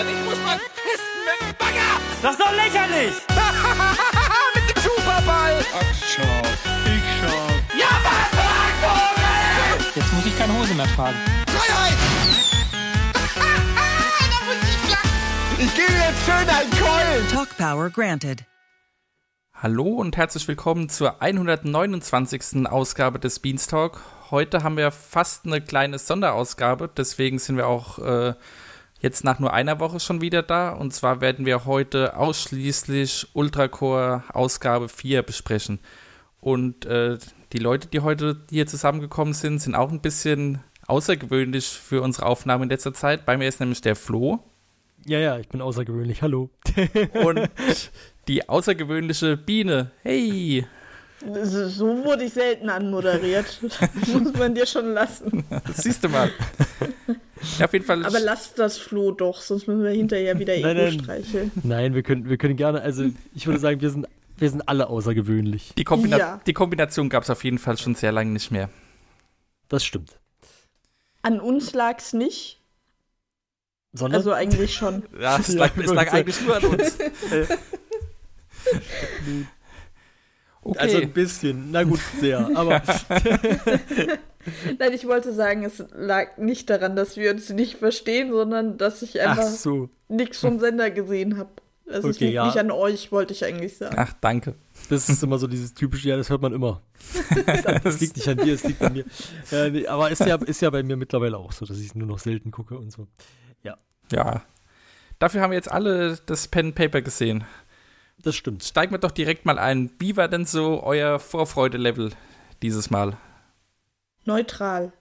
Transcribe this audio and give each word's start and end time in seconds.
und 0.00 0.08
ich 0.08 0.24
muss 0.24 0.38
mal 0.44 0.58
pissen 0.58 1.18
mit 1.24 1.38
dem 1.40 1.56
Bagger. 1.56 2.00
Das 2.20 2.32
ist 2.32 2.40
doch 2.40 2.52
lächerlich! 2.52 3.14
mit 4.54 4.76
dem 4.76 4.82
Superball. 4.82 5.64
Ach, 5.72 5.94
scharf. 5.94 6.58
Ich 6.86 7.04
scharf. 7.20 7.52
Ja, 7.78 7.92
was, 8.02 8.28
Vogel? 8.82 9.92
Jetzt 9.94 10.12
muss 10.12 10.26
ich 10.26 10.36
keine 10.36 10.58
Hose 10.58 10.74
mehr 10.74 10.86
tragen. 10.96 11.16
Freiheit. 11.46 11.94
da 13.34 14.44
muss 14.46 14.56
ich 14.68 14.90
lachen. 14.90 15.10
Ich 15.58 15.74
gebe 15.76 15.92
jetzt 15.92 16.24
schön 16.24 16.48
einen 16.48 16.70
Keulen. 16.70 17.28
Talk 17.28 17.56
Power 17.56 17.90
granted. 17.90 18.44
Hallo 19.54 19.84
und 19.84 20.16
herzlich 20.16 20.48
willkommen 20.48 20.88
zur 20.88 21.22
129. 21.22 22.66
Ausgabe 22.66 23.20
des 23.20 23.38
Beanstalk. 23.38 24.00
Heute 24.32 24.64
haben 24.64 24.76
wir 24.76 24.90
fast 24.90 25.46
eine 25.46 25.60
kleine 25.60 25.98
Sonderausgabe, 25.98 26.90
deswegen 26.94 27.38
sind 27.38 27.56
wir 27.56 27.68
auch 27.68 27.98
äh, 28.00 28.34
jetzt 29.00 29.24
nach 29.24 29.38
nur 29.38 29.52
einer 29.52 29.80
Woche 29.80 30.00
schon 30.00 30.20
wieder 30.20 30.42
da. 30.42 30.70
Und 30.70 30.92
zwar 30.92 31.20
werden 31.20 31.46
wir 31.46 31.64
heute 31.64 32.16
ausschließlich 32.16 33.28
Ultracore 33.34 34.24
Ausgabe 34.32 34.88
4 34.88 35.22
besprechen. 35.22 35.78
Und 36.40 36.86
äh, 36.86 37.18
die 37.52 37.58
Leute, 37.58 37.88
die 37.88 38.00
heute 38.00 38.42
hier 38.50 38.66
zusammengekommen 38.66 39.34
sind, 39.34 39.60
sind 39.60 39.74
auch 39.74 39.90
ein 39.90 40.00
bisschen 40.00 40.60
außergewöhnlich 40.86 41.66
für 41.66 42.02
unsere 42.02 42.26
Aufnahme 42.26 42.64
in 42.64 42.70
letzter 42.70 42.92
Zeit. 42.92 43.24
Bei 43.24 43.36
mir 43.36 43.48
ist 43.48 43.60
nämlich 43.60 43.80
der 43.80 43.96
Flo. 43.96 44.40
Ja, 45.06 45.18
ja, 45.18 45.38
ich 45.38 45.48
bin 45.48 45.60
außergewöhnlich. 45.60 46.22
Hallo. 46.22 46.50
Und 47.24 47.50
die 48.28 48.48
außergewöhnliche 48.48 49.36
Biene. 49.36 49.90
Hey! 50.02 50.66
So 51.32 52.04
wurde 52.04 52.24
ich 52.24 52.32
selten 52.34 52.68
anmoderiert. 52.68 53.60
Das 53.80 54.08
muss 54.08 54.32
man 54.34 54.54
dir 54.54 54.66
schon 54.66 54.92
lassen. 54.92 55.44
Das 55.66 55.78
siehst 55.78 56.04
du 56.04 56.08
mal. 56.08 56.30
Ja, 57.58 57.66
auf 57.66 57.72
jeden 57.72 57.84
Fall. 57.84 58.04
Aber 58.04 58.20
lass 58.20 58.54
das 58.54 58.78
Flo 58.78 59.10
doch, 59.10 59.40
sonst 59.40 59.66
müssen 59.66 59.82
wir 59.82 59.90
hinterher 59.90 60.38
wieder 60.38 60.58
Nein, 60.58 60.76
Ego 60.76 60.90
nein. 60.90 61.00
streicheln. 61.00 61.50
Nein, 61.62 61.94
wir 61.94 62.02
können, 62.02 62.28
wir 62.28 62.36
können 62.36 62.56
gerne, 62.56 62.80
also 62.82 63.04
ich 63.34 63.46
würde 63.46 63.58
sagen, 63.60 63.80
wir 63.80 63.90
sind, 63.90 64.06
wir 64.36 64.50
sind 64.50 64.68
alle 64.68 64.88
außergewöhnlich. 64.88 65.72
die, 65.76 65.84
Kombina 65.84 66.18
Ja. 66.18 66.40
die 66.46 66.52
Kombination 66.52 67.08
gab 67.08 67.22
es 67.22 67.30
auf 67.30 67.44
jeden 67.44 67.58
Fall 67.58 67.78
schon 67.78 67.94
sehr 67.94 68.12
lange 68.12 68.30
nicht 68.30 68.50
mehr. 68.50 68.68
Das 69.68 69.84
stimmt. 69.84 70.18
An 71.22 71.40
uns 71.40 71.72
lag's 71.74 72.12
nicht, 72.12 72.60
Sondern? 73.92 74.18
also 74.20 74.32
eigentlich 74.32 74.74
schon. 74.74 75.02
Ja, 75.20 75.38
es 75.38 75.48
Ja, 75.48 75.60
lag, 75.60 75.70
es 75.76 75.92
lag 75.92 76.12
eigentlich 76.12 76.40
nur 76.42 76.56
an 76.56 76.64
uns. 76.64 76.98
Okay. 80.64 80.78
also 80.78 80.98
ein 80.98 81.12
bisschen. 81.12 81.70
Na 81.70 81.82
gut, 81.84 82.00
sehr. 82.20 82.50
Aber 82.54 82.82
Nein, 84.78 84.92
ich 84.92 85.06
wollte 85.06 85.32
sagen, 85.32 85.64
es 85.64 85.82
lag 85.94 86.36
nicht 86.38 86.68
daran, 86.70 86.96
dass 86.96 87.16
wir 87.16 87.30
uns 87.30 87.50
nicht 87.50 87.76
verstehen, 87.76 88.30
sondern 88.30 88.76
dass 88.78 89.02
ich 89.02 89.22
ach 89.22 89.30
einfach 89.30 89.44
so. 89.44 89.88
nichts 90.08 90.38
vom 90.38 90.58
Sender 90.58 90.90
gesehen 90.90 91.38
habe. 91.38 91.50
Also 91.86 92.08
es 92.08 92.16
Okay, 92.16 92.24
liegt 92.26 92.34
ja. 92.36 92.46
nicht 92.46 92.58
an 92.58 92.70
euch, 92.70 93.12
wollte 93.12 93.34
ich 93.34 93.44
eigentlich 93.44 93.76
sagen. 93.76 93.94
Ach, 93.98 94.12
danke. 94.20 94.54
Das 94.88 95.08
ist 95.08 95.22
immer 95.22 95.38
so 95.38 95.46
dieses 95.46 95.74
typische, 95.74 96.08
ja, 96.08 96.16
das 96.16 96.30
hört 96.30 96.42
man 96.42 96.52
immer. 96.52 96.82
Das 97.84 98.00
liegt 98.00 98.16
nicht 98.16 98.28
an 98.28 98.38
dir, 98.38 98.54
es 98.54 98.64
liegt 98.64 98.80
an 98.82 98.94
mir. 98.94 99.04
Äh, 99.52 99.70
nee, 99.70 99.86
aber 99.86 100.10
ist 100.10 100.24
ja, 100.24 100.36
ist 100.36 100.62
ja 100.62 100.70
bei 100.70 100.82
mir 100.82 100.96
mittlerweile 100.96 101.36
auch 101.36 101.52
so, 101.52 101.66
dass 101.66 101.78
ich 101.78 101.88
es 101.88 101.94
nur 101.94 102.06
noch 102.06 102.18
selten 102.18 102.50
gucke 102.50 102.78
und 102.78 102.90
so. 102.90 103.06
Ja. 104.12 104.42
Dafür 105.18 105.40
haben 105.40 105.50
wir 105.50 105.56
jetzt 105.56 105.70
alle 105.70 106.18
das 106.26 106.48
Pen 106.48 106.66
and 106.66 106.74
Paper 106.74 107.00
gesehen. 107.00 107.44
Das 108.24 108.34
stimmt. 108.34 108.64
Steigen 108.64 108.90
wir 108.90 108.98
doch 108.98 109.10
direkt 109.10 109.44
mal 109.44 109.58
ein. 109.58 109.90
Wie 109.98 110.16
war 110.16 110.28
denn 110.28 110.46
so 110.46 110.82
euer 110.82 111.18
Vorfreude-Level 111.18 112.10
dieses 112.62 112.90
Mal? 112.90 113.18
Neutral. 114.24 114.94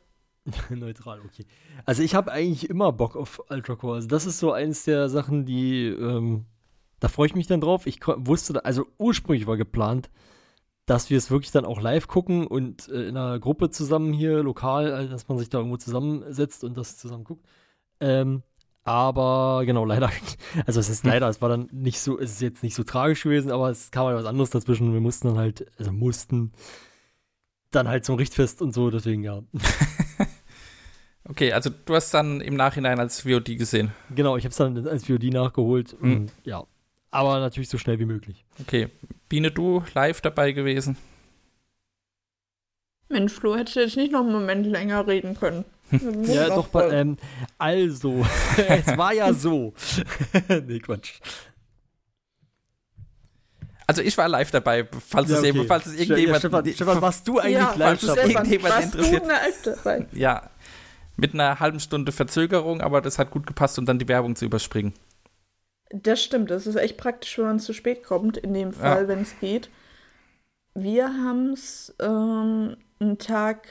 Neutral, 0.70 1.22
okay. 1.22 1.46
Also 1.86 2.04
ich 2.04 2.16
habe 2.16 2.34
eigentlich 2.34 2.70
immer 2.70 2.92
Bock 2.92 3.16
auf 3.16 3.42
Ultracore. 3.50 3.96
Also 3.96 4.10
das 4.10 4.26
ist 4.26 4.40
so 4.40 4.52
eins 4.52 4.84
der 4.84 5.08
Sachen, 5.08 5.46
die, 5.46 5.86
ähm, 5.88 6.46
da 7.00 7.08
freue 7.08 7.28
ich 7.28 7.36
mich 7.36 7.48
dann 7.48 7.62
drauf. 7.62 7.88
Ich 7.88 8.02
wusste, 8.06 8.66
also 8.66 8.88
ursprünglich 8.98 9.48
war 9.48 9.56
geplant, 9.56 10.10
dass 10.86 11.10
wir 11.10 11.18
es 11.18 11.32
wirklich 11.32 11.52
dann 11.52 11.64
auch 11.64 11.80
live 11.80 12.08
gucken 12.08 12.46
und 12.46 12.90
äh, 12.90 13.08
in 13.08 13.16
einer 13.16 13.40
Gruppe 13.40 13.70
zusammen 13.70 14.12
hier 14.12 14.44
lokal, 14.44 14.92
also 14.92 15.10
dass 15.10 15.30
man 15.30 15.38
sich 15.38 15.50
da 15.50 15.60
irgendwo 15.60 15.78
zusammensetzt 15.78 16.66
und 16.66 16.76
das 16.76 16.98
zusammen 16.98 17.24
guckt. 17.24 17.46
Ähm, 18.02 18.44
aber 18.84 19.64
genau, 19.66 19.86
leider, 19.86 20.10
also 20.66 20.80
es 20.80 20.90
ist 20.90 21.06
leider, 21.06 21.30
es 21.30 21.42
war 21.42 21.50
dann 21.50 21.70
nicht 21.72 22.00
so, 22.00 22.20
es 22.20 22.32
ist 22.32 22.42
jetzt 22.42 22.64
nicht 22.64 22.76
so 22.76 22.84
tragisch 22.84 23.24
gewesen, 23.24 23.52
aber 23.52 23.70
es 23.70 23.92
kam 23.92 24.08
halt 24.08 24.18
was 24.18 24.26
anderes 24.26 24.50
dazwischen. 24.50 24.94
Wir 24.94 25.02
mussten 25.02 25.30
dann 25.30 25.38
halt, 25.38 25.66
also 25.78 25.92
mussten 25.92 26.52
dann 27.72 27.88
halt 27.88 28.06
zum 28.06 28.16
Richtfest 28.16 28.62
und 28.62 28.74
so, 28.74 28.92
deswegen 28.92 29.24
ja. 29.24 29.42
Okay, 31.26 31.54
also 31.54 31.70
du 31.70 31.96
hast 31.96 32.14
dann 32.14 32.42
im 32.42 32.56
Nachhinein 32.56 33.00
als 33.00 33.22
VOD 33.22 33.58
gesehen. 33.58 33.92
Genau, 34.14 34.36
ich 34.36 34.44
habe 34.44 34.52
es 34.52 34.58
dann 34.58 34.86
als 34.88 35.06
VOD 35.06 35.24
nachgeholt. 35.32 35.96
Mhm. 36.02 36.14
Und, 36.14 36.32
ja. 36.44 36.66
Aber 37.12 37.40
natürlich 37.40 37.70
so 37.70 37.78
schnell 37.78 38.00
wie 38.00 38.06
möglich. 38.06 38.44
Okay. 38.60 38.90
Biene, 39.30 39.52
du 39.52 39.84
live 39.94 40.20
dabei 40.20 40.52
gewesen? 40.52 40.98
Mensch, 43.08 43.32
Flo, 43.32 43.56
hättest 43.56 43.76
du 43.76 43.80
jetzt 43.82 43.96
nicht 43.96 44.12
noch 44.12 44.22
einen 44.22 44.34
Moment 44.34 44.66
länger 44.66 45.08
reden 45.08 45.36
können. 45.36 45.64
Ja, 46.24 46.48
doch, 46.50 46.68
bei, 46.68 46.90
ähm, 46.90 47.18
also, 47.58 48.26
es 48.68 48.98
war 48.98 49.14
ja 49.14 49.34
so. 49.34 49.74
nee, 50.66 50.80
Quatsch. 50.80 51.20
Also 53.86 54.02
ich 54.02 54.18
war 54.18 54.30
live 54.30 54.52
dabei, 54.52 54.88
falls 55.08 55.30
Ja, 55.30 55.36
es, 55.36 55.40
okay. 55.40 55.50
eben, 55.50 55.68
falls 55.68 55.86
es 55.88 55.94
Ja, 55.96 56.00
irgendjemand... 56.02 56.40
Stefan, 56.40 56.68
Stefan, 56.74 57.02
warst 57.02 57.28
du 57.28 57.40
eigentlich 57.40 57.54
ja, 57.58 57.74
live 57.76 58.00
dabei? 58.02 58.22
Irgendjemand 58.28 58.74
warst 58.74 58.86
interessiert. 58.96 59.24
du 59.24 59.28
live 59.28 59.62
dabei? 59.64 60.06
Ja, 60.14 60.50
mit 61.18 61.34
einer 61.34 61.60
halben 61.60 61.80
Stunde 61.80 62.12
Verzögerung, 62.12 62.82
aber 62.82 63.02
das 63.02 63.20
hat 63.20 63.30
gut 63.32 63.46
gepasst, 63.46 63.78
um 63.78 63.86
dann 63.86 64.00
die 64.00 64.08
Werbung 64.08 64.36
zu 64.36 64.46
überspringen. 64.46 64.94
Das 65.92 66.24
stimmt, 66.24 66.50
das 66.50 66.66
ist 66.66 66.76
echt 66.76 66.98
praktisch, 66.98 67.38
wenn 67.38 67.46
man 67.46 67.60
zu 67.60 67.74
spät 67.74 68.04
kommt, 68.04 68.38
in 68.38 68.54
dem 68.54 68.74
Fall, 68.74 69.04
Ja. 69.04 69.08
wenn 69.08 69.22
es 69.22 69.38
geht. 69.40 69.70
Wir 70.74 71.06
haben 71.06 71.52
es 71.54 71.94
ähm, 72.00 72.78
einen 73.00 73.18
Tag 73.20 73.68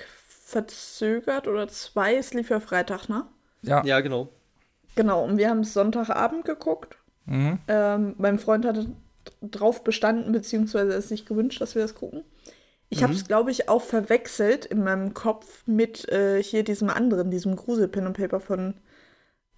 verzögert 0.53 1.49
oder 1.49 1.67
zwei, 1.69 2.15
es 2.17 2.33
lief 2.35 2.51
ja 2.51 2.61
Freitag, 2.61 3.09
ne? 3.09 3.25
Ja. 3.63 3.85
Ja, 3.85 4.01
genau. 4.01 4.29
Genau, 4.95 5.25
und 5.25 5.39
wir 5.39 5.49
haben 5.49 5.61
es 5.61 5.73
Sonntagabend 5.75 6.45
geguckt. 6.45 6.97
Mhm. 7.27 7.59
Ähm, 7.69 8.15
mein 8.19 8.39
Freund 8.39 8.65
hatte 8.67 8.87
drauf 9.41 9.83
bestanden, 9.85 10.33
beziehungsweise 10.33 10.93
es 10.93 11.09
sich 11.09 11.25
gewünscht, 11.27 11.61
dass 11.61 11.75
wir 11.75 11.83
das 11.83 11.95
gucken. 11.95 12.25
Ich 12.91 12.99
Mhm. 12.99 13.05
habe 13.05 13.13
es, 13.15 13.27
glaube 13.27 13.51
ich, 13.51 13.69
auch 13.69 13.81
verwechselt 13.83 14.67
in 14.67 14.85
meinem 14.85 15.15
Kopf 15.15 15.63
mit 15.67 16.09
äh, 16.11 16.43
hier 16.43 16.63
diesem 16.65 16.91
anderen, 16.91 17.31
diesem 17.31 17.57
Grusel-Pen 17.57 18.07
and 18.09 18.17
Paper 18.17 18.41
von 18.41 18.75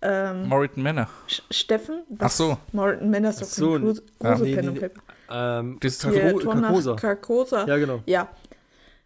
ähm, 0.03 0.49
Moritan 0.49 0.83
Manor. 0.83 1.09
Sch- 1.29 1.43
Steffen. 1.51 2.03
Ach 2.19 2.31
so. 2.31 2.59
Morton 2.73 3.11
Manor 3.11 3.31
ist 3.31 3.41
doch 3.41 3.47
so, 3.47 3.71
Grus- 3.73 4.03
ja. 4.23 4.35
Grusel-Pen 4.35 4.45
Nee, 4.45 4.59
and 4.59 4.67
nee, 4.67 4.81
nee. 4.81 4.89
Paper. 4.89 5.01
Ähm, 5.61 5.79
Das 5.81 5.95
ist. 5.95 6.97
Carcosa. 7.01 7.67
ja, 7.67 7.77
genau. 7.79 8.03
Ja. 8.07 8.29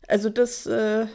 Also 0.08 0.28
das, 0.28 0.66
äh, 0.66 1.06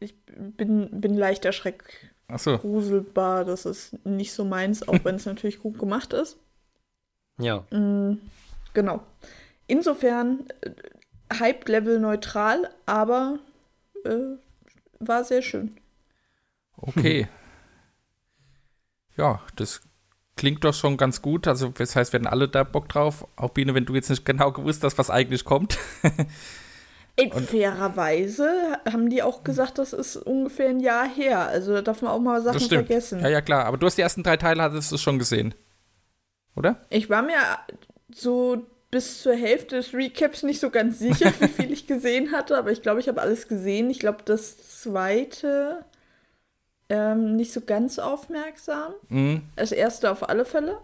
ich 0.00 0.14
bin, 0.26 1.00
bin 1.00 1.14
leicht 1.16 1.44
erschreckt. 1.44 1.86
Achso. 2.28 2.58
Gruselbar, 2.58 3.44
das 3.44 3.64
ist 3.64 4.04
nicht 4.04 4.32
so 4.32 4.44
meins, 4.44 4.86
auch 4.86 5.04
wenn 5.04 5.16
es 5.16 5.26
natürlich 5.26 5.58
gut 5.58 5.78
gemacht 5.78 6.12
ist. 6.12 6.38
Ja. 7.38 7.64
Mm, 7.70 8.18
genau. 8.74 9.02
Insofern 9.66 10.44
äh, 10.60 10.70
Hype-Level 11.38 12.00
neutral, 12.00 12.70
aber 12.86 13.38
äh, 14.04 14.36
war 14.98 15.24
sehr 15.24 15.42
schön. 15.42 15.76
Okay. 16.76 17.28
Ja, 19.16 19.42
das 19.56 19.80
klingt 20.36 20.62
doch 20.62 20.72
schon 20.72 20.96
ganz 20.96 21.20
gut. 21.20 21.48
Also, 21.48 21.70
das 21.70 21.96
heißt, 21.96 22.12
wir 22.12 22.20
hatten 22.20 22.28
alle 22.28 22.48
da 22.48 22.62
Bock 22.62 22.88
drauf. 22.88 23.26
Auch 23.34 23.50
Biene, 23.50 23.74
wenn 23.74 23.84
du 23.84 23.96
jetzt 23.96 24.08
nicht 24.08 24.24
genau 24.24 24.52
gewusst 24.52 24.84
hast, 24.84 24.96
was 24.96 25.10
eigentlich 25.10 25.44
kommt. 25.44 25.76
Ey, 27.18 27.32
fairerweise 27.32 28.78
haben 28.90 29.10
die 29.10 29.24
auch 29.24 29.42
gesagt, 29.42 29.78
das 29.78 29.92
ist 29.92 30.16
ungefähr 30.16 30.68
ein 30.68 30.78
Jahr 30.78 31.08
her. 31.08 31.40
Also 31.48 31.74
da 31.74 31.82
darf 31.82 32.00
man 32.00 32.12
auch 32.12 32.20
mal 32.20 32.40
Sachen 32.40 32.60
vergessen. 32.60 33.20
Ja, 33.20 33.28
ja, 33.28 33.40
klar. 33.40 33.64
Aber 33.64 33.76
du 33.76 33.86
hast 33.86 33.98
die 33.98 34.02
ersten 34.02 34.22
drei 34.22 34.36
Teile, 34.36 34.62
hattest 34.62 34.92
du 34.92 34.98
schon 34.98 35.18
gesehen. 35.18 35.52
Oder? 36.54 36.86
Ich 36.90 37.10
war 37.10 37.22
mir 37.22 37.40
so 38.14 38.66
bis 38.92 39.20
zur 39.20 39.34
Hälfte 39.34 39.76
des 39.76 39.92
Recaps 39.92 40.44
nicht 40.44 40.60
so 40.60 40.70
ganz 40.70 41.00
sicher, 41.00 41.32
wie 41.40 41.48
viel 41.48 41.72
ich 41.72 41.86
gesehen 41.88 42.30
hatte, 42.30 42.56
aber 42.56 42.70
ich 42.70 42.82
glaube, 42.82 43.00
ich 43.00 43.08
habe 43.08 43.20
alles 43.20 43.48
gesehen. 43.48 43.90
Ich 43.90 43.98
glaube, 43.98 44.18
das 44.24 44.80
zweite 44.80 45.84
ähm, 46.88 47.34
nicht 47.34 47.52
so 47.52 47.60
ganz 47.60 47.98
aufmerksam. 47.98 48.94
Mhm. 49.08 49.42
Das 49.56 49.72
erste 49.72 50.10
auf 50.12 50.28
alle 50.28 50.44
Fälle. 50.44 50.78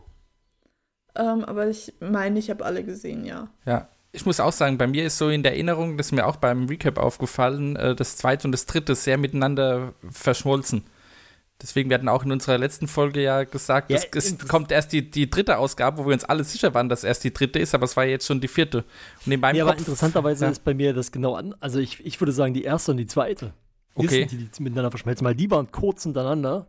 Ähm, 1.15 1.45
aber 1.45 1.69
ich 1.69 1.95
meine, 2.01 2.41
ich 2.41 2.51
habe 2.51 2.65
alle 2.65 2.83
gesehen, 2.83 3.25
ja. 3.25 3.49
Ja. 3.65 3.89
Ich 4.15 4.25
muss 4.27 4.39
auch 4.39 4.53
sagen, 4.53 4.79
bei 4.79 4.87
mir 4.87 5.05
ist 5.05 5.19
so 5.19 5.29
in 5.29 5.43
der 5.43 5.53
Erinnerung, 5.53 5.97
das 5.97 6.07
ist 6.07 6.13
mir 6.13 6.27
auch 6.27 6.37
beim 6.37 6.67
Recap 6.67 6.99
aufgefallen, 6.99 7.75
äh, 7.75 7.97
das 7.97 8.17
zweite 8.17 8.47
und 8.47 8.53
das 8.53 8.65
dritte 8.67 8.95
sehr 8.95 9.19
miteinander 9.19 9.93
verschmolzen. 10.09 10.85
Deswegen, 11.61 11.89
wir 11.89 11.95
hatten 11.95 12.09
auch 12.09 12.25
in 12.25 12.33
unserer 12.33 12.59
letzten 12.59 12.89
Folge 12.89 13.23
ja 13.23 13.45
gesagt, 13.45 13.91
Ja, 13.91 13.99
es, 14.13 14.39
kommt 14.49 14.71
erst 14.73 14.93
die, 14.93 15.09
die 15.11 15.31
dritte 15.31 15.59
Ausgabe, 15.59 15.99
wo 15.99 16.07
wir 16.07 16.13
uns 16.13 16.25
alle 16.25 16.45
sicher 16.45 16.75
waren, 16.75 16.89
dass 16.89 17.05
erst 17.05 17.25
die 17.25 17.33
dritte 17.33 17.59
ist, 17.59 17.75
aber 17.75 17.85
es 17.85 17.97
war 17.97 18.05
jetzt 18.05 18.27
schon 18.27 18.41
die 18.41 18.49
vierte. 18.49 18.85
Und 19.25 19.33
in 19.33 19.41
meinem 19.41 19.57
Ja, 19.57 19.65
aber 19.65 19.73
Kopf, 19.73 19.81
interessanterweise 19.81 20.45
ja. 20.45 20.51
ist 20.51 20.65
bei 20.65 20.75
mir 20.75 20.93
das 20.95 21.11
genau 21.11 21.35
an. 21.35 21.55
Also 21.61 21.79
ich, 21.79 22.05
ich 22.05 22.21
würde 22.21 22.33
sagen, 22.33 22.55
die 22.55 22.65
erste 22.65 22.91
und 22.93 22.99
die 22.99 23.07
zweite. 23.07 23.53
Die 23.97 24.07
Okay. 24.07 24.27
sind 24.29 24.33
die, 24.33 24.49
die 24.49 24.63
miteinander 24.63 24.91
verschmelzen, 24.91 25.25
weil 25.25 25.37
die 25.37 25.51
waren 25.51 25.71
kurz 25.71 26.03
hintereinander. 26.03 26.67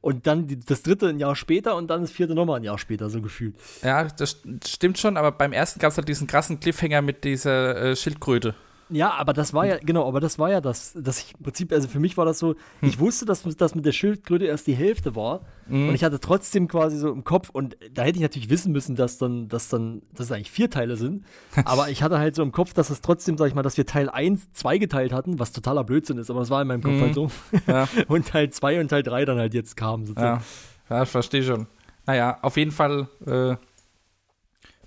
Und 0.00 0.26
dann 0.26 0.46
die, 0.46 0.58
das 0.58 0.82
dritte 0.82 1.08
ein 1.08 1.18
Jahr 1.18 1.36
später 1.36 1.76
und 1.76 1.88
dann 1.88 2.00
das 2.00 2.10
vierte 2.10 2.34
nochmal 2.34 2.60
ein 2.60 2.64
Jahr 2.64 2.78
später, 2.78 3.10
so 3.10 3.20
gefühlt. 3.20 3.54
Ja, 3.82 4.04
das 4.04 4.40
stimmt 4.66 4.98
schon, 4.98 5.16
aber 5.16 5.30
beim 5.30 5.52
ersten 5.52 5.78
gab 5.78 5.90
es 5.90 5.98
halt 5.98 6.08
diesen 6.08 6.26
krassen 6.26 6.58
Cliffhanger 6.58 7.02
mit 7.02 7.24
dieser 7.24 7.76
äh, 7.76 7.96
Schildkröte. 7.96 8.54
Ja, 8.92 9.12
aber 9.12 9.32
das 9.32 9.54
war 9.54 9.66
ja, 9.66 9.78
genau, 9.78 10.06
aber 10.08 10.18
das 10.18 10.38
war 10.38 10.50
ja 10.50 10.60
das, 10.60 10.92
dass 10.98 11.20
ich 11.20 11.34
im 11.36 11.44
Prinzip, 11.44 11.72
also 11.72 11.86
für 11.86 12.00
mich 12.00 12.16
war 12.16 12.24
das 12.24 12.38
so, 12.40 12.54
Hm. 12.80 12.88
ich 12.88 12.98
wusste, 12.98 13.24
dass 13.24 13.42
das 13.44 13.74
mit 13.76 13.86
der 13.86 13.92
Schildkröte 13.92 14.46
erst 14.46 14.66
die 14.66 14.74
Hälfte 14.74 15.14
war 15.14 15.42
Mhm. 15.68 15.90
und 15.90 15.94
ich 15.94 16.02
hatte 16.02 16.18
trotzdem 16.18 16.66
quasi 16.66 16.96
so 16.98 17.12
im 17.12 17.22
Kopf 17.22 17.50
und 17.50 17.76
da 17.92 18.02
hätte 18.02 18.16
ich 18.16 18.22
natürlich 18.22 18.50
wissen 18.50 18.72
müssen, 18.72 18.96
dass 18.96 19.16
dann, 19.18 19.48
dass 19.48 19.68
dann, 19.68 20.02
dass 20.12 20.26
es 20.26 20.32
eigentlich 20.32 20.50
vier 20.50 20.68
Teile 20.70 20.96
sind, 20.96 21.24
aber 21.64 21.88
ich 21.90 22.02
hatte 22.02 22.18
halt 22.18 22.34
so 22.34 22.42
im 22.42 22.50
Kopf, 22.52 22.72
dass 22.74 22.90
es 22.90 23.00
trotzdem, 23.00 23.38
sag 23.38 23.46
ich 23.46 23.54
mal, 23.54 23.62
dass 23.62 23.76
wir 23.76 23.86
Teil 23.86 24.08
1 24.10 24.52
zweigeteilt 24.54 25.12
hatten, 25.12 25.38
was 25.38 25.52
totaler 25.52 25.84
Blödsinn 25.84 26.18
ist, 26.18 26.28
aber 26.30 26.40
es 26.40 26.50
war 26.50 26.60
in 26.60 26.66
meinem 26.68 26.82
Kopf 26.82 26.94
Mhm. 26.94 27.00
halt 27.02 27.14
so. 27.14 27.30
Ja. 27.68 27.88
Und 28.08 28.26
Teil 28.26 28.50
2 28.50 28.80
und 28.80 28.88
Teil 28.88 29.02
3 29.04 29.24
dann 29.24 29.38
halt 29.38 29.54
jetzt 29.54 29.76
kamen. 29.76 30.06
sozusagen. 30.06 30.42
Ja, 30.88 30.96
ja 30.96 31.02
ich 31.04 31.08
verstehe 31.08 31.42
schon. 31.44 31.66
Naja, 32.06 32.38
auf 32.42 32.56
jeden 32.56 32.72
Fall 32.72 33.06
äh, 33.24 33.54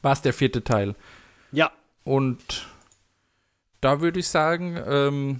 war 0.01 0.11
es 0.11 0.21
der 0.21 0.33
vierte 0.33 0.63
Teil. 0.63 0.95
ja. 1.51 1.71
Und 2.05 2.67
da 3.83 4.01
würde 4.01 4.19
ich 4.19 4.27
sagen, 4.27 4.77
ähm, 4.87 5.39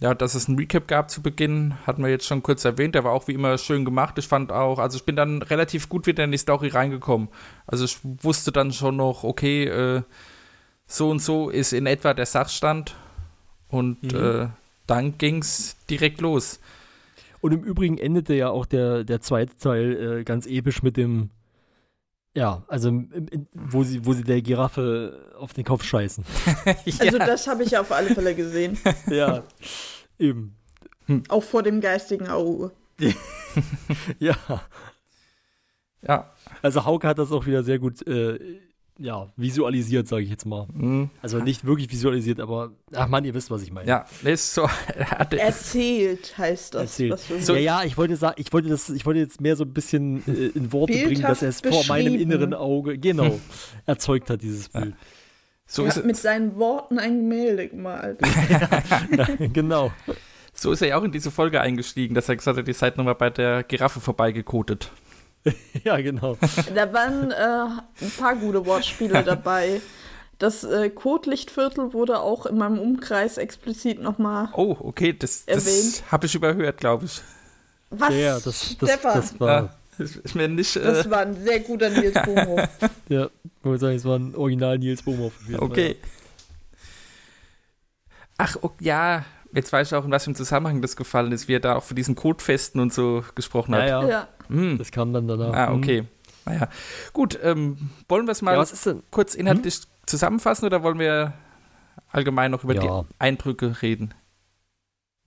ja, 0.00 0.14
dass 0.14 0.34
es 0.34 0.46
ein 0.46 0.56
Recap 0.56 0.86
gab 0.86 1.10
zu 1.10 1.22
Beginn, 1.22 1.74
hatten 1.86 2.02
wir 2.02 2.10
jetzt 2.10 2.26
schon 2.26 2.42
kurz 2.42 2.64
erwähnt. 2.64 2.94
Der 2.94 3.02
war 3.02 3.12
auch 3.12 3.26
wie 3.26 3.32
immer 3.32 3.58
schön 3.58 3.84
gemacht. 3.84 4.16
Ich 4.18 4.28
fand 4.28 4.52
auch, 4.52 4.78
also 4.78 4.96
ich 4.96 5.04
bin 5.04 5.16
dann 5.16 5.42
relativ 5.42 5.88
gut 5.88 6.06
wieder 6.06 6.22
in 6.22 6.30
die 6.30 6.38
Story 6.38 6.68
reingekommen. 6.68 7.28
Also 7.66 7.84
ich 7.84 7.98
wusste 8.22 8.52
dann 8.52 8.72
schon 8.72 8.96
noch, 8.96 9.24
okay, 9.24 9.64
äh, 9.64 10.02
so 10.86 11.10
und 11.10 11.20
so 11.20 11.50
ist 11.50 11.72
in 11.72 11.86
etwa 11.86 12.14
der 12.14 12.26
Sachstand. 12.26 12.94
Und 13.68 14.02
Mhm. 14.02 14.18
äh, 14.18 14.48
dann 14.86 15.18
ging's 15.18 15.76
direkt 15.90 16.20
los. 16.20 16.60
Und 17.40 17.52
im 17.52 17.62
Übrigen 17.62 17.98
endete 17.98 18.34
ja 18.34 18.48
auch 18.50 18.66
der, 18.66 19.04
der 19.04 19.20
zweite 19.20 19.56
Teil 19.58 20.20
äh, 20.20 20.24
ganz 20.24 20.46
episch 20.46 20.82
mit 20.82 20.96
dem, 20.96 21.30
ja, 22.34 22.62
also 22.68 22.92
wo 23.54 23.82
sie, 23.82 24.04
wo 24.04 24.12
sie 24.12 24.22
der 24.22 24.42
Giraffe 24.42 25.32
auf 25.38 25.52
den 25.52 25.64
Kopf 25.64 25.84
scheißen. 25.84 26.24
Also 27.00 27.18
das 27.18 27.46
habe 27.46 27.64
ich 27.64 27.76
auf 27.76 27.90
alle 27.92 28.14
Fälle 28.14 28.34
gesehen. 28.34 28.78
ja, 29.08 29.42
eben. 30.18 30.56
Auch 31.28 31.42
vor 31.42 31.62
dem 31.62 31.80
geistigen 31.80 32.28
Auge. 32.28 32.72
Ja, 34.18 34.36
Ja, 36.02 36.32
also 36.62 36.84
Hauke 36.84 37.08
hat 37.08 37.18
das 37.18 37.32
auch 37.32 37.46
wieder 37.46 37.62
sehr 37.64 37.78
gut, 37.78 38.06
äh, 38.06 38.60
ja, 38.98 39.28
visualisiert, 39.36 40.08
sage 40.08 40.22
ich 40.24 40.30
jetzt 40.30 40.44
mal. 40.44 40.66
mm, 40.72 41.10
Also 41.22 41.38
nicht 41.38 41.64
wirklich 41.64 41.90
visualisiert, 41.90 42.40
aber, 42.40 42.72
ach 42.92 43.06
man, 43.08 43.24
ihr 43.24 43.32
wisst, 43.32 43.50
was 43.50 43.62
ich 43.62 43.70
meine. 43.72 43.88
ja, 43.88 44.04
ist 44.24 44.52
so. 44.54 44.62
er 44.96 45.32
Erzählt 45.40 46.36
heißt 46.36 46.74
das. 46.74 46.98
Erzählt. 46.98 47.20
So- 47.44 47.54
ja, 47.54 47.60
ja, 47.60 47.82
ich 47.84 47.96
wollte 47.96 48.16
sagen, 48.16 48.34
ich 48.38 48.52
wollte 48.52 48.68
das, 48.68 48.90
ich 48.90 49.06
wollte 49.06 49.20
jetzt 49.20 49.40
mehr 49.40 49.54
so 49.56 49.64
ein 49.64 49.72
bisschen 49.72 50.22
äh, 50.26 50.48
in 50.58 50.72
Worte 50.72 50.92
bringen, 50.94 51.22
dass 51.22 51.40
Bildhaft 51.40 51.42
er 51.42 51.48
es 51.48 51.60
vor 51.60 51.84
meinem 51.86 52.14
inneren 52.14 52.54
Auge, 52.54 52.98
genau, 52.98 53.38
erzeugt 53.86 54.30
hat, 54.30 54.42
dieses 54.42 54.68
Bild. 54.68 54.94
so, 55.66 55.82
er 55.82 55.88
ist, 55.88 55.96
hat 55.98 56.04
mit 56.04 56.16
seinen 56.16 56.56
Worten 56.56 56.98
ein 56.98 57.18
Gemälde 57.20 57.68
gemalt. 57.68 58.18
genau. 59.52 59.92
so 60.54 60.72
ist 60.72 60.82
er 60.82 60.88
ja 60.88 60.98
auch 60.98 61.04
in 61.04 61.12
diese 61.12 61.30
Folge 61.30 61.60
eingestiegen, 61.60 62.14
dass 62.14 62.28
er 62.28 62.36
gesagt 62.36 62.58
hat, 62.58 62.66
ihr 62.66 62.74
seid 62.74 62.96
nochmal 62.96 63.14
bei 63.14 63.30
der 63.30 63.62
Giraffe 63.62 64.00
vorbeigekotet. 64.00 64.90
Ja, 65.84 66.00
genau. 66.00 66.36
Da 66.74 66.92
waren 66.92 67.30
äh, 67.30 68.04
ein 68.04 68.10
paar 68.18 68.36
gute 68.36 68.66
Wortspiele 68.66 69.22
dabei. 69.24 69.80
Das 70.38 70.62
äh, 70.64 70.90
Kotlichtviertel 70.90 71.92
wurde 71.92 72.20
auch 72.20 72.46
in 72.46 72.58
meinem 72.58 72.78
Umkreis 72.78 73.38
explizit 73.38 74.00
nochmal. 74.00 74.48
Oh, 74.54 74.76
okay, 74.80 75.12
das, 75.12 75.44
das 75.46 75.66
Erwähnt. 75.66 76.02
habe 76.12 76.26
ich 76.26 76.34
überhört, 76.34 76.78
glaube 76.78 77.06
ich. 77.06 77.20
Was? 77.90 78.14
Ja, 78.14 78.34
das, 78.34 78.44
das, 78.44 78.90
Stefan? 78.90 79.14
das 79.14 79.40
war, 79.40 79.48
Ja, 79.62 79.74
das 79.98 80.16
ist 80.16 80.34
mir 80.34 80.46
nicht. 80.48 80.76
Äh, 80.76 80.80
Das 80.82 81.10
war 81.10 81.20
ein 81.20 81.34
sehr 81.42 81.60
guter 81.60 81.88
Nils 81.90 82.14
Bohmhoff. 82.24 82.68
ja, 83.08 83.28
wollte 83.62 83.80
sagen, 83.80 83.96
es 83.96 84.04
war 84.04 84.18
ein 84.18 84.34
Original 84.36 84.78
Nils 84.78 85.02
Bohmhoff. 85.02 85.32
okay. 85.58 85.96
Ach, 88.36 88.56
ok, 88.62 88.74
ja, 88.80 89.24
jetzt 89.52 89.72
weiß 89.72 89.88
ich 89.88 89.94
auch, 89.94 90.04
in 90.04 90.10
was 90.10 90.24
für 90.24 90.28
einem 90.28 90.34
Zusammenhang 90.36 90.82
das 90.82 90.96
gefallen 90.96 91.32
ist, 91.32 91.48
wie 91.48 91.54
er 91.54 91.60
da 91.60 91.76
auch 91.76 91.84
für 91.84 91.94
diesen 91.94 92.14
Codefesten 92.14 92.80
und 92.80 92.92
so 92.92 93.24
gesprochen 93.34 93.72
Ja, 93.74 93.80
hat. 93.80 93.86
ja, 93.88 94.08
Ja. 94.08 94.28
Hm. 94.48 94.78
das 94.78 94.90
kam 94.90 95.12
dann 95.12 95.28
danach. 95.28 95.52
Ah, 95.52 95.68
Hm. 95.68 95.76
okay. 95.78 96.04
Naja. 96.46 96.68
Gut, 97.12 97.38
ähm, 97.42 97.90
wollen 98.08 98.26
wir 98.26 98.32
es 98.32 98.40
mal 98.42 98.52
Ja, 98.54 98.58
was 98.58 98.72
ist 98.72 98.86
denn? 98.86 99.02
kurz 99.10 99.34
inhaltlich 99.34 99.80
zusammenfassen 100.06 100.64
oder 100.64 100.82
wollen 100.82 100.98
wir 100.98 101.34
allgemein 102.10 102.50
noch 102.50 102.64
über 102.64 102.74
Ja. 102.74 103.02
die 103.02 103.08
Eindrücke 103.18 103.82
reden? 103.82 104.14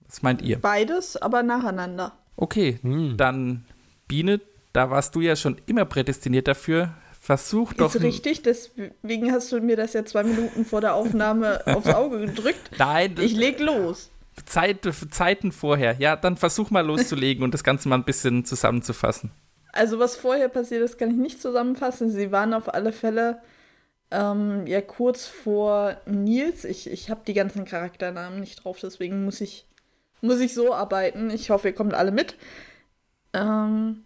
Was 0.08 0.22
meint 0.22 0.42
ihr? 0.42 0.60
Beides, 0.60 1.16
aber 1.16 1.42
nacheinander. 1.42 2.12
Okay, 2.36 2.78
Hm. 2.82 3.16
dann 3.16 3.64
Biene, 4.08 4.40
da 4.72 4.90
warst 4.90 5.14
du 5.14 5.20
ja 5.20 5.36
schon 5.36 5.58
immer 5.66 5.84
prädestiniert 5.84 6.48
dafür. 6.48 6.90
Versuch 7.24 7.72
doch. 7.72 7.94
Ist 7.94 8.02
richtig, 8.02 8.42
deswegen 8.42 9.30
hast 9.30 9.52
du 9.52 9.60
mir 9.60 9.76
das 9.76 9.92
ja 9.92 10.04
zwei 10.04 10.24
Minuten 10.24 10.64
vor 10.64 10.80
der 10.80 10.94
Aufnahme 10.94 11.60
aufs 11.66 11.86
Auge 11.86 12.18
gedrückt. 12.26 12.72
Nein, 12.78 13.14
Ich 13.20 13.36
leg 13.36 13.60
los. 13.60 14.10
Zeit, 14.44 14.80
Zeiten 15.12 15.52
vorher. 15.52 15.94
Ja, 16.00 16.16
dann 16.16 16.36
versuch 16.36 16.70
mal 16.70 16.84
loszulegen 16.84 17.44
und 17.44 17.54
das 17.54 17.62
Ganze 17.62 17.88
mal 17.88 17.94
ein 17.94 18.02
bisschen 18.04 18.44
zusammenzufassen. 18.44 19.30
Also 19.72 20.00
was 20.00 20.16
vorher 20.16 20.48
passiert 20.48 20.82
ist, 20.82 20.98
kann 20.98 21.10
ich 21.12 21.16
nicht 21.16 21.40
zusammenfassen. 21.40 22.10
Sie 22.10 22.32
waren 22.32 22.52
auf 22.54 22.74
alle 22.74 22.92
Fälle 22.92 23.40
ähm, 24.10 24.66
ja 24.66 24.80
kurz 24.80 25.28
vor 25.28 25.98
Nils. 26.06 26.64
Ich, 26.64 26.90
ich 26.90 27.08
habe 27.08 27.20
die 27.24 27.34
ganzen 27.34 27.64
Charakternamen 27.64 28.40
nicht 28.40 28.64
drauf, 28.64 28.80
deswegen 28.82 29.24
muss 29.24 29.40
ich, 29.40 29.68
muss 30.22 30.40
ich 30.40 30.54
so 30.54 30.74
arbeiten. 30.74 31.30
Ich 31.30 31.50
hoffe, 31.50 31.68
ihr 31.68 31.74
kommt 31.74 31.94
alle 31.94 32.10
mit. 32.10 32.34
Ähm, 33.32 34.02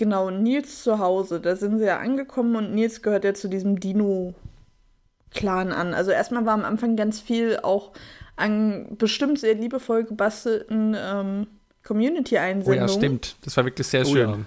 genau, 0.00 0.30
Nils 0.30 0.82
zu 0.82 0.98
Hause. 0.98 1.40
Da 1.40 1.54
sind 1.54 1.78
sie 1.78 1.84
ja 1.84 1.98
angekommen 1.98 2.56
und 2.56 2.74
Nils 2.74 3.02
gehört 3.02 3.22
ja 3.24 3.34
zu 3.34 3.48
diesem 3.48 3.78
Dino-Clan 3.78 5.70
an. 5.72 5.94
Also 5.94 6.10
erstmal 6.10 6.44
war 6.46 6.54
am 6.54 6.64
Anfang 6.64 6.96
ganz 6.96 7.20
viel 7.20 7.58
auch 7.62 7.92
an 8.36 8.96
bestimmt 8.98 9.38
sehr 9.38 9.54
liebevoll 9.54 10.04
gebastelten 10.04 10.96
ähm, 10.98 11.46
Oh 11.46 11.88
Community-Einsendungen. 11.88 12.80
ja, 12.80 12.88
stimmt. 12.88 13.36
Das 13.44 13.56
war 13.56 13.64
wirklich 13.66 13.86
sehr 13.86 14.02
Oh 14.06 14.12
schön. 14.12 14.30
ja. 14.30 14.38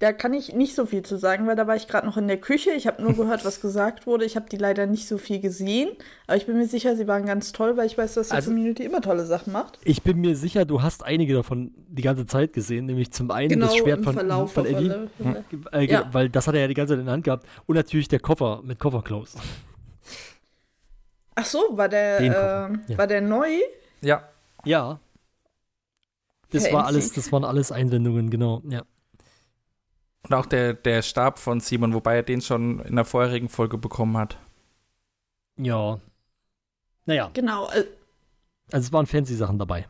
Da 0.00 0.12
kann 0.12 0.32
ich 0.32 0.54
nicht 0.54 0.76
so 0.76 0.86
viel 0.86 1.02
zu 1.02 1.16
sagen, 1.18 1.48
weil 1.48 1.56
da 1.56 1.66
war 1.66 1.74
ich 1.74 1.88
gerade 1.88 2.06
noch 2.06 2.16
in 2.16 2.28
der 2.28 2.36
Küche. 2.40 2.70
Ich 2.70 2.86
habe 2.86 3.02
nur 3.02 3.14
gehört, 3.14 3.44
was 3.44 3.60
gesagt 3.60 4.06
wurde. 4.06 4.24
Ich 4.24 4.36
habe 4.36 4.48
die 4.48 4.56
leider 4.56 4.86
nicht 4.86 5.08
so 5.08 5.18
viel 5.18 5.40
gesehen. 5.40 5.90
Aber 6.28 6.36
ich 6.36 6.46
bin 6.46 6.56
mir 6.56 6.68
sicher, 6.68 6.94
sie 6.94 7.08
waren 7.08 7.26
ganz 7.26 7.50
toll, 7.50 7.76
weil 7.76 7.86
ich 7.86 7.98
weiß, 7.98 8.14
dass 8.14 8.28
die 8.28 8.34
Also- 8.34 8.50
Community 8.52 8.84
immer 8.84 9.00
tolle 9.00 9.26
Sachen 9.26 9.52
macht. 9.52 9.76
Ich 9.82 10.02
bin 10.04 10.18
mir 10.20 10.36
sicher, 10.36 10.64
du 10.64 10.82
hast 10.82 11.04
einige 11.04 11.34
davon 11.34 11.72
die 11.88 12.02
ganze 12.02 12.26
Zeit 12.26 12.52
gesehen, 12.52 12.86
nämlich 12.86 13.10
zum 13.10 13.32
einen 13.32 13.48
Genau, 13.48 13.66
das 13.66 13.76
Schwert 13.76 13.98
im 13.98 14.04
von, 14.04 14.14
Verlauf 14.14 14.52
von 14.52 14.66
alle 14.66 15.08
Fälle. 15.18 15.44
äh, 15.72 15.84
Ja. 15.90 16.08
weil 16.12 16.28
das 16.28 16.46
hat 16.46 16.54
er 16.54 16.60
ja 16.60 16.68
die 16.68 16.74
ganze 16.74 16.92
Zeit 16.92 17.00
in 17.00 17.06
der 17.06 17.14
Hand 17.14 17.24
gehabt 17.24 17.44
und 17.66 17.74
natürlich 17.74 18.06
der 18.06 18.20
Koffer 18.20 18.60
mit 18.62 18.78
Kofferklaus. 18.78 19.34
Ach 21.34 21.44
so, 21.44 21.58
war 21.72 21.88
der, 21.88 22.20
äh, 22.20 22.26
ja. 22.26 22.70
war 22.98 23.06
der 23.08 23.20
neu? 23.20 23.48
Ja, 24.00 24.22
Ja. 24.64 25.00
Das 26.50 26.62
Fancy. 26.62 26.74
war 26.76 26.86
alles, 26.86 27.12
das 27.12 27.30
waren 27.32 27.44
alles 27.44 27.70
Einsendungen, 27.72 28.30
genau. 28.30 28.62
Ja. 28.68 28.82
Und 30.24 30.34
auch 30.34 30.46
der, 30.46 30.74
der 30.74 31.02
Stab 31.02 31.38
von 31.38 31.60
Simon, 31.60 31.94
wobei 31.94 32.16
er 32.16 32.22
den 32.22 32.40
schon 32.40 32.80
in 32.80 32.96
der 32.96 33.04
vorherigen 33.04 33.48
Folge 33.48 33.78
bekommen 33.78 34.16
hat. 34.16 34.38
Ja. 35.56 36.00
Naja, 37.06 37.30
Genau. 37.32 37.70
äh, 37.70 37.84
also 38.70 38.86
es 38.86 38.92
waren 38.92 39.06
fancy 39.06 39.34
Sachen 39.34 39.58
dabei. 39.58 39.86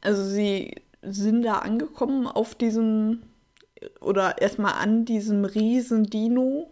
Also 0.00 0.24
sie 0.24 0.74
sind 1.02 1.42
da 1.42 1.58
angekommen 1.58 2.26
auf 2.26 2.54
diesem 2.54 3.22
oder 4.00 4.40
erstmal 4.42 4.72
an 4.74 5.04
diesem 5.04 5.44
riesen 5.44 6.04
Dino, 6.04 6.68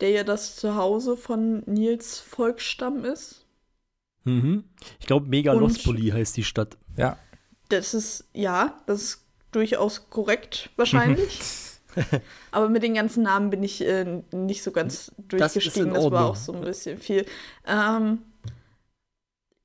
der 0.00 0.10
ja 0.10 0.24
das 0.24 0.56
Zuhause 0.56 1.16
von 1.18 1.62
Nils 1.66 2.18
Volksstamm 2.20 3.04
ist. 3.04 3.44
Mhm. 4.24 4.64
Ich 5.00 5.06
glaube, 5.06 5.24
Und- 5.24 5.30
Megalospoli 5.30 6.08
heißt 6.10 6.36
die 6.38 6.44
Stadt. 6.44 6.78
Ja, 6.96 7.18
Das 7.68 7.92
ist, 7.92 8.24
ja, 8.32 8.80
das 8.86 9.02
ist 9.02 9.23
durchaus 9.54 10.10
korrekt 10.10 10.70
wahrscheinlich. 10.76 11.40
Aber 12.50 12.68
mit 12.68 12.82
den 12.82 12.94
ganzen 12.94 13.22
Namen 13.22 13.50
bin 13.50 13.62
ich 13.62 13.80
äh, 13.86 14.22
nicht 14.32 14.62
so 14.62 14.72
ganz 14.72 15.12
Das 15.28 15.52
durchgestiegen. 15.52 15.94
Das, 15.94 15.98
war 15.98 16.04
Ordnung. 16.04 16.22
auch 16.22 16.36
so 16.36 16.52
ein 16.52 16.60
bisschen 16.62 16.98
viel. 16.98 17.24
Ähm, 17.66 18.22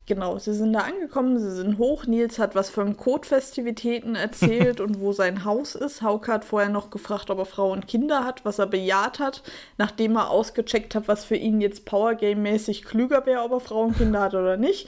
genau, 0.05 0.37
sie 0.37 0.53
sind 0.53 0.73
da 0.73 0.81
angekommen, 0.81 1.39
sie 1.39 1.51
sind 1.51 1.77
hoch. 1.77 2.05
Nils 2.05 2.37
hat 2.37 2.55
was 2.55 2.69
von 2.69 2.97
Code-Festivitäten 2.97 4.15
erzählt 4.15 4.79
und 4.81 4.99
wo 4.99 5.11
sein 5.11 5.43
Haus 5.43 5.75
ist. 5.75 6.01
Hauke 6.01 6.31
hat 6.31 6.45
vorher 6.45 6.69
noch 6.69 6.89
gefragt, 6.91 7.29
ob 7.29 7.39
er 7.39 7.45
Frau 7.45 7.71
und 7.71 7.87
Kinder 7.87 8.23
hat, 8.23 8.45
was 8.45 8.59
er 8.59 8.67
bejaht 8.67 9.19
hat, 9.19 9.43
nachdem 9.77 10.15
er 10.15 10.29
ausgecheckt 10.29 10.93
hat, 10.93 11.07
was 11.07 11.25
für 11.25 11.35
ihn 11.35 11.61
jetzt 11.61 11.85
Powergame-mäßig 11.85 12.83
klüger 12.83 13.25
wäre, 13.25 13.41
ob 13.41 13.53
er 13.53 13.59
Frau 13.59 13.83
und 13.83 13.97
Kinder 13.97 14.21
hat 14.21 14.35
oder 14.35 14.57
nicht. 14.57 14.87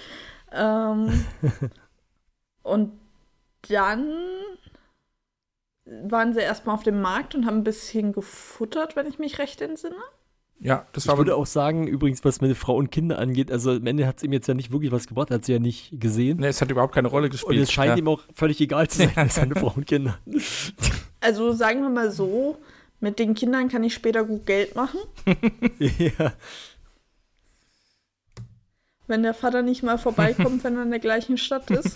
Ähm, 0.54 1.26
und 2.64 2.92
dann 3.70 4.14
waren 5.86 6.34
sie 6.34 6.42
erstmal 6.42 6.76
auf 6.76 6.84
dem 6.84 7.02
Markt 7.02 7.36
und 7.36 7.46
haben 7.46 7.58
ein 7.58 7.64
bisschen 7.64 8.14
gefuttert, 8.14 8.96
wenn 8.96 9.08
ich 9.08 9.20
mich 9.20 9.40
recht 9.40 9.62
entsinne. 9.62 9.96
Ja, 10.60 10.86
das 10.94 11.06
Ich 11.06 11.10
war 11.10 11.18
würde 11.18 11.34
aber. 11.34 11.42
auch 11.42 11.48
sagen, 11.48 11.88
übrigens, 11.88 12.24
was 12.24 12.40
meine 12.40 12.54
Frau 12.54 12.76
und 12.76 12.92
Kinder 12.92 13.18
angeht, 13.18 13.52
also 13.52 13.72
am 13.72 13.88
Ende 13.88 14.06
hat 14.06 14.18
es 14.18 14.24
ihm 14.24 14.32
jetzt 14.32 14.48
ja 14.48 14.54
nicht 14.54 14.72
wirklich 14.72 14.92
was 14.92 15.08
gebracht, 15.08 15.32
er 15.32 15.36
hat 15.36 15.46
sie 15.46 15.54
ja 15.54 15.60
nicht 15.60 16.00
gesehen. 16.00 16.40
Ne, 16.40 16.48
es 16.48 16.62
hat 16.62 16.70
überhaupt 16.70 16.94
keine 16.94 17.08
Rolle 17.08 17.26
und 17.26 17.32
gespielt. 17.32 17.64
es 17.64 17.72
scheint 17.72 17.94
ja. 17.94 17.98
ihm 17.98 18.08
auch 18.08 18.22
völlig 18.36 18.62
egal 18.62 18.88
zu 18.88 19.00
sein, 19.00 19.12
mit 19.16 19.32
seine 19.34 19.56
Frau 19.56 19.74
und 19.76 19.86
Kinder. 19.86 20.18
Also 21.24 21.52
sagen 21.54 21.84
wir 21.84 21.90
mal 21.90 22.10
so, 22.10 22.58
mit 23.00 23.20
den 23.20 23.36
Kindern 23.36 23.70
kann 23.70 23.84
ich 23.84 23.94
später 23.94 24.24
gut 24.24 24.48
Geld 24.48 24.76
machen, 24.76 25.00
ja. 25.78 26.34
wenn 29.06 29.22
der 29.22 29.36
Vater 29.36 29.62
nicht 29.62 29.84
mal 29.84 30.00
vorbeikommt, 30.00 30.64
wenn 30.64 30.78
er 30.78 30.82
in 30.82 30.90
der 30.90 30.98
gleichen 31.00 31.38
Stadt 31.38 31.70
ist. 31.70 31.96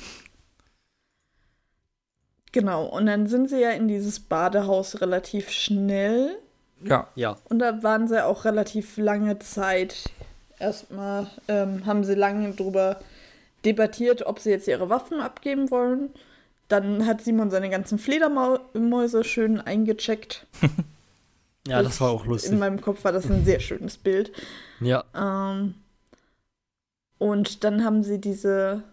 Genau, 2.56 2.86
und 2.86 3.06
dann 3.08 3.28
sind 3.28 3.50
sie 3.50 3.60
ja 3.60 3.72
in 3.72 3.90
dieses 3.90 4.22
Badehaus 4.22 5.02
relativ 5.02 5.50
schnell 5.50 6.38
ja, 6.82 7.10
ja. 7.16 7.36
und 7.50 7.60
da 7.60 7.84
waren 7.84 8.08
sie 8.08 8.24
auch 8.24 8.46
relativ 8.46 8.96
lange 8.96 9.40
Zeit. 9.40 10.10
Erstmal 10.58 11.28
ähm, 11.50 11.86
haben 11.86 12.06
sie 12.06 12.16
lange 12.16 12.54
drüber 12.54 13.02
debattiert, 13.66 14.26
ob 14.26 14.40
sie 14.40 14.52
jetzt 14.52 14.70
ihre 14.70 14.90
Waffen 14.90 15.20
abgeben 15.20 15.70
wollen. 15.70 16.12
Dann 16.70 17.06
hat 17.06 17.22
Simon 17.22 17.50
seine 17.50 17.70
ganzen 17.70 18.00
Fledermäuse 18.00 19.26
schön 19.26 19.60
eingecheckt. 19.60 20.48
Ja, 21.68 21.82
das 21.82 22.00
war 22.00 22.12
auch 22.12 22.26
In 22.26 22.30
lustig. 22.30 22.60
meinem 22.60 22.80
Kopf 22.80 23.04
war 23.06 23.12
das 23.12 23.26
ein 23.26 23.44
sehr 23.44 23.60
schönes 23.60 23.98
Bild. 23.98 24.32
Ja. 24.82 25.04
Ähm, 25.16 25.74
und 27.18 27.64
dann 27.64 27.84
haben 27.84 28.04
sie 28.04 28.22
diese 28.22 28.84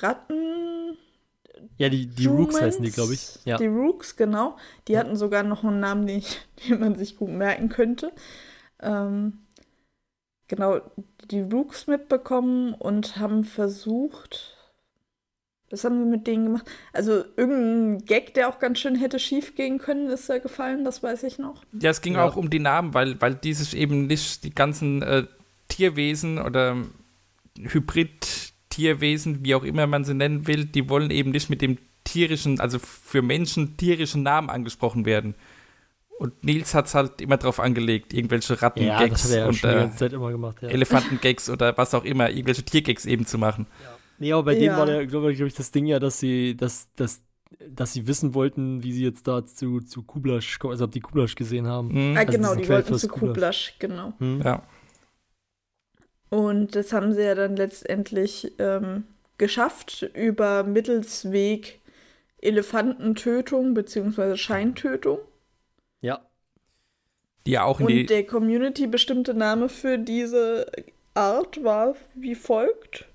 Ratten. 0.00 0.98
Ja, 1.76 1.88
die, 1.88 2.06
die 2.06 2.26
Rooks 2.26 2.60
heißen 2.60 2.82
die, 2.84 2.90
glaube 2.90 3.14
ich. 3.14 3.38
Ja. 3.44 3.56
Die 3.56 3.66
Rooks, 3.66 4.16
genau. 4.16 4.56
Die 4.88 4.98
hatten 4.98 5.16
sogar 5.16 5.42
noch 5.42 5.64
einen 5.64 5.80
Namen, 5.80 6.06
den, 6.06 6.18
ich, 6.18 6.40
den 6.68 6.80
man 6.80 6.94
sich 6.96 7.16
gut 7.16 7.30
merken 7.30 7.68
könnte. 7.68 8.12
Ähm, 8.80 9.38
genau, 10.48 10.80
die 11.30 11.40
Rooks 11.40 11.86
mitbekommen 11.86 12.74
und 12.74 13.16
haben 13.18 13.44
versucht. 13.44 14.54
Was 15.70 15.84
haben 15.84 15.98
wir 15.98 16.06
mit 16.06 16.26
denen 16.26 16.46
gemacht? 16.46 16.66
Also 16.94 17.24
irgendein 17.36 18.04
Gag, 18.06 18.32
der 18.32 18.48
auch 18.48 18.58
ganz 18.58 18.78
schön 18.78 18.94
hätte 18.96 19.18
schief 19.18 19.54
gehen 19.54 19.78
können, 19.78 20.08
ist 20.08 20.28
da 20.30 20.38
gefallen, 20.38 20.82
das 20.84 21.02
weiß 21.02 21.24
ich 21.24 21.38
noch. 21.38 21.62
ja, 21.78 21.90
es 21.90 22.00
ging 22.00 22.14
Ja. 22.14 22.24
auch 22.24 22.36
um 22.36 22.48
die 22.48 22.58
Namen, 22.58 22.94
weil, 22.94 23.20
weil 23.20 23.34
die 23.34 23.52
sich 23.52 23.76
eben 23.76 24.06
nicht 24.06 24.44
die 24.44 24.54
ganzen 24.54 25.02
äh, 25.02 25.26
Tierwesen 25.68 26.38
oder 26.38 26.76
Hybrid-Tierwesen, 28.78 29.44
wie 29.44 29.54
auch 29.54 29.64
immer 29.64 29.86
man 29.86 30.04
sie 30.04 30.14
nennen 30.14 30.46
will, 30.46 30.64
die 30.64 30.88
wollen 30.88 31.10
eben 31.10 31.30
nicht 31.30 31.50
mit 31.50 31.62
dem 31.62 31.78
tierischen, 32.04 32.60
also 32.60 32.78
für 32.78 33.22
Menschen 33.22 33.76
tierischen 33.76 34.22
Namen 34.22 34.48
angesprochen 34.50 35.04
werden. 35.04 35.34
Und 36.18 36.42
Nils 36.42 36.74
hat 36.74 36.86
es 36.86 36.94
halt 36.94 37.20
immer 37.20 37.36
drauf 37.36 37.60
angelegt, 37.60 38.12
irgendwelche 38.12 38.54
Ja, 38.54 38.60
Ratten-Gags 38.60 39.30
er 39.30 39.38
ja 39.40 39.46
und 39.46 39.64
äh, 39.64 40.08
gemacht. 40.32 40.62
Ja. 40.62 40.68
Elefanten-Gags 40.68 41.48
oder 41.48 41.76
was 41.76 41.94
auch 41.94 42.04
immer, 42.04 42.28
irgendwelche 42.30 42.64
Tiergags 42.64 43.04
eben 43.06 43.24
zu 43.24 43.38
machen. 43.38 43.66
Nee, 44.18 44.32
aber 44.32 44.42
bei 44.44 44.54
denen 44.54 44.66
Ja. 44.66 44.78
war 44.78 44.86
der, 44.86 45.06
glaube 45.06 45.32
glaub 45.34 45.46
ich, 45.46 45.54
das 45.54 45.70
Ding 45.70 45.86
ja, 45.86 46.00
dass 46.00 46.18
sie, 46.18 46.56
dass, 46.56 46.88
dass, 46.96 47.22
dass 47.68 47.92
sie 47.92 48.08
wissen 48.08 48.34
wollten, 48.34 48.82
wie 48.82 48.92
sie 48.92 49.04
jetzt 49.04 49.28
da 49.28 49.46
zu, 49.46 49.80
zu 49.80 50.02
Kublasch 50.02 50.58
kommen, 50.58 50.72
also 50.72 50.86
ob 50.86 50.90
die 50.90 51.00
Kublasch 51.00 51.36
gesehen 51.36 51.68
haben. 51.68 52.10
Mhm. 52.10 52.16
Ah, 52.16 52.20
Also 52.20 52.32
genau, 52.32 52.54
die 52.56 52.68
wollten 52.68 52.98
zu 52.98 53.06
Kublasch. 53.06 53.28
Kublasch, 53.28 53.74
genau. 53.78 54.12
Hm? 54.18 54.42
Ja. 54.44 54.62
Und 56.30 56.74
das 56.76 56.92
haben 56.92 57.12
sie 57.12 57.22
ja 57.22 57.34
dann 57.34 57.56
letztendlich 57.56 58.52
ähm, 58.58 59.04
geschafft 59.38 60.02
über 60.14 60.62
Mittelsweg 60.64 61.80
Elefantentötung 62.40 63.74
bzw. 63.74 64.36
Scheintötung. 64.36 65.18
Ja. 66.00 66.20
Die 67.46 67.52
ja 67.52 67.64
auch 67.64 67.80
in 67.80 67.86
Und 67.86 67.92
die. 67.92 68.06
der 68.06 68.26
Community 68.26 68.86
bestimmte 68.86 69.34
Name 69.34 69.68
für 69.68 69.98
diese 69.98 70.66
Art 71.14 71.62
war 71.64 71.94
wie 72.14 72.34
folgt. 72.34 73.06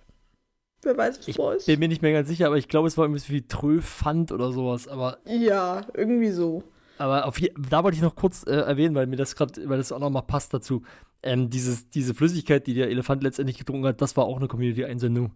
Wer 0.81 0.97
weiß, 0.97 1.19
was 1.19 1.27
Ich 1.29 1.35
vor 1.37 1.53
ist? 1.53 1.65
bin 1.67 1.79
mir 1.79 1.87
nicht 1.87 2.01
mehr 2.01 2.11
ganz 2.11 2.27
sicher, 2.27 2.47
aber 2.47 2.57
ich 2.57 2.67
glaube, 2.67 2.87
es 2.89 2.97
war 2.97 3.05
irgendwie 3.05 3.31
wie 3.31 3.47
Tröfand 3.47 4.33
oder 4.33 4.51
sowas. 4.51 4.87
Aber, 4.89 5.19
Ja, 5.25 5.85
irgendwie 5.93 6.31
so. 6.31 6.63
aber 6.97 7.25
auf 7.25 7.39
da 7.69 7.83
wollte 7.85 7.95
ich 7.95 8.03
noch 8.03 8.15
kurz 8.17 8.43
äh, 8.45 8.51
erwähnen, 8.51 8.93
weil 8.95 9.07
mir 9.07 9.15
das 9.15 9.35
gerade, 9.37 9.69
weil 9.69 9.77
das 9.77 9.93
auch 9.93 9.99
nochmal 9.99 10.23
passt 10.23 10.53
dazu. 10.53 10.83
Ähm, 11.23 11.49
dieses, 11.49 11.89
diese 11.89 12.13
Flüssigkeit, 12.13 12.67
die 12.67 12.73
der 12.73 12.89
Elefant 12.89 13.23
letztendlich 13.23 13.57
getrunken 13.57 13.87
hat, 13.87 14.01
das 14.01 14.15
war 14.17 14.25
auch 14.25 14.37
eine 14.37 14.47
Community-Einsendung. 14.47 15.31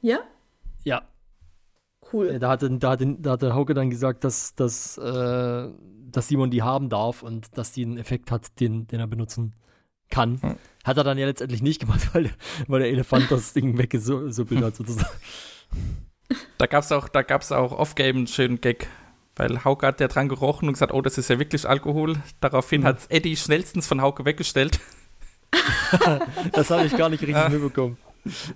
Ja? 0.00 0.20
Ja, 0.84 1.02
Cool. 2.12 2.28
Äh, 2.28 2.38
Da 2.38 2.50
hatte, 2.50 2.70
da, 2.70 2.90
hatte, 2.90 3.16
da 3.18 3.32
hatte 3.32 3.54
Hauke 3.54 3.74
dann 3.74 3.90
gesagt, 3.90 4.24
dass, 4.24 4.54
dass, 4.54 4.98
äh, 4.98 5.68
dass 6.10 6.28
Simon 6.28 6.50
die 6.50 6.62
haben 6.62 6.88
darf 6.88 7.22
und 7.22 7.56
dass 7.56 7.72
die 7.72 7.84
einen 7.84 7.98
Effekt 7.98 8.30
hat, 8.30 8.60
den, 8.60 8.86
den 8.86 9.00
er 9.00 9.06
benutzen 9.06 9.54
kann. 10.10 10.40
Hm. 10.40 10.56
Hat 10.84 10.96
er 10.96 11.04
dann 11.04 11.18
ja 11.18 11.26
letztendlich 11.26 11.62
nicht 11.62 11.80
gemacht, 11.80 12.14
weil, 12.14 12.30
weil 12.66 12.80
der 12.80 12.90
Elefant 12.90 13.30
das 13.30 13.52
Ding 13.52 13.76
weggesuppelt 13.78 14.62
hat, 14.62 14.76
sozusagen. 14.76 15.10
Da 16.58 16.66
gab 16.66 16.84
es 16.84 16.92
auch, 16.92 17.08
da 17.08 17.22
gab's 17.22 17.52
auch 17.52 17.72
off-game 17.72 18.16
einen 18.16 18.26
schönen 18.26 18.60
Gag. 18.60 18.88
Weil 19.38 19.64
Hauke 19.64 19.86
hat 19.86 20.00
ja 20.00 20.08
dran 20.08 20.28
gerochen 20.28 20.68
und 20.68 20.74
gesagt, 20.74 20.92
oh, 20.92 21.00
das 21.00 21.16
ist 21.16 21.30
ja 21.30 21.38
wirklich 21.38 21.66
Alkohol. 21.66 22.16
Daraufhin 22.40 22.84
hat 22.84 22.98
Eddie 23.08 23.36
schnellstens 23.36 23.86
von 23.86 24.02
Hauke 24.02 24.24
weggestellt. 24.26 24.78
Das 26.52 26.70
habe 26.70 26.84
ich 26.84 26.94
gar 26.96 27.08
nicht 27.08 27.22
richtig 27.22 27.36
Ah. 27.36 27.48
mitbekommen. 27.48 27.96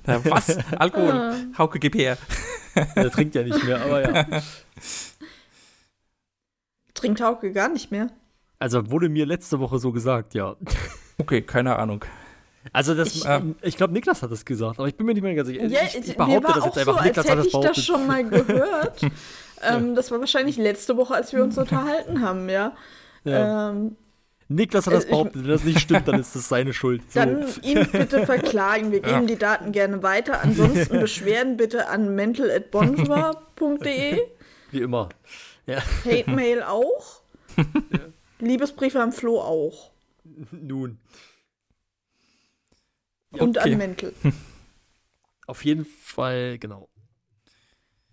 Na, 0.04 0.22
Was? 0.26 0.58
Alkohol? 0.78 1.34
Hauke, 1.56 1.78
gib 1.78 1.94
her. 1.94 2.18
Er 2.94 3.10
trinkt 3.10 3.34
ja 3.34 3.42
nicht 3.42 3.64
mehr, 3.64 3.80
aber 3.82 4.02
ja. 4.02 4.42
Trinkt 6.94 7.20
Hauke 7.22 7.52
gar 7.52 7.68
nicht 7.68 7.90
mehr. 7.90 8.08
Also 8.58 8.90
wurde 8.90 9.08
mir 9.08 9.26
letzte 9.26 9.60
Woche 9.60 9.78
so 9.78 9.92
gesagt, 9.92 10.34
ja. 10.34 10.56
Okay, 11.18 11.42
keine 11.42 11.76
Ahnung. 11.76 12.04
Also 12.72 12.94
das, 12.94 13.16
Ich- 13.16 13.24
ich, 13.24 13.42
ich 13.62 13.76
glaube, 13.76 13.92
Niklas 13.92 14.22
hat 14.22 14.30
das 14.30 14.44
gesagt, 14.44 14.78
aber 14.78 14.86
ich 14.88 14.94
bin 14.96 15.06
mir 15.06 15.14
nicht 15.14 15.22
mehr 15.22 15.34
ganz 15.34 15.48
sicher. 15.48 15.64
Ja, 15.66 15.80
ich, 15.86 15.96
ich 15.96 16.16
behaupte 16.16 16.52
das 16.54 16.64
jetzt 16.66 16.78
einfach. 16.78 16.92
so, 16.92 16.98
als 16.98 17.04
Niklas 17.06 17.26
hat 17.28 17.30
hätte 17.30 17.36
das 17.38 17.46
ich 17.46 17.52
das 17.52 17.60
behauptet. 17.60 17.84
schon 17.84 18.06
mal 18.06 18.24
gehört. 18.28 19.00
Ähm, 19.62 19.95
das 19.95 20.11
war 20.11 20.19
wahrscheinlich 20.21 20.57
letzte 20.57 20.97
Woche, 20.97 21.14
als 21.14 21.33
wir 21.33 21.42
uns 21.42 21.57
unterhalten 21.59 22.21
haben, 22.21 22.49
ja. 22.49 22.75
Ja. 23.25 23.71
Ähm, 23.71 23.97
Niklas 24.49 24.87
hat 24.87 24.92
das 24.95 25.04
äh, 25.07 25.11
behauptet. 25.11 25.42
Wenn 25.45 25.50
das 25.50 25.64
nicht 25.64 25.81
stimmt, 25.81 26.07
dann 26.09 26.21
ist 26.21 26.35
das 26.37 26.49
seine 26.49 26.73
Schuld. 26.75 27.02
So. 27.11 27.21
Dann 27.21 27.47
ihn 27.62 27.87
bitte 27.92 28.26
verklagen. 28.26 28.92
Wir 28.92 29.00
geben 29.00 29.23
Ja. 29.23 29.26
die 29.26 29.37
Daten 29.38 29.73
gerne 29.73 30.02
weiter. 30.02 30.42
Ansonsten 30.42 31.00
Beschwerden 31.00 31.57
bitte 31.57 31.88
an 31.88 32.14
mental.bonjour.de. 32.14 34.21
Wie 34.71 34.81
immer. 34.81 35.09
Ja. 35.66 35.81
Hate-Mail 36.04 36.62
auch. 36.64 37.23
Liebesbriefe 38.40 39.00
an 39.00 39.12
Flo 39.12 39.40
auch. 39.40 39.90
Nun. 40.50 40.99
Und 43.31 43.57
Okay. 43.59 43.73
an 43.73 43.78
Mental. 43.78 44.12
Auf 45.47 45.64
jeden 45.64 45.85
Fall, 45.87 46.59
genau. 46.59 46.88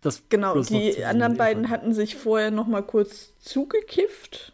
Das 0.02 0.24
Genau, 0.30 0.60
die 0.62 1.04
anderen 1.04 1.36
beiden 1.36 1.70
hatten 1.70 1.94
sich 1.94 2.16
vorher 2.16 2.52
noch 2.52 2.68
mal 2.68 2.84
kurz 2.84 3.38
zugekifft. 3.40 4.54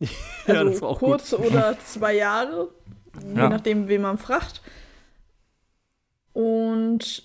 Ja, 0.46 0.54
Also 0.60 0.70
das 0.70 0.80
war 0.82 0.88
auch 0.90 0.98
kurz 1.00 1.32
oder 1.34 1.76
zwei 1.84 2.14
Jahre, 2.14 2.70
je 3.20 3.34
Ja. 3.36 3.48
nachdem, 3.50 3.88
wen 3.88 4.00
man 4.00 4.16
fragt. 4.16 4.62
Und 6.32 7.24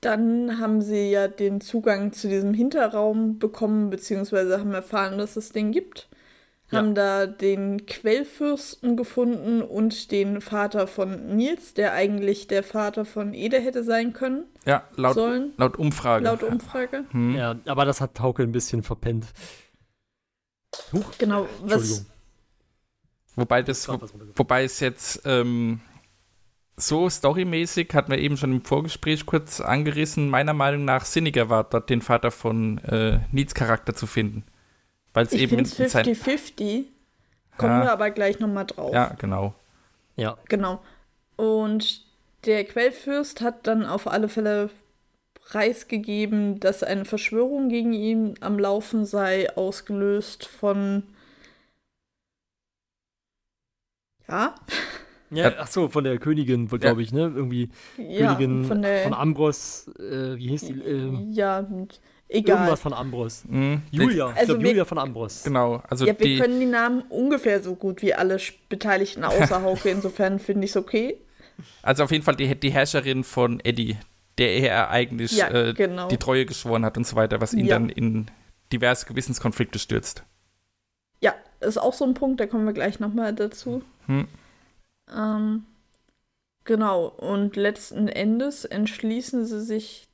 dann 0.00 0.58
haben 0.60 0.82
sie 0.82 1.10
ja 1.10 1.28
den 1.28 1.60
Zugang 1.60 2.12
zu 2.12 2.28
diesem 2.28 2.54
Hinterraum 2.54 3.38
bekommen, 3.38 3.88
beziehungsweise 3.90 4.58
haben 4.60 4.74
erfahren, 4.74 5.16
dass 5.18 5.36
es 5.36 5.50
den 5.52 5.72
gibt. 5.72 6.08
Haben 6.78 6.94
da 6.94 7.26
den 7.26 7.86
Quellfürsten 7.86 8.96
gefunden 8.96 9.62
und 9.62 10.10
den 10.10 10.40
Vater 10.40 10.86
von 10.86 11.36
Nils, 11.36 11.74
der 11.74 11.92
eigentlich 11.92 12.46
der 12.46 12.62
Vater 12.62 13.04
von 13.04 13.34
Ede 13.34 13.60
hätte 13.60 13.84
sein 13.84 14.12
können, 14.12 14.44
Ja, 14.64 14.84
laut, 14.96 15.14
sollen, 15.14 15.52
laut 15.56 15.76
Umfrage. 15.78 16.24
laut 16.24 16.42
Umfrage. 16.42 17.04
Hm. 17.10 17.34
Ja, 17.36 17.56
aber 17.66 17.84
das 17.84 18.00
hat 18.00 18.18
Hauke 18.20 18.42
ein 18.42 18.52
bisschen 18.52 18.82
verpennt. 18.82 19.26
Huch, 20.92 21.04
Genau, 21.18 21.46
was 21.62 21.72
Entschuldigung. 21.82 22.06
Wobei 23.34 23.62
das, 23.62 23.88
runtergefallen. 23.88 24.32
wobei 24.36 24.64
es 24.64 24.80
jetzt 24.80 25.22
ähm, 25.24 25.80
so 26.76 27.08
storymäßig, 27.08 27.88
hatten 27.94 28.10
wir 28.10 28.18
eben 28.18 28.36
schon 28.36 28.52
im 28.52 28.62
Vorgespräch 28.62 29.24
kurz 29.26 29.60
angerissen, 29.60 30.28
meiner 30.28 30.52
Meinung 30.52 30.84
nach 30.84 31.04
sinniger 31.04 31.48
war, 31.48 31.64
dort 31.64 31.88
den 31.90 32.02
Vater 32.02 32.30
von 32.30 32.78
äh, 32.78 33.20
Needs 33.30 33.54
Charakter 33.54 33.94
zu 33.94 34.06
finden. 34.06 34.44
Weil 35.14 35.26
es 35.26 35.32
ich 35.32 35.42
eben 35.42 35.64
finde 35.66 35.82
in 35.82 35.88
sein. 35.88 36.04
50-50. 36.04 36.84
Kommen 37.58 37.72
Ja. 37.80 37.82
wir 37.84 37.92
aber 37.92 38.10
gleich 38.10 38.38
nochmal 38.40 38.66
drauf. 38.66 38.92
Ja, 38.94 39.14
genau. 39.18 39.54
Ja, 40.16 40.36
Genau. 40.48 40.80
Und 41.36 42.04
der 42.44 42.64
Quellfürst 42.64 43.40
hat 43.40 43.66
dann 43.66 43.84
auf 43.84 44.06
alle 44.06 44.28
Fälle 44.28 44.70
preisgegeben, 45.34 46.60
dass 46.60 46.82
eine 46.82 47.04
Verschwörung 47.04 47.68
gegen 47.68 47.92
ihn 47.92 48.34
am 48.40 48.58
Laufen 48.58 49.04
sei, 49.04 49.54
ausgelöst 49.56 50.46
von. 50.46 51.02
Ja, 54.28 54.54
Ja, 55.30 55.52
ach 55.58 55.66
so, 55.66 55.88
von 55.88 56.04
der 56.04 56.18
Königin, 56.18 56.68
glaube 56.68 57.02
ich, 57.02 57.12
ne? 57.12 57.32
Irgendwie 57.34 57.70
Ja, 57.96 58.34
Königin 58.34 58.64
von 58.64 58.82
der. 58.82 59.02
von 59.04 59.14
Ambros, 59.14 59.88
äh, 59.98 60.36
wie 60.36 60.48
hieß 60.48 60.66
die? 60.66 60.78
Ähm, 60.80 61.32
ja, 61.32 61.58
und 61.60 62.00
egal. 62.32 62.56
irgendwas 62.56 62.80
von 62.80 62.92
Ambros. 62.92 63.44
Mhm. 63.46 63.82
Julia, 63.90 64.30
ich 64.30 64.36
Also 64.36 64.54
glaube 64.54 64.68
Julia 64.68 64.84
von 64.84 64.98
Ambros. 64.98 65.42
Genau, 65.44 65.82
also 65.88 66.06
ja, 66.06 66.18
wir 66.18 66.26
die, 66.26 66.38
können 66.38 66.58
die 66.60 66.66
Namen 66.66 67.02
ungefähr 67.08 67.62
so 67.62 67.74
gut 67.74 68.02
wie 68.02 68.14
alle 68.14 68.38
Beteiligten 68.68 69.24
außer 69.24 69.62
Hauke. 69.62 69.90
Insofern 69.90 70.38
finde 70.38 70.64
ich 70.64 70.70
es 70.70 70.76
okay. 70.76 71.18
also 71.82 72.04
auf 72.04 72.10
jeden 72.10 72.24
Fall 72.24 72.36
die, 72.36 72.54
die 72.58 72.70
Herrscherin 72.70 73.24
von 73.24 73.60
Eddie, 73.60 73.96
der 74.38 74.54
er 74.56 74.90
eigentlich 74.90 75.32
Ja, 75.36 75.48
äh, 75.50 75.74
genau. 75.74 76.08
die 76.08 76.16
Treue 76.16 76.46
geschworen 76.46 76.84
hat 76.84 76.96
und 76.96 77.06
so 77.06 77.16
weiter, 77.16 77.40
was 77.40 77.52
ihn 77.54 77.66
Ja. 77.66 77.74
dann 77.78 77.88
in 77.88 78.26
diverse 78.72 79.06
Gewissenskonflikte 79.06 79.78
stürzt. 79.78 80.24
Ja, 81.20 81.34
ist 81.60 81.78
auch 81.78 81.92
so 81.92 82.04
ein 82.04 82.14
Punkt, 82.14 82.40
da 82.40 82.46
kommen 82.46 82.64
wir 82.64 82.72
gleich 82.72 82.98
nochmal 82.98 83.34
dazu. 83.34 83.82
Hm. 84.06 84.26
Ähm, 85.14 85.64
genau, 86.64 87.06
und 87.06 87.56
letzten 87.56 88.08
Endes 88.08 88.64
entschließen 88.64 89.44
sie 89.44 89.60
sich 89.60 90.08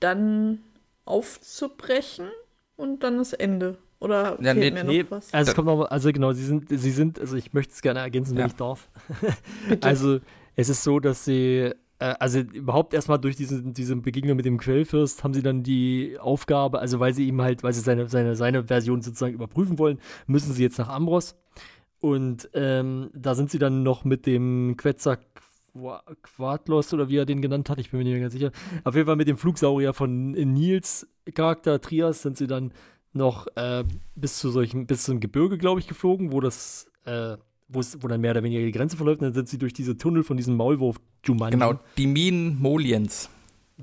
dann 0.00 0.58
aufzubrechen 1.04 2.28
und 2.76 3.02
dann 3.02 3.20
ist 3.20 3.32
Ende. 3.34 3.78
Oder 4.00 4.36
Ja, 4.42 4.52
fehlt 4.54 4.74
nee, 4.74 4.82
mir 4.82 4.84
Nee, 4.84 5.02
noch 5.04 5.10
was? 5.12 5.32
also 5.32 5.50
es 5.50 5.54
kommt 5.54 5.66
noch, 5.66 5.84
also 5.84 6.12
genau, 6.12 6.32
sie 6.32 6.44
sind, 6.44 6.68
sie 6.68 6.90
sind, 6.90 7.20
also 7.20 7.36
ich 7.36 7.52
möchte 7.52 7.72
es 7.72 7.82
gerne 7.82 8.00
ergänzen, 8.00 8.32
wenn 8.32 8.40
Ja. 8.40 8.46
ich 8.46 8.54
darf. 8.56 8.90
Bitte. 9.68 9.86
Also 9.86 10.18
es 10.56 10.68
ist 10.68 10.82
so, 10.82 10.98
dass 10.98 11.24
sie, 11.24 11.70
äh, 12.00 12.14
also 12.18 12.40
überhaupt 12.40 12.94
erstmal 12.94 13.20
durch 13.20 13.36
diese, 13.36 13.62
diese 13.62 13.94
Begegnung 13.96 14.36
mit 14.36 14.44
dem 14.44 14.58
Quellfürst 14.58 15.22
haben 15.22 15.34
sie 15.34 15.42
dann 15.42 15.62
die 15.62 16.16
Aufgabe, 16.18 16.80
also 16.80 16.98
weil 16.98 17.14
sie 17.14 17.28
ihm 17.28 17.40
halt, 17.42 17.62
weil 17.62 17.72
sie 17.72 17.80
seine, 17.80 18.08
seine, 18.08 18.34
seine 18.34 18.64
Version 18.64 19.02
sozusagen 19.02 19.34
überprüfen 19.34 19.78
wollen, 19.78 20.00
müssen 20.26 20.52
sie 20.52 20.62
jetzt 20.64 20.78
nach 20.78 20.88
Ambros. 20.88 21.36
Und 22.00 22.50
ähm, 22.54 23.10
da 23.14 23.36
sind 23.36 23.52
sie 23.52 23.60
dann 23.60 23.84
noch 23.84 24.04
mit 24.04 24.26
dem 24.26 24.76
Quetzal 24.76 25.18
Quadlos 26.22 26.92
oder 26.92 27.08
wie 27.08 27.16
er 27.16 27.24
den 27.26 27.40
genannt 27.40 27.70
hat, 27.70 27.78
ich 27.78 27.90
bin 27.90 27.98
mir 27.98 28.04
nicht 28.04 28.12
mehr 28.12 28.20
ganz 28.22 28.32
sicher. 28.34 28.50
Auf 28.84 28.94
jeden 28.94 29.06
Fall 29.06 29.16
mit 29.16 29.28
dem 29.28 29.36
Flugsaurier 29.36 29.92
von 29.92 30.32
Nils 30.32 31.06
Charakter 31.34 31.80
Trias 31.80 32.22
sind 32.22 32.36
sie 32.36 32.46
dann 32.46 32.72
noch 33.12 33.46
äh, 33.56 33.84
bis 34.14 34.38
zu 34.38 34.50
solchen, 34.50 34.86
bis 34.86 35.04
zum 35.04 35.20
Gebirge, 35.20 35.58
glaube 35.58 35.80
ich, 35.80 35.86
geflogen, 35.86 36.32
wo 36.32 36.40
das, 36.40 36.86
äh, 37.04 37.36
wo 37.68 37.80
es, 37.80 38.02
wo 38.02 38.08
dann 38.08 38.20
mehr 38.20 38.32
oder 38.32 38.42
weniger 38.42 38.64
die 38.64 38.72
Grenze 38.72 38.96
verläuft. 38.96 39.20
Und 39.20 39.26
dann 39.28 39.34
sind 39.34 39.48
sie 39.48 39.58
durch 39.58 39.72
diese 39.72 39.96
Tunnel 39.96 40.22
von 40.24 40.36
diesem 40.36 40.56
Maulwurf 40.56 40.96
Jumanji. 41.24 41.52
Genau, 41.52 41.74
die 41.98 42.06
Minen 42.06 42.58
Moliens. 42.60 43.28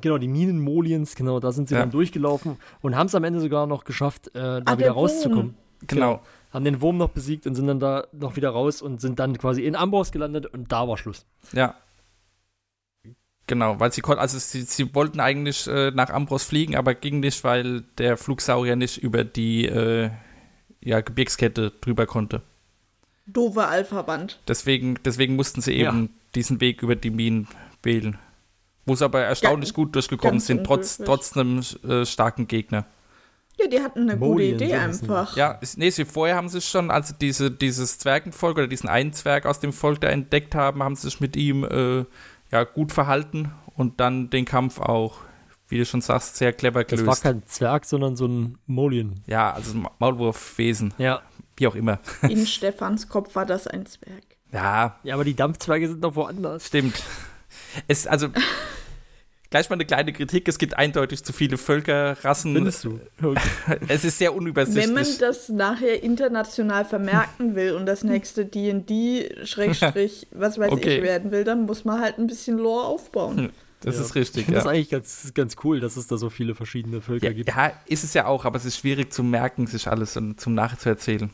Genau, 0.01 0.17
die 0.17 0.27
Minen 0.27 0.60
Moliens, 0.60 1.15
genau, 1.15 1.39
da 1.39 1.51
sind 1.51 1.67
sie 1.69 1.75
Ja. 1.75 1.81
dann 1.81 1.91
durchgelaufen 1.91 2.58
und 2.81 2.96
haben 2.96 3.08
es 3.08 3.15
am 3.15 3.24
Ende 3.24 3.39
sogar 3.39 3.67
noch 3.67 3.84
geschafft, 3.84 4.27
äh, 4.29 4.31
da 4.39 4.62
Ah, 4.65 4.77
wieder 4.77 4.91
rauszukommen. 4.91 5.55
Genau. 5.88 6.22
Haben 6.51 6.65
den 6.65 6.82
Wurm 6.82 6.98
noch 6.98 7.10
besiegt 7.10 7.46
und 7.46 7.56
sind 7.56 7.68
dann 7.68 7.79
da 7.79 8.08
noch 8.12 8.36
wieder 8.36 8.50
raus 8.50 8.82
und 8.82 9.00
sind 9.01 9.20
dann 9.20 9.38
quasi 9.38 9.63
in 9.63 9.75
Ambros 9.75 10.12
gelandet 10.12 10.48
und 10.48 10.72
da 10.72 10.88
war 10.88 10.98
Schluss. 10.98 11.25
Ja. 11.53 11.75
Genau, 13.48 13.79
weil 13.79 13.91
sie 13.91 14.01
konnten, 14.01 14.22
also 14.22 14.38
sie, 14.38 14.62
sie 14.62 14.94
wollten 14.94 15.20
eigentlich 15.20 15.65
äh, 15.68 15.89
nach 15.91 16.10
Ambros 16.12 16.44
fliegen, 16.44 16.75
aber 16.75 16.94
ging 16.94 17.20
nicht, 17.20 17.44
weil 17.44 17.82
der 17.98 18.15
Flugsaurier 18.15 18.75
nicht 18.75 18.98
über 18.98 19.24
die 19.24 19.65
äh, 19.65 20.12
ja, 20.82 21.01
Gebirgskette 21.01 21.72
drüber 21.82 22.06
konnte. 22.06 22.41
Doofe 23.25 23.68
Alpha-Band. 23.68 24.39
Deswegen, 24.48 25.00
deswegen 25.03 25.36
mussten 25.36 25.62
sie 25.62 25.74
Ja. 25.74 25.89
eben 25.89 26.13
diesen 26.36 26.62
Weg 26.62 26.84
über 26.84 26.96
die 26.96 27.10
Minen 27.10 27.48
wählen. 27.82 28.18
Wo 28.86 28.96
sie 28.96 29.06
aber 29.06 29.22
erstaunlich 29.22 29.70
Ja, 29.70 29.75
gut 29.75 29.96
durchgekommen 29.96 30.39
sind, 30.39 30.63
trotz, 30.63 30.98
trotz 30.98 31.36
einem 31.36 31.63
äh, 31.88 32.06
starken 32.06 32.48
Gegner. 32.48 32.86
Ja, 33.60 33.68
die 33.68 33.80
hatten 33.82 34.01
eine 34.10 34.16
Molien, 34.16 34.54
gute 34.54 34.66
Idee 34.66 34.75
einfach. 34.75 35.36
Ja, 35.36 35.51
ist- 35.62 35.78
nee, 35.78 35.89
sie 35.89 36.06
vorher 36.06 36.36
haben 36.36 36.48
sie 36.50 36.62
schon, 36.62 36.89
also 36.92 37.13
diese, 37.20 37.51
dieses 37.51 37.98
Zwergenvolk 38.00 38.58
oder 38.58 38.68
diesen 38.68 38.88
einen 38.89 39.12
Zwerg 39.13 39.46
aus 39.46 39.60
dem 39.60 39.74
Volk, 39.74 40.00
der 40.01 40.12
entdeckt 40.12 40.56
haben, 40.56 40.82
haben 40.82 40.96
sie 40.96 41.10
sich 41.10 41.20
mit 41.20 41.36
ihm 41.36 41.63
äh, 41.66 42.06
ja, 42.51 42.63
gut 42.63 42.92
verhalten 42.92 43.51
und 43.75 44.00
dann 44.00 44.30
den 44.30 44.46
Kampf 44.46 44.80
auch, 44.80 45.18
wie 45.68 45.78
du 45.78 45.86
schon 45.86 46.01
sagst, 46.01 46.38
sehr 46.38 46.54
clever 46.54 46.84
Das 46.84 47.00
gelöst. 47.00 47.08
war 47.08 47.32
kein 47.34 47.46
Zwerg, 47.46 47.86
sondern 47.86 48.16
so 48.16 48.28
ein 48.28 48.58
Molien. 48.66 49.22
ja, 49.28 49.51
also 49.54 49.75
Ma- 49.78 49.92
Maulwurfwesen, 50.00 50.94
Ja. 50.98 51.22
wie 51.58 51.68
auch 51.68 51.75
immer. 51.75 52.00
In 52.30 52.48
Stefans 52.48 53.10
Kopf 53.10 53.36
war 53.36 53.46
das 53.46 53.68
ein 53.68 53.86
Zwerg. 53.86 54.24
Ja, 54.51 54.98
Ja, 55.04 55.13
aber 55.13 55.25
die 55.25 55.36
Dampfzwerge 55.36 55.88
sind 55.89 56.01
noch 56.01 56.16
woanders. 56.16 56.66
stimmt. 56.66 57.04
Es, 57.88 58.08
also, 58.08 58.30
gleich 59.50 59.70
mal 59.70 59.75
eine 59.75 59.86
kleine 59.86 60.13
Kritik, 60.13 60.48
es 60.48 60.58
gibt 60.58 60.77
eindeutig 60.77 61.24
zu 61.24 61.34
viele 61.34 61.58
Völkerrassen. 61.58 62.53
Findest 62.53 62.84
du? 62.84 63.00
Okay. 63.22 63.39
Es 63.88 64.03
ist 64.06 64.18
sehr 64.18 64.29
Wenn 64.29 64.36
man 64.36 64.39
unübersichtlich. 64.44 65.18
das 65.18 65.50
nachher 65.50 66.03
international 66.03 66.86
vermerken 66.86 67.56
will 67.56 67.74
und 67.74 67.86
das 67.86 68.04
nächste 68.04 68.45
D&D 68.45 69.45
Schrägstrich, 69.45 70.28
was 70.32 70.58
weiß 70.58 70.71
Okay. 70.71 70.97
ich, 70.97 71.04
werden 71.04 71.32
will, 71.32 71.43
dann 71.43 71.65
muss 71.65 71.86
man 71.86 72.00
halt 72.02 72.17
ein 72.19 72.28
bisschen 72.28 72.58
Lore 72.58 72.86
aufbauen. 72.86 73.52
Das 73.82 73.95
Ja. 73.95 74.02
ist 74.02 74.15
richtig, 74.15 74.41
Ich 74.41 74.45
finde 74.45 74.58
ja. 74.60 74.63
das 74.65 74.71
eigentlich 74.74 74.89
ganz, 74.89 75.32
ganz 75.34 75.56
cool, 75.63 75.80
dass 75.80 75.95
es 75.95 76.06
da 76.08 76.17
so 76.17 76.30
viele 76.30 76.54
verschiedene 76.54 77.02
Völker 77.02 77.28
Ja, 77.28 77.34
gibt. 77.34 77.47
ja, 77.50 77.71
ist 77.86 78.04
es 78.04 78.13
ja 78.13 78.26
auch, 78.26 78.43
aber 78.45 78.58
es 78.58 78.65
ist 78.65 78.78
schwierig 78.78 79.13
zu 79.13 79.24
merken, 79.24 79.67
sich 79.67 79.88
alles 79.88 80.17
und 80.17 80.39
zum 80.39 80.54
Nachzuerzählen. 80.54 81.30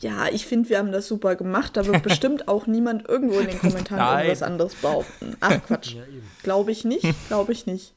Ja, 0.00 0.28
ich 0.28 0.46
finde, 0.46 0.68
wir 0.70 0.78
haben 0.78 0.92
das 0.92 1.06
super 1.08 1.36
gemacht. 1.36 1.76
Da 1.76 1.84
wird 1.86 2.02
bestimmt 2.02 2.48
auch 2.48 2.66
niemand 2.66 3.08
irgendwo 3.08 3.38
in 3.38 3.48
den 3.48 3.58
Kommentaren 3.60 3.98
Nein. 4.02 4.18
irgendwas 4.26 4.42
anderes 4.42 4.74
behaupten. 4.76 5.36
Ach 5.40 5.60
Quatsch. 5.66 5.94
Ja. 5.94 6.02
Glaube 6.42 6.72
ich 6.72 6.84
nicht. 6.84 7.04
Glaube 7.28 7.52
ich 7.52 7.66
nicht. 7.66 7.94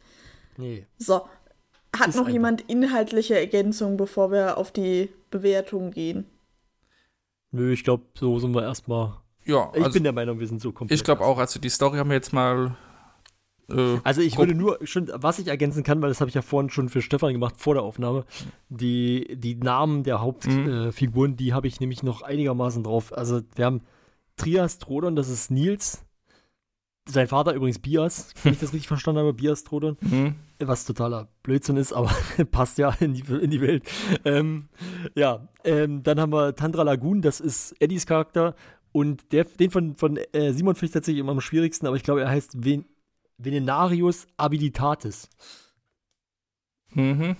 Nee. 0.58 0.86
So. 0.98 1.28
Hat 1.96 2.08
Ist 2.10 2.16
noch 2.16 2.22
einfach. 2.22 2.34
jemand 2.34 2.62
inhaltliche 2.70 3.38
Ergänzungen, 3.38 3.98
bevor 3.98 4.32
wir 4.32 4.58
auf 4.58 4.72
die 4.72 5.10
Bewertung 5.30 5.92
gehen? 5.92 6.26
Nö, 7.52 7.72
ich 7.72 7.84
glaube, 7.84 8.04
so 8.16 8.40
sind 8.40 8.54
wir 8.56 8.64
erstmal. 8.64 9.14
Ja, 9.46 9.70
Ich 9.76 9.82
also 9.84 9.94
bin 9.94 10.04
der 10.04 10.12
Meinung, 10.14 10.40
wir 10.40 10.48
sind 10.48 10.60
so 10.62 10.72
komplett. 10.72 10.98
ich 11.00 11.04
glaube 11.04 11.24
auch, 11.24 11.38
also 11.38 11.60
die 11.60 11.70
Story 11.70 11.98
haben 12.00 12.10
wir 12.10 12.16
jetzt 12.16 12.34
mal. 12.34 12.76
Äh, 13.70 13.98
Also 14.04 14.22
ich 14.22 14.38
würde 14.38 14.54
nur, 14.56 14.80
schon, 14.84 15.10
was 15.14 15.40
ich 15.40 15.48
ergänzen 15.48 15.84
kann, 15.84 16.02
weil 16.02 16.10
das 16.10 16.20
habe 16.22 16.30
ich 16.30 16.36
ja 16.36 16.42
vorhin 16.42 16.70
schon 16.70 16.90
für 16.90 17.02
Stefan 17.02 17.34
gemacht 17.34 17.56
vor 17.58 17.74
der 17.76 17.84
Aufnahme, 17.84 18.26
die, 18.70 19.36
die 19.38 19.56
Namen 19.56 20.04
der 20.04 20.22
Hauptfiguren, 20.22 21.32
Mhm. 21.32 21.36
äh, 21.36 21.38
die 21.38 21.54
habe 21.54 21.68
ich 21.68 21.80
nämlich 21.80 22.04
noch 22.04 22.22
einigermaßen 22.22 22.84
drauf. 22.84 23.16
Also 23.18 23.42
wir 23.56 23.66
haben 23.66 23.82
Trias 24.36 24.80
Trodon, 24.80 25.16
das 25.16 25.30
ist 25.30 25.52
Nils. 25.52 26.06
Sein 27.06 27.28
Vater 27.28 27.54
übrigens 27.54 27.80
Bias, 27.80 28.34
wenn 28.44 28.54
ich 28.54 28.60
das 28.60 28.72
richtig 28.72 28.88
verstanden 28.88 29.20
habe, 29.20 29.34
Bias 29.34 29.64
Trodon. 29.66 29.98
hm, 30.10 30.36
was 30.60 30.86
totaler 30.86 31.28
Blödsinn 31.44 31.76
ist, 31.76 31.92
aber 31.92 32.10
passt 32.52 32.78
ja 32.78 32.96
in 33.02 33.14
die, 33.14 33.24
in 33.30 33.50
die 33.52 33.60
Welt. 33.60 33.84
Ähm, 34.24 34.70
ja, 35.14 35.50
ähm, 35.66 36.02
dann 36.04 36.18
haben 36.22 36.32
wir 36.32 36.56
Tandra 36.56 36.84
Lagoon, 36.84 37.22
das 37.22 37.42
ist 37.42 37.76
Eddies 37.82 38.06
Charakter. 38.06 38.56
Und 38.94 39.32
der, 39.34 39.44
den 39.44 39.72
von, 39.72 39.96
von 39.96 40.18
äh, 40.32 40.54
Simon 40.54 40.76
finde 40.76 40.86
ich 40.86 40.92
tatsächlich 40.94 41.20
immer 41.20 41.32
am 41.34 41.42
schwierigsten, 41.42 41.88
aber 41.88 41.98
ich 41.98 42.04
glaube, 42.04 42.22
er 42.22 42.30
heißt 42.30 42.64
Ven 42.64 42.86
Venenarius 43.38 44.28
Habilitatis. 44.40 45.30
mhm. 46.92 47.36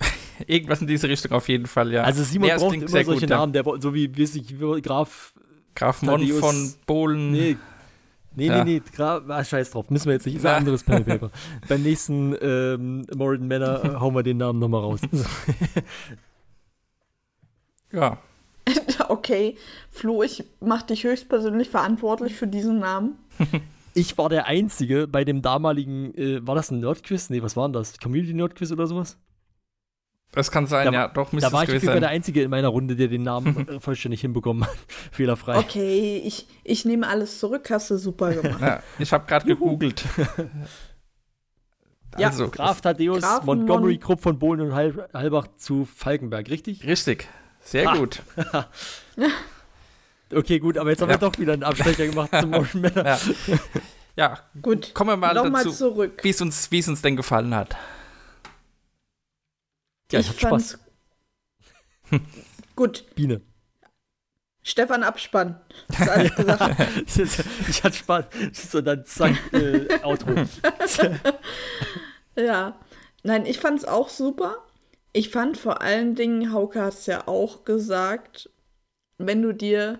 Irgendwas 0.46 0.80
in 0.80 0.86
diese 0.86 1.08
Richtung 1.08 1.32
auf 1.32 1.48
jeden 1.48 1.66
Fall, 1.66 1.92
ja. 1.92 2.02
Also 2.04 2.22
Simon 2.22 2.48
Nee, 2.48 2.54
braucht 2.56 2.74
immer 2.76 2.86
sehr 2.88 3.04
solche 3.04 3.20
gut. 3.22 3.30
Namen, 3.30 3.52
der, 3.52 3.64
so 3.80 3.92
wie, 3.92 4.14
wie 4.16 4.26
sich 4.26 4.60
wie 4.60 4.80
Graf. 4.82 5.34
Graf 5.74 6.02
Mon 6.02 6.20
Thaddeus- 6.20 6.38
von 6.40 6.74
Bohlen. 6.86 7.32
Nee. 7.32 7.56
Nee, 8.36 8.46
Ja. 8.46 8.62
nee, 8.62 8.74
nee, 8.74 8.82
Graf, 8.94 9.24
ah, 9.28 9.42
scheiß 9.42 9.70
drauf, 9.72 9.90
müssen 9.90 10.06
wir 10.06 10.12
jetzt 10.12 10.26
nicht, 10.26 10.36
ist 10.36 10.46
ein 10.46 10.52
Ja. 10.52 10.56
anderes 10.58 10.84
Pen 10.84 11.04
Paper. 11.04 11.30
Beim 11.68 11.82
nächsten 11.82 12.36
ähm, 12.40 13.04
Morden 13.16 13.48
Männer 13.48 13.84
äh, 13.84 13.88
hauen 13.98 14.14
wir 14.14 14.22
den 14.22 14.36
Namen 14.36 14.60
nochmal 14.60 14.82
raus. 14.82 15.00
Ja. 17.92 18.18
okay, 19.08 19.56
Flo, 19.90 20.22
ich 20.22 20.44
mach 20.60 20.82
dich 20.82 21.04
höchstpersönlich 21.04 21.70
verantwortlich 21.70 22.34
für 22.34 22.46
diesen 22.46 22.78
Namen. 22.80 23.16
Ich 23.98 24.16
war 24.18 24.28
der 24.28 24.46
Einzige 24.46 25.06
bei 25.08 25.24
dem 25.24 25.42
damaligen, 25.42 26.14
äh, 26.14 26.46
war 26.46 26.54
das 26.54 26.70
ein 26.70 26.80
Nerdquiz? 26.80 27.30
Nee, 27.30 27.42
was 27.42 27.56
war 27.56 27.66
denn 27.68 27.72
das? 27.74 27.98
Community 27.98 28.32
Nerdquiz 28.34 28.70
oder 28.72 28.86
sowas? 28.86 29.18
Das 30.32 30.50
kann 30.50 30.66
sein, 30.66 30.86
Da- 30.86 30.92
ja, 30.92 31.08
doch, 31.08 31.32
müsste 31.32 31.48
Da 31.48 31.52
war 31.54 31.62
es 31.62 31.68
ich 31.70 31.74
auf 31.74 31.80
gewesen 31.80 31.84
jeden 31.86 31.92
Fall 31.94 32.00
der. 32.00 32.10
Einzige 32.10 32.42
in 32.42 32.50
meiner 32.50 32.68
Runde, 32.68 32.96
der 32.96 33.08
den 33.08 33.22
Namen 33.22 33.66
äh, 33.68 33.80
vollständig 33.80 34.20
hinbekommen 34.20 34.64
hat. 34.64 34.76
Fehlerfrei. 35.10 35.56
Okay, 35.58 36.18
ich, 36.24 36.46
ich 36.64 36.84
nehme 36.84 37.06
alles 37.08 37.38
zurück, 37.38 37.68
hast 37.70 37.90
du 37.90 37.96
super 37.96 38.34
gemacht. 38.34 38.60
Ja, 38.60 38.82
ich 38.98 39.10
habe 39.12 39.26
gerade 39.26 39.46
gegoogelt. 39.46 40.04
Ja, 42.18 42.28
also, 42.28 42.48
Graf 42.50 42.80
Thaddeus 42.80 43.20
Graf 43.22 43.44
Montgomery 43.44 43.92
Mon- 43.94 44.00
Krupp 44.00 44.20
von 44.20 44.38
Bohlen 44.38 44.60
und 44.60 44.74
Heil 44.74 45.08
Heilbach 45.14 45.46
zu 45.56 45.84
Falkenberg, 45.86 46.48
richtig? 46.50 46.84
richtig. 46.86 47.28
Sehr 47.60 47.88
Ah. 47.88 47.96
gut. 47.96 48.22
Okay, 50.32 50.58
gut, 50.58 50.76
aber 50.78 50.90
jetzt 50.90 51.00
haben 51.00 51.08
Ja. 51.10 51.20
wir 51.20 51.28
doch 51.30 51.38
wieder 51.38 51.52
einen 51.54 51.62
Abstecher 51.64 52.06
gemacht 52.06 52.30
zum 52.38 52.50
Motion 52.50 52.82
Männer. 52.82 53.04
Ja. 53.04 53.18
ja, 54.16 54.38
Gut, 54.60 54.92
kommen 54.94 55.10
wir 55.10 55.16
mal 55.16 55.34
nochmal 55.34 55.64
dazu, 55.64 55.74
zurück. 55.76 56.22
wie 56.22 56.30
es 56.30 56.40
uns, 56.40 56.70
wie 56.70 56.78
es 56.80 56.88
uns 56.88 57.00
denn 57.02 57.16
gefallen 57.16 57.54
hat. 57.54 57.76
Ja, 60.12 60.20
ich, 60.20 60.28
hatte 60.28 60.38
Spaß. 60.40 60.78
Gut, 62.76 63.04
Biene. 63.14 63.40
Stefan 64.62 65.02
Abspann. 65.02 65.60
Das 65.88 66.00
ist 66.00 66.08
alles 66.10 66.34
gesagt. 66.36 66.76
ich 67.68 67.82
hatte 67.84 67.96
Spaß. 67.96 68.24
So, 68.52 68.80
dann 68.82 69.04
zack, 69.06 69.34
äh, 69.54 69.88
Outro. 70.02 70.34
ja. 72.36 72.78
Nein, 73.22 73.46
ich 73.46 73.58
fand's 73.60 73.84
auch 73.84 74.08
super. 74.10 74.58
Ich 75.12 75.30
fand 75.30 75.56
vor 75.56 75.80
allen 75.80 76.14
Dingen, 76.14 76.52
Hauke 76.52 76.82
hat 76.82 76.94
es 76.94 77.06
ja 77.06 77.26
auch 77.26 77.64
gesagt, 77.64 78.50
wenn 79.16 79.42
du 79.42 79.52
dir 79.52 79.98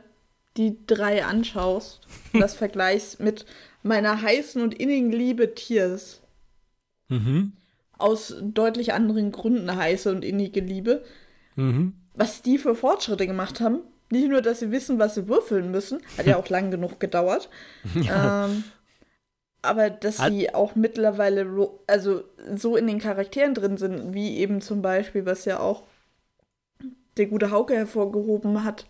die 0.58 0.76
drei 0.86 1.24
anschaust 1.24 2.00
und 2.32 2.40
das 2.40 2.54
vergleichst 2.54 3.20
mit 3.20 3.46
meiner 3.82 4.20
heißen 4.20 4.60
und 4.60 4.74
innigen 4.74 5.12
Liebe 5.12 5.54
Tiers, 5.54 6.20
Mhm. 7.08 7.52
aus 7.96 8.34
deutlich 8.42 8.92
anderen 8.92 9.32
Gründen 9.32 9.74
heiße 9.74 10.10
und 10.10 10.24
innige 10.24 10.60
Liebe, 10.60 11.04
Mhm. 11.56 11.94
was 12.14 12.42
die 12.42 12.58
für 12.58 12.74
Fortschritte 12.74 13.26
gemacht 13.26 13.60
haben. 13.60 13.78
Nicht 14.10 14.28
nur, 14.28 14.42
dass 14.42 14.60
sie 14.60 14.70
wissen, 14.70 14.98
was 14.98 15.14
sie 15.14 15.26
würfeln 15.28 15.70
müssen, 15.70 16.00
hat 16.18 16.26
ja 16.26 16.36
auch 16.38 16.48
lang 16.50 16.70
genug 16.70 17.00
gedauert. 17.00 17.48
Ähm, 17.94 18.64
aber 19.62 19.90
dass 19.90 20.18
Hat- 20.18 20.32
sie 20.32 20.54
auch 20.54 20.74
mittlerweile 20.74 21.46
also 21.86 22.22
so 22.54 22.76
in 22.76 22.86
den 22.86 22.98
Charakteren 23.00 23.54
drin 23.54 23.76
sind, 23.78 24.12
wie 24.14 24.36
eben 24.38 24.60
zum 24.60 24.82
Beispiel, 24.82 25.24
was 25.26 25.44
ja 25.46 25.58
auch 25.60 25.84
der 27.16 27.26
gute 27.26 27.50
Hauke 27.50 27.74
hervorgehoben 27.74 28.64
hat, 28.64 28.86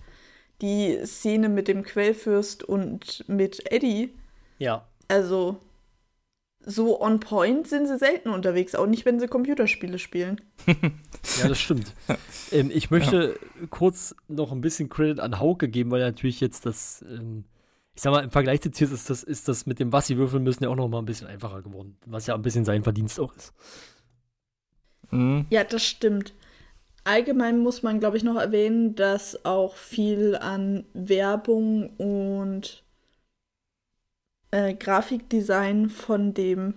die 0.60 0.98
Szene 1.04 1.48
mit 1.48 1.68
dem 1.68 1.82
Quellfürst 1.82 2.64
und 2.64 3.24
mit 3.28 3.70
Eddie. 3.70 4.14
Ja. 4.58 4.86
Also 5.08 5.60
so 6.60 7.00
on 7.00 7.20
point 7.20 7.66
sind 7.66 7.86
sie 7.86 7.96
selten 7.98 8.28
unterwegs, 8.30 8.74
auch 8.74 8.86
nicht, 8.86 9.06
wenn 9.06 9.20
sie 9.20 9.28
Computerspiele 9.28 9.98
spielen. 9.98 10.40
Ja, 11.40 11.48
das 11.48 11.60
stimmt. 11.60 11.94
ähm, 12.52 12.70
ich 12.72 12.90
möchte 12.90 13.38
kurz 13.70 14.14
noch 14.28 14.50
ein 14.50 14.60
bisschen 14.60 14.88
Credit 14.88 15.20
an 15.20 15.38
Hauke 15.38 15.68
geben, 15.68 15.90
weil 15.90 16.00
er 16.00 16.08
natürlich 16.08 16.40
jetzt 16.40 16.64
das, 16.64 17.04
ähm, 17.08 17.44
ich 17.94 18.02
sag 18.02 18.12
mal, 18.12 18.24
im 18.24 18.30
Vergleich 18.30 18.60
zu 18.60 18.70
Tiers 18.70 18.90
ist 18.90 19.10
das, 19.10 19.22
ist 19.22 19.46
das 19.46 19.66
mit 19.66 19.78
dem, 19.78 19.92
was 19.92 20.06
sie 20.06 20.16
würfeln 20.16 20.42
müssen, 20.42 20.64
ja 20.64 20.70
auch 20.70 20.76
noch 20.76 20.88
mal 20.88 20.98
ein 21.00 21.04
bisschen 21.04 21.26
einfacher 21.26 21.62
geworden. 21.62 21.96
Was 22.06 22.26
ja 22.26 22.34
ein 22.34 22.42
bisschen 22.42 22.64
sein 22.64 22.82
Verdienst 22.82 23.20
auch 23.20 23.34
ist. 23.36 23.52
Mhm. 25.10 25.46
Ja, 25.50 25.64
das 25.64 25.84
stimmt. 25.84 26.34
Allgemein 27.08 27.60
muss 27.60 27.82
man, 27.82 28.00
glaube 28.00 28.18
ich, 28.18 28.22
noch 28.22 28.36
erwähnen, 28.36 28.94
dass 28.94 29.46
auch 29.46 29.76
viel 29.76 30.36
an 30.36 30.84
Werbung 30.92 31.88
und 31.96 32.84
äh, 34.50 34.74
Grafikdesign 34.74 35.88
von 35.88 36.34
dem 36.34 36.74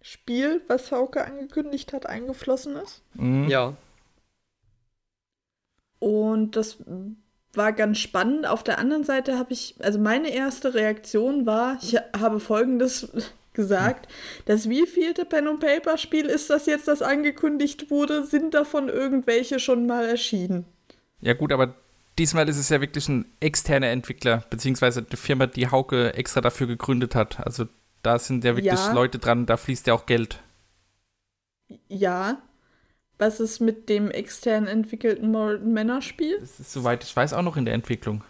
Spiel, 0.00 0.62
was 0.68 0.90
Hauke 0.90 1.26
angekündigt 1.26 1.92
hat, 1.92 2.06
eingeflossen 2.06 2.76
ist. 2.76 3.02
Mhm. 3.12 3.46
Ja. 3.50 3.76
Und 5.98 6.56
das 6.56 6.78
war 7.52 7.74
ganz 7.74 7.98
spannend. 7.98 8.46
Auf 8.46 8.62
der 8.62 8.78
anderen 8.78 9.04
Seite 9.04 9.38
habe 9.38 9.52
ich, 9.52 9.74
also 9.80 9.98
meine 9.98 10.30
erste 10.30 10.72
Reaktion 10.72 11.44
war, 11.44 11.76
ich 11.82 11.98
habe 12.18 12.40
folgendes 12.40 13.32
gesagt, 13.54 14.12
das 14.44 14.68
wievielte 14.68 15.24
Pen 15.24 15.48
and 15.48 15.60
Paper 15.60 15.96
Spiel 15.96 16.26
ist 16.26 16.50
das 16.50 16.66
jetzt, 16.66 16.88
das 16.88 17.02
angekündigt 17.02 17.90
wurde? 17.90 18.24
Sind 18.24 18.54
davon 18.54 18.88
irgendwelche 18.88 19.58
schon 19.58 19.86
mal 19.86 20.04
erschienen? 20.04 20.64
Ja, 21.20 21.32
gut, 21.32 21.52
aber 21.52 21.74
diesmal 22.18 22.48
ist 22.48 22.58
es 22.58 22.68
ja 22.68 22.80
wirklich 22.80 23.08
ein 23.08 23.26
externer 23.40 23.88
Entwickler, 23.88 24.44
beziehungsweise 24.50 25.02
die 25.02 25.16
Firma, 25.16 25.46
die 25.46 25.68
Hauke 25.68 26.14
extra 26.14 26.40
dafür 26.40 26.66
gegründet 26.66 27.14
hat. 27.14 27.40
Also 27.40 27.66
da 28.02 28.18
sind 28.18 28.44
ja 28.44 28.56
wirklich 28.56 28.72
Ja. 28.74 28.92
Leute 28.92 29.18
dran, 29.18 29.46
da 29.46 29.56
fließt 29.56 29.86
ja 29.86 29.94
auch 29.94 30.06
Geld. 30.06 30.40
Ja. 31.88 32.42
Was 33.16 33.38
ist 33.40 33.60
mit 33.60 33.88
dem 33.88 34.10
extern 34.10 34.66
entwickelten 34.66 35.30
Männerspiel? 35.72 36.38
Das 36.40 36.58
ist, 36.58 36.72
soweit 36.72 37.04
ich 37.04 37.14
weiß, 37.14 37.32
auch 37.32 37.42
noch 37.42 37.56
in 37.56 37.64
der 37.64 37.74
Entwicklung. 37.74 38.24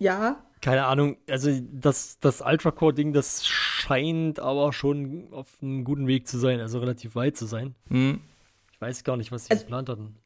Ja. 0.00 0.42
Keine 0.60 0.84
Ahnung, 0.86 1.16
also 1.28 1.50
das, 1.72 2.18
das 2.18 2.40
Ultra-Core-Ding, 2.42 3.12
das 3.14 3.46
scheint 3.46 4.40
aber 4.40 4.72
schon 4.74 5.28
auf 5.32 5.46
einem 5.62 5.84
guten 5.84 6.06
Weg 6.06 6.26
zu 6.28 6.38
sein, 6.38 6.60
also 6.60 6.80
relativ 6.80 7.14
weit 7.14 7.36
zu 7.36 7.46
sein. 7.46 7.74
Mhm. 7.88 8.20
Ich 8.72 8.80
weiß 8.80 9.04
gar 9.04 9.16
nicht, 9.16 9.30
was 9.32 9.44
sie 9.46 9.52
Also- 9.52 9.62
geplant 9.64 9.88
hatten. 9.88 10.16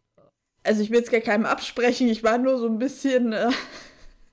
Also 0.64 0.80
ich 0.80 0.90
will 0.90 0.98
jetzt 0.98 1.12
gar 1.12 1.20
keinem 1.20 1.44
absprechen, 1.44 2.08
ich 2.08 2.24
war 2.24 2.38
nur 2.38 2.58
so 2.58 2.66
ein 2.66 2.78
bisschen, 2.78 3.32
äh, 3.34 3.50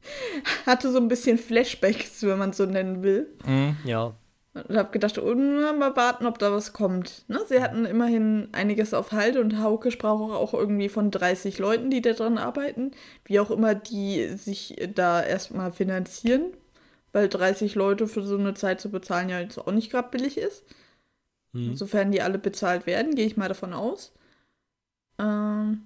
hatte 0.65 0.91
so 0.91 0.97
ein 0.97 1.07
bisschen 1.07 1.37
Flashbacks, 1.37 2.23
wenn 2.23 2.37
man 2.39 2.51
es 2.51 2.57
so 2.57 2.65
nennen 2.65 3.03
will. 3.03 3.27
Mhm. 3.45 3.75
Ja. 3.83 4.13
Und 4.53 4.75
habe 4.75 4.91
gedacht, 4.91 5.17
oh, 5.17 5.33
mal 5.33 5.95
warten, 5.95 6.25
ob 6.25 6.37
da 6.37 6.51
was 6.51 6.73
kommt. 6.73 7.23
Ne? 7.29 7.39
Sie 7.47 7.61
hatten 7.61 7.85
immerhin 7.85 8.49
einiges 8.51 8.93
auf 8.93 9.13
Halde 9.13 9.39
und 9.39 9.61
Hauke 9.61 9.91
sprach 9.91 10.19
auch 10.19 10.53
irgendwie 10.53 10.89
von 10.89 11.09
30 11.09 11.57
Leuten, 11.57 11.89
die 11.89 12.01
da 12.01 12.11
dran 12.11 12.37
arbeiten. 12.37 12.91
Wie 13.23 13.39
auch 13.39 13.49
immer, 13.49 13.75
die 13.75 14.27
sich 14.35 14.75
da 14.93 15.23
erstmal 15.23 15.71
finanzieren. 15.71 16.51
Weil 17.13 17.29
30 17.29 17.75
Leute 17.75 18.07
für 18.07 18.23
so 18.23 18.37
eine 18.37 18.53
Zeit 18.53 18.81
zu 18.81 18.89
bezahlen 18.89 19.29
ja 19.29 19.39
jetzt 19.39 19.57
auch 19.57 19.71
nicht 19.71 19.91
gerade 19.91 20.09
billig 20.09 20.37
ist. 20.37 20.65
Hm. 21.53 21.75
Sofern 21.75 22.11
die 22.11 22.21
alle 22.21 22.39
bezahlt 22.39 22.85
werden, 22.85 23.15
gehe 23.15 23.25
ich 23.25 23.37
mal 23.37 23.49
davon 23.49 23.73
aus. 23.73 24.13
Ähm, 25.19 25.83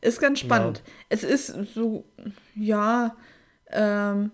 ist 0.00 0.20
ganz 0.20 0.38
spannend. 0.38 0.82
Es 1.08 1.24
ist 1.24 1.48
so, 1.74 2.04
ja, 2.54 3.16
ähm, 3.68 4.30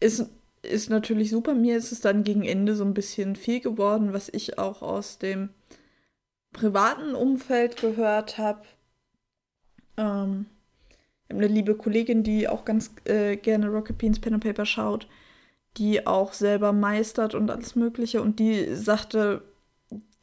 ist, 0.00 0.28
ist 0.70 0.90
natürlich 0.90 1.30
super. 1.30 1.54
Mir 1.54 1.76
ist 1.76 1.92
es 1.92 2.00
dann 2.00 2.24
gegen 2.24 2.44
Ende 2.44 2.74
so 2.74 2.84
ein 2.84 2.94
bisschen 2.94 3.36
viel 3.36 3.60
geworden, 3.60 4.12
was 4.12 4.28
ich 4.32 4.58
auch 4.58 4.82
aus 4.82 5.18
dem 5.18 5.50
privaten 6.52 7.14
Umfeld 7.14 7.76
gehört 7.80 8.38
habe. 8.38 8.62
Ähm, 9.96 10.46
ich 11.28 11.34
habe 11.34 11.44
eine 11.44 11.52
liebe 11.52 11.74
Kollegin, 11.74 12.22
die 12.22 12.48
auch 12.48 12.64
ganz 12.64 12.92
äh, 13.06 13.36
gerne 13.36 13.68
Rocket 13.68 13.98
Beans 13.98 14.20
Pen 14.20 14.34
and 14.34 14.44
Paper 14.44 14.66
schaut, 14.66 15.06
die 15.76 16.06
auch 16.06 16.32
selber 16.32 16.72
meistert 16.72 17.34
und 17.34 17.50
alles 17.50 17.74
Mögliche. 17.74 18.22
Und 18.22 18.38
die 18.38 18.74
sagte, 18.74 19.42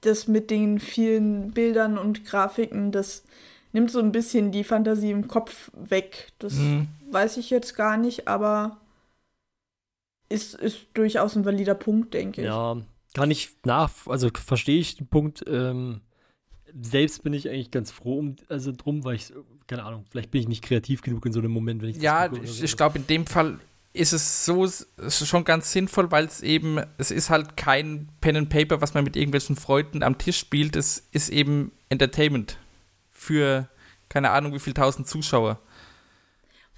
das 0.01 0.27
mit 0.27 0.49
den 0.49 0.79
vielen 0.79 1.51
Bildern 1.51 1.97
und 1.97 2.25
Grafiken, 2.25 2.91
das 2.91 3.23
nimmt 3.73 3.91
so 3.91 3.99
ein 3.99 4.11
bisschen 4.11 4.51
die 4.51 4.63
Fantasie 4.63 5.11
im 5.11 5.27
Kopf 5.27 5.71
weg. 5.73 6.31
Das 6.39 6.53
Mhm. 6.53 6.87
weiß 7.11 7.37
ich 7.37 7.49
jetzt 7.49 7.75
gar 7.75 7.97
nicht, 7.97 8.27
aber 8.27 8.77
ist, 10.31 10.55
ist 10.55 10.87
durchaus 10.93 11.35
ein 11.35 11.45
valider 11.45 11.75
Punkt, 11.75 12.13
denke 12.13 12.41
ich. 12.41 12.47
Ja, 12.47 12.77
kann 13.13 13.31
ich 13.31 13.49
nach, 13.65 13.91
also 14.07 14.29
verstehe 14.33 14.79
ich 14.79 14.97
den 14.97 15.07
Punkt. 15.07 15.43
Ähm, 15.47 16.01
selbst 16.81 17.23
bin 17.23 17.33
ich 17.33 17.49
eigentlich 17.49 17.71
ganz 17.71 17.91
froh 17.91 18.19
um, 18.19 18.35
also 18.47 18.71
drum, 18.71 19.03
weil 19.03 19.15
ich, 19.15 19.33
keine 19.67 19.83
Ahnung, 19.83 20.05
vielleicht 20.09 20.31
bin 20.31 20.41
ich 20.41 20.47
nicht 20.47 20.63
kreativ 20.63 21.01
genug 21.01 21.25
in 21.25 21.33
so 21.33 21.39
einem 21.39 21.51
Moment, 21.51 21.81
wenn 21.81 21.89
ich 21.89 21.97
das 21.97 22.03
Ja, 22.03 22.31
oder 22.31 22.41
ich, 22.41 22.51
so. 22.51 22.63
ich 22.63 22.77
glaube, 22.77 22.97
in 22.97 23.07
dem 23.07 23.25
Fall 23.25 23.59
ist 23.93 24.13
es 24.13 24.45
so 24.45 24.63
es 24.63 24.87
ist 24.97 25.27
schon 25.27 25.43
ganz 25.43 25.73
sinnvoll, 25.73 26.11
weil 26.11 26.25
es 26.25 26.41
eben, 26.41 26.79
es 26.97 27.11
ist 27.11 27.29
halt 27.29 27.57
kein 27.57 28.07
Pen 28.21 28.37
and 28.37 28.49
Paper, 28.49 28.79
was 28.79 28.93
man 28.93 29.03
mit 29.03 29.17
irgendwelchen 29.17 29.57
Freunden 29.57 30.01
am 30.01 30.17
Tisch 30.17 30.37
spielt. 30.37 30.77
Es 30.77 31.09
ist 31.11 31.29
eben 31.29 31.73
Entertainment 31.89 32.57
für 33.09 33.67
keine 34.07 34.31
Ahnung 34.31 34.53
wie 34.53 34.59
viel 34.59 34.73
tausend 34.73 35.07
Zuschauer. 35.07 35.59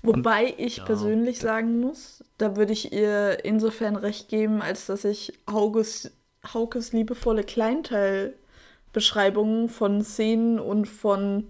Wobei 0.03 0.53
ich 0.57 0.77
Ja. 0.77 0.83
persönlich 0.85 1.39
sagen 1.39 1.79
muss, 1.79 2.23
da 2.37 2.55
würde 2.57 2.73
ich 2.73 2.91
ihr 2.93 3.43
insofern 3.45 3.95
recht 3.95 4.29
geben, 4.29 4.61
als 4.61 4.85
dass 4.87 5.05
ich 5.05 5.33
Haukes, 5.49 6.11
Haukes 6.53 6.91
liebevolle 6.93 7.43
Kleinteilbeschreibungen 7.43 9.69
von 9.69 10.03
Szenen 10.03 10.59
und 10.59 10.85
von 10.87 11.45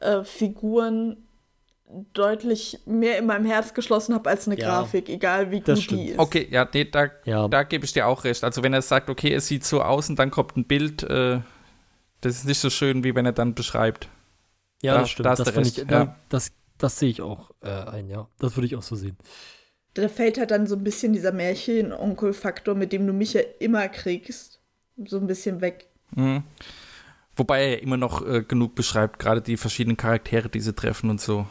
äh, 0.00 0.24
Figuren 0.24 1.16
deutlich 2.12 2.78
mehr 2.86 3.18
in 3.18 3.26
meinem 3.26 3.44
Herz 3.46 3.74
geschlossen 3.74 4.14
habe 4.14 4.30
als 4.30 4.46
eine 4.46 4.56
Ja, 4.56 4.56
Grafik, 4.56 5.08
egal 5.08 5.50
wie 5.50 5.60
das 5.60 5.80
gut 5.80 5.90
die 5.90 5.94
stimmt. 6.04 6.10
ist. 6.10 6.18
Okay, 6.20 6.46
ja, 6.50 6.66
nee, 6.72 6.84
da, 6.84 7.10
Ja, 7.24 7.48
da 7.48 7.64
gebe 7.64 7.84
ich 7.84 7.92
dir 7.92 8.06
auch 8.06 8.22
recht. 8.24 8.44
Also 8.44 8.62
wenn 8.62 8.72
er 8.72 8.82
sagt, 8.82 9.10
okay, 9.10 9.34
es 9.34 9.48
sieht 9.48 9.64
so 9.64 9.82
aus 9.82 10.08
und 10.08 10.16
dann 10.18 10.30
kommt 10.30 10.56
ein 10.56 10.64
Bild, 10.64 11.02
äh, 11.02 11.40
das 12.22 12.36
ist 12.36 12.44
nicht 12.46 12.60
so 12.60 12.70
schön, 12.70 13.02
wie 13.04 13.14
wenn 13.14 13.26
er 13.26 13.32
dann 13.32 13.54
beschreibt. 13.54 14.08
ja, 14.82 14.94
da- 14.94 15.00
das 15.00 15.10
stimmt. 15.10 15.26
da 15.26 15.30
hast 15.32 15.38
das, 15.40 15.48
du 15.48 15.52
fand 15.52 15.66
recht, 15.66 15.78
ich, 15.78 15.90
ja. 15.90 16.04
da, 16.06 16.16
das, 16.28 16.52
das 16.80 16.98
sehe 16.98 17.10
ich 17.10 17.22
auch 17.22 17.50
äh, 17.62 17.68
ein, 17.70 18.08
ja. 18.08 18.28
Das 18.38 18.56
würde 18.56 18.66
ich 18.66 18.76
auch 18.76 18.82
so 18.82 18.96
sehen. 18.96 19.16
Da 19.94 20.08
fällt 20.08 20.38
halt 20.38 20.50
dann 20.50 20.66
so 20.66 20.76
ein 20.76 20.84
bisschen 20.84 21.12
dieser 21.12 21.32
Märchen-Onkel-Faktor, 21.32 22.74
mit 22.74 22.92
dem 22.92 23.06
du 23.06 23.12
mich 23.12 23.34
ja 23.34 23.42
immer 23.58 23.88
kriegst, 23.88 24.60
so 25.04 25.18
ein 25.18 25.26
bisschen 25.26 25.60
weg. 25.60 25.88
Mhm. 26.14 26.42
Wobei 27.36 27.62
er 27.62 27.70
ja 27.70 27.76
immer 27.76 27.96
noch 27.96 28.26
äh, 28.26 28.42
genug 28.42 28.74
beschreibt, 28.74 29.18
gerade 29.18 29.40
die 29.40 29.56
verschiedenen 29.56 29.96
Charaktere, 29.96 30.48
die 30.48 30.60
sie 30.60 30.74
treffen 30.74 31.10
und 31.10 31.20
so. 31.20 31.46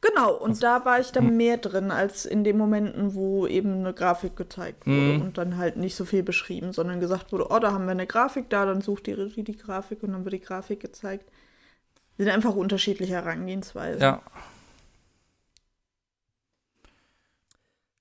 Genau, 0.00 0.34
und 0.34 0.50
Also, 0.50 0.60
da 0.60 0.84
war 0.84 1.00
ich 1.00 1.12
dann 1.12 1.28
hm. 1.28 1.36
mehr 1.38 1.56
drin, 1.56 1.90
als 1.90 2.26
in 2.26 2.44
den 2.44 2.58
Momenten, 2.58 3.14
wo 3.14 3.46
eben 3.46 3.72
eine 3.78 3.94
Grafik 3.94 4.36
gezeigt 4.36 4.86
wurde 4.86 5.14
Hm. 5.14 5.22
und 5.22 5.38
dann 5.38 5.56
halt 5.56 5.76
nicht 5.76 5.94
so 5.94 6.04
viel 6.04 6.22
beschrieben, 6.22 6.72
sondern 6.74 7.00
gesagt 7.00 7.32
wurde, 7.32 7.46
oh, 7.48 7.58
da 7.58 7.72
haben 7.72 7.86
wir 7.86 7.92
eine 7.92 8.06
Grafik 8.06 8.50
da, 8.50 8.66
dann 8.66 8.82
sucht 8.82 9.06
die 9.06 9.12
Regie 9.12 9.42
die 9.42 9.56
Grafik 9.56 10.02
und 10.02 10.12
dann 10.12 10.24
wird 10.24 10.34
die 10.34 10.40
Grafik 10.40 10.80
gezeigt. 10.80 11.30
Sind 12.16 12.28
einfach 12.28 12.54
unterschiedliche 12.54 13.14
Herangehensweisen. 13.14 14.00
Ja, 14.00 14.22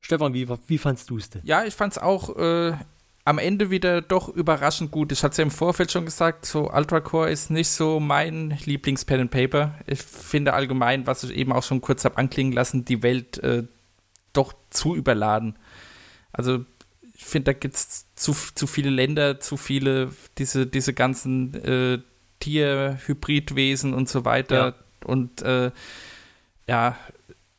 Stefan, 0.04 0.34
wie, 0.34 0.48
wie 0.68 0.78
fandst 0.78 1.10
du 1.10 1.18
es 1.18 1.30
denn? 1.30 1.42
ja 1.46 1.64
ich 1.64 1.74
fand 1.74 1.94
es 1.94 1.98
auch 1.98 2.36
äh, 2.36 2.74
am 3.26 3.38
Ende 3.38 3.70
wieder 3.70 4.02
doch 4.02 4.28
überraschend 4.28 4.92
gut. 4.92 5.14
Ich 5.14 5.24
hatte 5.24 5.32
es 5.32 5.38
ja 5.38 5.44
im 5.44 5.52
Vorfeld 5.52 5.92
schon 5.92 6.06
gesagt, 6.06 6.46
so 6.46 6.70
Ultra 6.70 7.00
Core 7.00 7.32
ist 7.32 7.50
nicht 7.50 7.70
so 7.70 8.02
mein 8.02 8.58
Lieblings-Pen 8.66 9.22
and 9.22 9.32
Paper. 9.32 9.76
Ich 9.88 10.02
finde 10.02 10.54
allgemein, 10.54 11.08
was 11.08 11.24
ich 11.24 11.32
eben 11.32 11.54
auch 11.54 11.64
schon 11.64 11.80
kurz 11.80 12.04
habe 12.04 12.18
anklingen 12.18 12.52
lassen, 12.52 12.84
die 12.84 13.02
Welt 13.02 13.38
äh, 13.40 13.64
doch 14.34 14.54
zu 14.70 14.94
überladen. 14.94 15.56
Also 16.34 16.66
ich 17.14 17.24
finde, 17.24 17.54
da 17.54 17.60
gibt 17.60 17.76
es 17.76 18.06
zu, 18.16 18.34
zu 18.34 18.68
viele 18.68 18.90
Länder, 18.90 19.40
zu 19.40 19.56
viele, 19.56 20.10
diese, 20.38 20.68
diese 20.68 20.94
ganzen 20.94 21.54
äh, 21.64 22.00
Tier-Hybridwesen 22.44 23.94
und 23.94 24.10
so 24.10 24.26
weiter. 24.26 24.56
Ja. 24.56 24.74
Und 25.06 25.42
äh, 25.42 25.72
ja, 26.68 26.98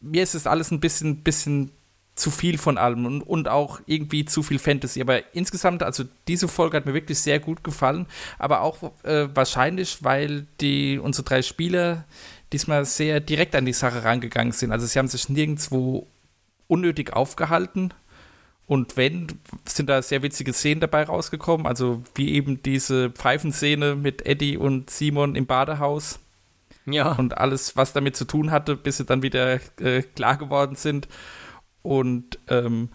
mir 0.00 0.22
ist 0.22 0.34
es 0.34 0.46
alles 0.46 0.70
ein 0.70 0.80
bisschen, 0.80 1.22
bisschen 1.22 1.70
zu 2.14 2.30
viel 2.30 2.58
von 2.58 2.78
allem 2.78 3.06
und, 3.06 3.22
und 3.22 3.48
auch 3.48 3.80
irgendwie 3.86 4.24
zu 4.24 4.42
viel 4.42 4.58
Fantasy. 4.58 5.00
Aber 5.00 5.34
insgesamt, 5.34 5.82
also 5.82 6.04
diese 6.28 6.48
Folge 6.48 6.76
hat 6.76 6.86
mir 6.86 6.94
wirklich 6.94 7.18
sehr 7.18 7.40
gut 7.40 7.64
gefallen. 7.64 8.06
Aber 8.38 8.60
auch 8.60 8.92
äh, 9.02 9.28
wahrscheinlich, 9.34 10.04
weil 10.04 10.46
die 10.60 10.98
unsere 10.98 11.24
drei 11.24 11.42
Spieler 11.42 12.04
diesmal 12.52 12.84
sehr 12.84 13.20
direkt 13.20 13.56
an 13.56 13.64
die 13.64 13.72
Sache 13.72 14.04
rangegangen 14.04 14.52
sind. 14.52 14.70
Also 14.70 14.86
sie 14.86 14.98
haben 14.98 15.08
sich 15.08 15.28
nirgendwo 15.28 16.06
unnötig 16.68 17.12
aufgehalten. 17.12 17.92
Und 18.66 18.96
wenn, 18.96 19.26
sind 19.66 19.90
da 19.90 20.00
sehr 20.00 20.22
witzige 20.22 20.52
Szenen 20.52 20.80
dabei 20.80 21.04
rausgekommen. 21.04 21.66
Also 21.66 22.02
wie 22.14 22.32
eben 22.32 22.62
diese 22.62 23.10
Pfeifenszene 23.10 23.94
mit 23.94 24.24
Eddie 24.26 24.56
und 24.56 24.90
Simon 24.90 25.34
im 25.34 25.46
Badehaus. 25.46 26.18
Ja. 26.86 27.12
Und 27.12 27.38
alles, 27.38 27.76
was 27.76 27.92
damit 27.92 28.16
zu 28.16 28.24
tun 28.24 28.50
hatte, 28.50 28.76
bis 28.76 28.98
sie 28.98 29.04
dann 29.04 29.22
wieder 29.22 29.60
äh, 29.80 30.02
klar 30.02 30.36
geworden 30.36 30.76
sind. 30.76 31.08
Und 31.82 32.38
ähm, 32.48 32.88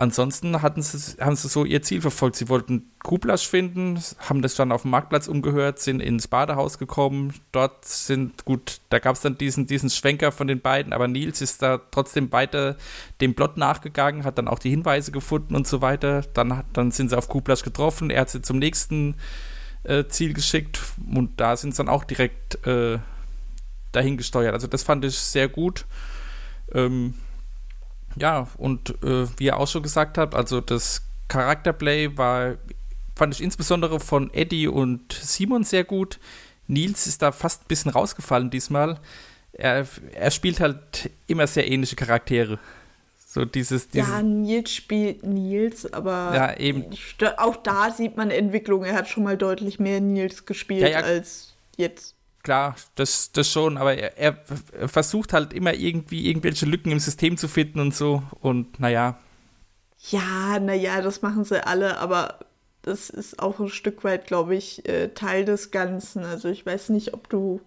ansonsten 0.00 0.62
hatten 0.62 0.82
sie, 0.82 1.16
haben 1.20 1.36
sie 1.36 1.48
so 1.48 1.64
ihr 1.64 1.82
Ziel 1.82 2.00
verfolgt. 2.00 2.36
Sie 2.36 2.48
wollten 2.48 2.90
Kublasch 3.02 3.46
finden, 3.46 4.00
haben 4.18 4.40
das 4.40 4.54
dann 4.54 4.72
auf 4.72 4.82
dem 4.82 4.90
Marktplatz 4.90 5.28
umgehört, 5.28 5.78
sind 5.78 6.00
ins 6.00 6.26
Badehaus 6.26 6.78
gekommen. 6.78 7.34
Dort 7.52 7.84
sind, 7.84 8.46
gut, 8.46 8.80
da 8.88 8.98
gab 8.98 9.16
es 9.16 9.20
dann 9.20 9.36
diesen, 9.36 9.66
diesen 9.66 9.90
Schwenker 9.90 10.32
von 10.32 10.46
den 10.46 10.60
beiden, 10.60 10.94
aber 10.94 11.06
Nils 11.06 11.42
ist 11.42 11.60
da 11.60 11.78
trotzdem 11.90 12.32
weiter 12.32 12.76
dem 13.20 13.34
Plot 13.34 13.58
nachgegangen, 13.58 14.24
hat 14.24 14.38
dann 14.38 14.48
auch 14.48 14.58
die 14.58 14.70
Hinweise 14.70 15.12
gefunden 15.12 15.54
und 15.54 15.66
so 15.66 15.82
weiter. 15.82 16.22
Dann, 16.32 16.64
dann 16.72 16.90
sind 16.90 17.10
sie 17.10 17.18
auf 17.18 17.28
Kublasch 17.28 17.62
getroffen, 17.62 18.10
er 18.10 18.22
hat 18.22 18.30
sie 18.30 18.40
zum 18.40 18.58
nächsten 18.58 19.16
äh, 19.84 20.04
Ziel 20.08 20.32
geschickt 20.32 20.80
und 21.14 21.38
da 21.38 21.56
sind 21.56 21.72
sie 21.72 21.78
dann 21.78 21.90
auch 21.90 22.04
direkt 22.04 22.66
äh, 22.66 22.98
dahin 23.92 24.16
gesteuert. 24.16 24.54
Also 24.54 24.66
das 24.66 24.82
fand 24.82 25.04
ich 25.04 25.18
sehr 25.18 25.48
gut. 25.48 25.84
Ähm, 26.72 27.14
ja, 28.16 28.48
und 28.58 28.90
äh, 29.02 29.26
wie 29.38 29.44
ihr 29.44 29.56
auch 29.58 29.68
schon 29.68 29.82
gesagt 29.82 30.18
habt, 30.18 30.34
also 30.34 30.60
das 30.60 31.02
Charakterplay 31.28 32.16
war, 32.16 32.56
fand 33.16 33.34
ich 33.34 33.42
insbesondere 33.42 34.00
von 34.00 34.32
Eddie 34.32 34.68
und 34.68 35.12
Simon 35.12 35.64
sehr 35.64 35.84
gut. 35.84 36.18
Nils 36.66 37.06
ist 37.06 37.22
da 37.22 37.32
fast 37.32 37.62
ein 37.62 37.68
bisschen 37.68 37.90
rausgefallen 37.90 38.50
diesmal. 38.50 38.98
Er, 39.52 39.86
er 40.14 40.30
spielt 40.30 40.60
halt 40.60 41.10
immer 41.26 41.46
sehr 41.46 41.70
ähnliche 41.70 41.96
Charaktere. 41.96 42.58
So 43.26 43.44
dieses, 43.44 43.88
dieses 43.88 44.08
ja, 44.08 44.22
Nils 44.22 44.72
spielt 44.72 45.24
Nils, 45.24 45.92
aber 45.92 46.32
Ja, 46.34 46.56
eben. 46.56 46.86
auch 47.36 47.56
da 47.56 47.92
sieht 47.92 48.16
man 48.16 48.30
Entwicklung. 48.30 48.84
Er 48.84 48.94
hat 48.94 49.08
schon 49.08 49.22
mal 49.22 49.36
deutlich 49.36 49.78
mehr 49.78 50.00
Nils 50.00 50.46
gespielt 50.46 50.82
Ja, 50.82 50.88
ja. 50.88 51.00
als 51.00 51.54
jetzt. 51.76 52.14
Klar, 52.42 52.76
das, 52.94 53.32
das 53.32 53.50
schon, 53.50 53.76
aber 53.76 53.94
er, 53.96 54.18
er 54.18 54.88
versucht 54.88 55.32
halt 55.32 55.52
immer 55.52 55.74
irgendwie 55.74 56.28
irgendwelche 56.28 56.66
Lücken 56.66 56.90
im 56.92 57.00
System 57.00 57.36
zu 57.36 57.48
finden 57.48 57.80
und 57.80 57.94
so. 57.94 58.22
Und 58.40 58.80
naja, 58.80 59.18
Ja, 60.10 60.58
naja, 60.60 61.00
das 61.02 61.22
machen 61.22 61.44
sie 61.44 61.64
alle, 61.66 61.98
aber 61.98 62.38
das 62.82 63.10
ist 63.10 63.38
auch 63.40 63.60
ein 63.60 63.68
Stück 63.68 64.02
weit, 64.04 64.26
glaube 64.26 64.54
ich, 64.56 64.88
äh, 64.88 65.08
Teil 65.14 65.44
des 65.44 65.70
Ganzen. 65.70 66.24
Also 66.24 66.48
ich 66.48 66.64
weiß 66.64 66.88
nicht, 66.90 67.14
ob 67.14 67.28
du. 67.28 67.60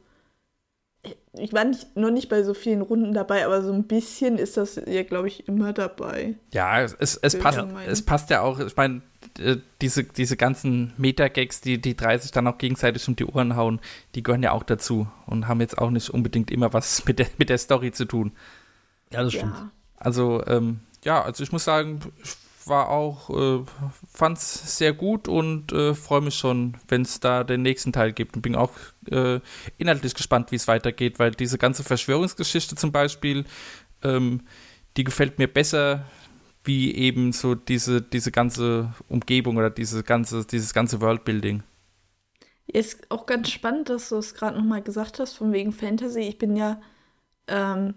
Ich 1.37 1.51
war 1.51 1.65
nicht, 1.65 1.95
noch 1.97 2.11
nicht 2.11 2.29
bei 2.29 2.43
so 2.43 2.53
vielen 2.53 2.81
Runden 2.81 3.13
dabei, 3.13 3.45
aber 3.45 3.61
so 3.61 3.73
ein 3.73 3.87
bisschen 3.87 4.37
ist 4.37 4.55
das 4.57 4.75
ja, 4.75 5.03
glaube 5.03 5.27
ich, 5.27 5.47
immer 5.47 5.73
dabei. 5.73 6.35
Ja, 6.53 6.81
es, 6.81 7.17
es, 7.21 7.37
passt, 7.37 7.59
es 7.87 8.05
passt 8.05 8.29
ja 8.29 8.41
auch, 8.41 8.59
ich 8.59 8.75
meine, 8.77 9.01
äh, 9.39 9.57
diese, 9.81 10.03
diese 10.03 10.37
ganzen 10.37 10.93
Meta-Gags, 10.97 11.61
die 11.61 11.79
die 11.81 11.95
drei 11.95 12.17
sich 12.17 12.31
dann 12.31 12.47
auch 12.47 12.57
gegenseitig 12.57 13.07
um 13.07 13.15
die 13.15 13.25
Ohren 13.25 13.55
hauen, 13.55 13.79
die 14.15 14.23
gehören 14.23 14.43
ja 14.43 14.51
auch 14.51 14.63
dazu 14.63 15.07
und 15.25 15.47
haben 15.47 15.61
jetzt 15.61 15.77
auch 15.77 15.89
nicht 15.89 16.09
unbedingt 16.09 16.51
immer 16.51 16.73
was 16.73 17.05
mit 17.07 17.19
der, 17.19 17.27
mit 17.37 17.49
der 17.49 17.57
Story 17.57 17.91
zu 17.91 18.05
tun. 18.05 18.31
Ja, 19.11 19.23
das 19.23 19.33
stimmt. 19.33 19.55
Ja. 19.55 19.71
Also, 19.97 20.45
ähm, 20.47 20.81
ja, 21.03 21.21
also 21.21 21.43
ich 21.43 21.51
muss 21.51 21.63
sagen, 21.63 21.99
ich 22.23 22.35
war 22.67 22.89
auch, 22.89 23.29
äh, 23.29 23.63
fand's 24.11 24.77
sehr 24.77 24.93
gut 24.93 25.27
und 25.27 25.71
äh, 25.71 25.93
freue 25.93 26.21
mich 26.21 26.35
schon, 26.35 26.77
wenn 26.87 27.01
es 27.01 27.19
da 27.19 27.43
den 27.43 27.61
nächsten 27.61 27.91
Teil 27.91 28.13
gibt 28.13 28.35
und 28.35 28.41
bin 28.41 28.55
auch 28.55 28.71
äh, 29.09 29.39
inhaltlich 29.77 30.13
gespannt, 30.13 30.51
wie 30.51 30.55
es 30.55 30.67
weitergeht, 30.67 31.19
weil 31.19 31.31
diese 31.31 31.57
ganze 31.57 31.83
Verschwörungsgeschichte 31.83 32.75
zum 32.75 32.91
Beispiel, 32.91 33.45
ähm, 34.03 34.41
die 34.97 35.03
gefällt 35.03 35.39
mir 35.39 35.47
besser 35.47 36.05
wie 36.63 36.93
eben 36.95 37.31
so 37.33 37.55
diese, 37.55 38.01
diese 38.01 38.31
ganze 38.31 38.93
Umgebung 39.09 39.57
oder 39.57 39.69
diese 39.69 40.03
ganze, 40.03 40.45
dieses 40.45 40.73
ganze 40.73 41.01
Worldbuilding. 41.01 41.63
Ist 42.67 43.11
auch 43.11 43.25
ganz 43.25 43.49
spannend, 43.51 43.89
dass 43.89 44.09
du 44.09 44.17
es 44.17 44.33
gerade 44.33 44.57
nochmal 44.57 44.81
gesagt 44.81 45.19
hast, 45.19 45.33
von 45.33 45.51
wegen 45.51 45.73
Fantasy. 45.73 46.21
Ich 46.21 46.37
bin 46.37 46.55
ja 46.55 46.79
ähm, 47.47 47.95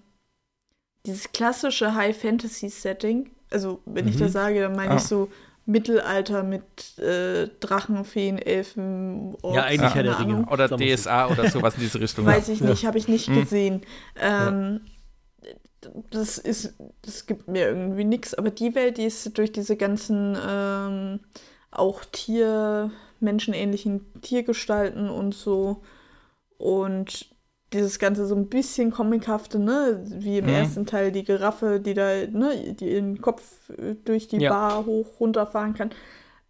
dieses 1.07 1.31
klassische 1.33 1.95
High-Fantasy-Setting. 1.95 3.31
Also, 3.51 3.81
wenn 3.87 4.09
ich 4.09 4.17
Mhm. 4.17 4.21
das 4.21 4.33
sage, 4.33 4.61
dann 4.61 4.75
meine 4.75 4.95
Ah. 4.95 4.97
ich 4.97 5.03
so 5.05 5.31
Mittelalter 5.67 6.43
mit 6.43 6.99
äh, 6.99 7.49
Drachen, 7.61 8.05
Feen, 8.05 8.39
Elfen, 8.39 9.37
Orks, 9.43 9.57
Ja, 9.57 9.63
eigentlich 9.65 9.95
Herr 9.95 10.03
der. 10.03 10.19
Ringe. 10.19 10.47
Oder 10.51 10.69
DSA 10.69 11.29
oder 11.29 11.49
sowas 11.49 11.75
in 11.77 11.81
diese 11.83 12.01
Richtung. 12.01 12.25
Weiß 12.27 12.49
ich 12.49 12.61
nicht, 12.61 12.85
habe 12.87 12.99
ich 12.99 13.07
nicht 13.09 13.29
Mhm. 13.29 13.35
gesehen. 13.41 13.81
Ähm, 14.17 14.81
Das 16.11 16.39
ist, 16.39 16.75
das 17.03 17.27
gibt 17.27 17.49
mir 17.49 17.69
irgendwie 17.69 18.05
nichts, 18.05 18.35
aber 18.35 18.51
die 18.51 18.75
Welt, 18.75 18.99
die 18.99 19.05
ist 19.05 19.37
durch 19.39 19.53
diese 19.53 19.77
ganzen 19.77 20.37
ähm, 20.47 21.21
auch 21.71 22.05
Tier, 22.05 22.91
menschenähnlichen 23.21 24.05
Tiergestalten 24.23 25.09
und 25.09 25.35
so 25.35 25.83
und 26.59 27.31
dieses 27.73 27.99
Ganze 27.99 28.27
so 28.27 28.35
ein 28.37 28.49
bisschen 28.49 28.91
comichafte, 28.93 29.59
ne, 29.59 30.03
wie 30.07 30.39
im 30.39 30.47
Mhm. 30.47 30.51
ersten 30.51 30.87
Teil 30.87 31.13
die 31.13 31.25
Giraffe, 31.25 31.81
die 31.81 31.95
da, 31.95 32.27
ne, 32.27 32.75
die 32.75 32.93
ihren 32.95 33.21
Kopf 33.21 33.71
äh, 33.71 33.95
durch 34.05 34.29
die 34.29 34.41
Ja. 34.41 34.51
Bar 34.51 34.87
hoch 34.87 35.21
runterfahren 35.21 35.75
kann. 35.75 35.91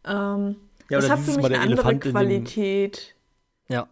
Ähm, 0.05 0.57
Ja, 0.91 0.99
das 1.01 1.11
hat 1.11 1.21
für 1.21 1.33
mich 1.33 1.47
eine 1.47 1.59
andere 1.61 1.83
Elefant 1.83 2.03
Qualität 2.03 3.15
Ja. 3.69 3.89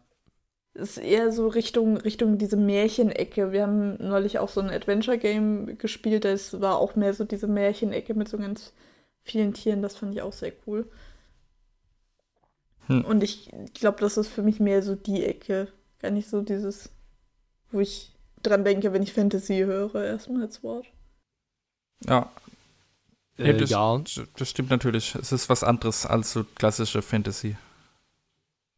Ist 0.74 0.98
eher 0.98 1.32
so 1.32 1.48
Richtung, 1.48 1.96
Richtung 1.98 2.38
diese 2.38 2.56
Märchenecke. 2.56 3.52
Wir 3.52 3.62
haben 3.62 3.96
neulich 3.98 4.38
auch 4.38 4.48
so 4.48 4.60
ein 4.60 4.70
Adventure-Game 4.70 5.78
gespielt, 5.78 6.24
das 6.24 6.60
war 6.60 6.78
auch 6.78 6.96
mehr 6.96 7.14
so 7.14 7.24
diese 7.24 7.46
Märchenecke 7.46 8.14
mit 8.14 8.28
so 8.28 8.38
ganz 8.38 8.72
vielen 9.22 9.54
Tieren. 9.54 9.82
Das 9.82 9.96
fand 9.96 10.14
ich 10.14 10.22
auch 10.22 10.32
sehr 10.32 10.52
cool. 10.66 10.90
Hm. 12.87 13.04
Und 13.04 13.22
ich 13.22 13.50
glaube, 13.74 14.00
das 14.00 14.16
ist 14.16 14.28
für 14.28 14.42
mich 14.42 14.60
mehr 14.60 14.82
so 14.82 14.94
die 14.94 15.24
Ecke. 15.24 15.68
Gar 16.00 16.10
nicht 16.10 16.28
so 16.28 16.42
dieses, 16.42 16.90
wo 17.70 17.80
ich 17.80 18.12
dran 18.42 18.64
denke, 18.64 18.92
wenn 18.92 19.02
ich 19.02 19.12
Fantasy 19.12 19.58
höre, 19.58 20.04
erstmal 20.04 20.42
als 20.42 20.62
Wort. 20.62 20.87
Ja, 22.06 22.30
Äh, 23.37 23.54
das, 23.54 23.70
ja. 23.70 24.02
das 24.37 24.48
stimmt 24.48 24.70
natürlich. 24.70 25.14
Es 25.14 25.32
ist 25.32 25.48
was 25.48 25.64
anderes 25.64 26.06
als 26.06 26.32
so 26.32 26.44
klassische 26.44 27.02
Fantasy. 27.02 27.56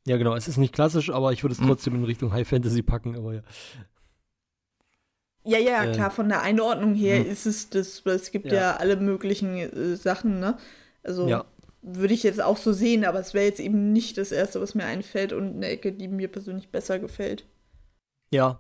Ja, 0.06 0.16
genau. 0.16 0.34
Es 0.34 0.48
ist 0.48 0.56
nicht 0.56 0.72
klassisch, 0.74 1.10
aber 1.10 1.32
ich 1.32 1.42
würde 1.44 1.54
es 1.54 1.60
Mhm. 1.60 1.66
trotzdem 1.66 1.94
in 1.96 2.04
Richtung 2.04 2.32
High 2.32 2.46
Fantasy 2.48 2.82
packen. 2.82 3.16
Aber 3.16 3.34
ja. 3.34 3.42
Ja, 5.44 5.58
ja, 5.58 5.84
Ähm. 5.84 5.92
klar, 5.92 6.10
von 6.10 6.28
der 6.28 6.42
Einordnung 6.42 6.94
her 6.94 7.24
Hm. 7.24 7.30
ist 7.30 7.46
es 7.46 7.70
das, 7.70 8.04
weil 8.04 8.16
es 8.16 8.32
gibt 8.32 8.46
Ja. 8.46 8.54
ja, 8.54 8.76
alle 8.76 8.96
möglichen 8.96 9.56
äh, 9.56 9.96
Sachen, 9.96 10.40
ne? 10.40 10.58
Also 11.04 11.28
Ja. 11.28 11.44
würde 11.82 12.14
ich 12.14 12.24
jetzt 12.24 12.40
auch 12.42 12.56
so 12.56 12.72
sehen, 12.72 13.04
aber 13.04 13.20
es 13.20 13.32
wäre 13.32 13.44
jetzt 13.46 13.60
eben 13.60 13.92
nicht 13.92 14.18
das 14.18 14.32
Erste, 14.32 14.60
was 14.60 14.74
mir 14.74 14.84
einfällt 14.84 15.32
und 15.32 15.54
eine 15.56 15.68
Ecke, 15.68 15.92
die 15.92 16.08
mir 16.08 16.28
persönlich 16.28 16.70
besser 16.70 16.98
gefällt. 16.98 17.46
Ja, 18.30 18.58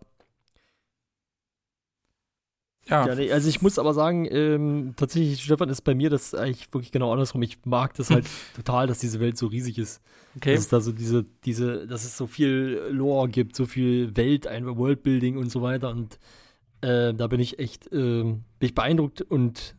Ja, 2.88 3.06
Ja, 3.06 3.14
nee, 3.14 3.32
also 3.32 3.48
ich 3.48 3.62
muss 3.62 3.78
aber 3.78 3.94
sagen, 3.94 4.26
ähm, 4.30 4.94
tatsächlich, 4.96 5.42
Stefan, 5.42 5.68
ist 5.68 5.82
bei 5.82 5.94
mir 5.94 6.10
das 6.10 6.34
eigentlich 6.34 6.72
wirklich 6.72 6.92
genau 6.92 7.12
andersrum. 7.12 7.42
Ich 7.42 7.58
mag 7.64 7.94
das 7.94 8.10
halt 8.10 8.26
total, 8.54 8.86
dass 8.86 8.98
diese 8.98 9.20
Welt 9.20 9.36
so 9.36 9.48
riesig 9.48 9.78
ist. 9.78 10.00
okay. 10.36 10.52
Dass 10.54 10.60
es 10.60 10.68
da 10.68 10.80
so 10.80 10.92
diese, 10.92 11.24
diese, 11.44 11.86
dass 11.86 12.04
es 12.04 12.16
so 12.16 12.26
viel 12.26 12.80
Lore 12.90 13.28
gibt, 13.28 13.56
so 13.56 13.66
viel 13.66 14.16
Welt, 14.16 14.46
ein 14.46 14.66
Worldbuilding 14.66 15.36
und 15.36 15.50
so 15.50 15.62
weiter. 15.62 15.90
Und 15.90 16.18
äh, 16.80 17.12
da 17.12 17.26
bin 17.26 17.40
ich 17.40 17.58
echt, 17.58 17.92
ähm, 17.92 18.44
bin 18.58 18.68
ich 18.68 18.74
beeindruckt 18.74 19.22
und 19.22 19.74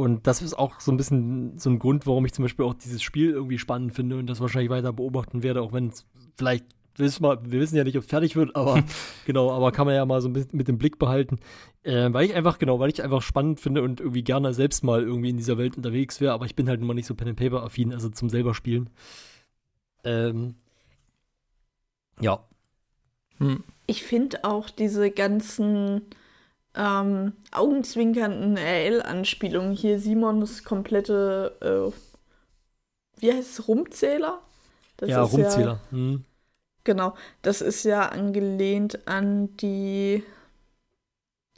und 0.00 0.26
das 0.26 0.40
ist 0.40 0.54
auch 0.54 0.80
so 0.80 0.90
ein 0.90 0.96
bisschen 0.96 1.58
so 1.58 1.68
ein 1.68 1.78
Grund, 1.78 2.06
warum 2.06 2.24
ich 2.24 2.32
zum 2.32 2.42
Beispiel 2.42 2.64
auch 2.64 2.72
dieses 2.72 3.02
Spiel 3.02 3.32
irgendwie 3.32 3.58
spannend 3.58 3.92
finde 3.92 4.16
und 4.16 4.28
das 4.28 4.40
wahrscheinlich 4.40 4.70
weiter 4.70 4.94
beobachten 4.94 5.42
werde, 5.42 5.60
auch 5.60 5.74
wenn 5.74 5.88
es 5.88 6.06
vielleicht, 6.38 6.64
wissen 7.00 7.24
wir, 7.24 7.40
wir 7.42 7.60
wissen 7.60 7.76
ja 7.76 7.84
nicht, 7.84 7.96
ob 7.96 8.04
es 8.04 8.08
fertig 8.08 8.36
wird, 8.36 8.54
aber 8.54 8.82
genau, 9.26 9.50
aber 9.50 9.72
kann 9.72 9.86
man 9.86 9.94
ja 9.94 10.04
mal 10.06 10.20
so 10.20 10.28
ein 10.28 10.32
bisschen 10.32 10.56
mit 10.56 10.68
dem 10.68 10.78
Blick 10.78 10.98
behalten. 10.98 11.38
Äh, 11.82 12.12
weil 12.12 12.26
ich 12.26 12.34
einfach, 12.34 12.58
genau, 12.58 12.78
weil 12.78 12.90
ich 12.90 13.02
einfach 13.02 13.22
spannend 13.22 13.60
finde 13.60 13.82
und 13.82 14.00
irgendwie 14.00 14.22
gerne 14.22 14.52
selbst 14.52 14.84
mal 14.84 15.02
irgendwie 15.02 15.30
in 15.30 15.36
dieser 15.36 15.58
Welt 15.58 15.76
unterwegs 15.76 16.20
wäre, 16.20 16.32
aber 16.32 16.44
ich 16.44 16.54
bin 16.54 16.68
halt 16.68 16.80
immer 16.80 16.94
nicht 16.94 17.06
so 17.06 17.14
Pen 17.14 17.28
and 17.28 17.38
Paper 17.38 17.62
affin, 17.62 17.92
also 17.92 18.08
zum 18.10 18.28
selber 18.28 18.54
spielen. 18.54 18.90
Ähm, 20.04 20.54
ja. 22.20 22.44
Hm. 23.38 23.64
Ich 23.86 24.02
finde 24.02 24.44
auch 24.44 24.70
diese 24.70 25.10
ganzen 25.10 26.02
ähm, 26.74 27.32
augenzwinkernden 27.50 28.56
RL-Anspielungen 28.56 29.72
hier, 29.72 29.98
Simons 29.98 30.64
komplette, 30.64 31.56
äh, 31.60 33.20
wie 33.20 33.32
heißt 33.32 33.58
es, 33.58 33.68
Rumzähler? 33.68 34.40
Das 34.96 35.10
ja, 35.10 35.24
ist 35.24 35.32
Rumzähler. 35.32 35.80
Hm. 35.90 36.24
Genau, 36.84 37.14
das 37.42 37.60
ist 37.60 37.84
ja 37.84 38.08
angelehnt 38.08 39.06
an 39.06 39.56
die 39.58 40.22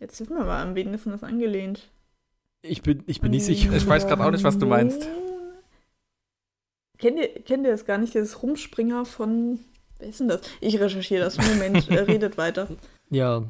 Jetzt 0.00 0.20
wissen 0.20 0.36
wir 0.36 0.44
mal, 0.44 0.60
an 0.60 0.74
wen 0.74 0.92
ist 0.94 1.04
denn 1.04 1.12
das 1.12 1.22
angelehnt? 1.22 1.88
Ich 2.62 2.82
bin, 2.82 3.04
ich 3.06 3.20
bin 3.20 3.30
nicht 3.30 3.44
sicher. 3.44 3.72
Ich 3.72 3.86
weiß 3.86 4.06
gerade 4.06 4.24
auch 4.24 4.32
nicht, 4.32 4.42
was 4.42 4.58
du 4.58 4.66
meinst. 4.66 5.08
Kennt 6.98 7.18
ihr, 7.18 7.28
kennt 7.42 7.64
ihr 7.64 7.70
das 7.72 7.84
gar 7.84 7.98
nicht, 7.98 8.14
dieses 8.14 8.42
Rumspringer 8.42 9.04
von. 9.04 9.60
Wer 9.98 10.08
ist 10.08 10.20
denn 10.20 10.28
das? 10.28 10.40
Ich 10.60 10.78
recherchiere 10.80 11.22
das. 11.24 11.38
Moment, 11.38 11.88
äh, 11.90 11.98
redet 12.00 12.36
weiter. 12.36 12.68
Ja, 13.10 13.44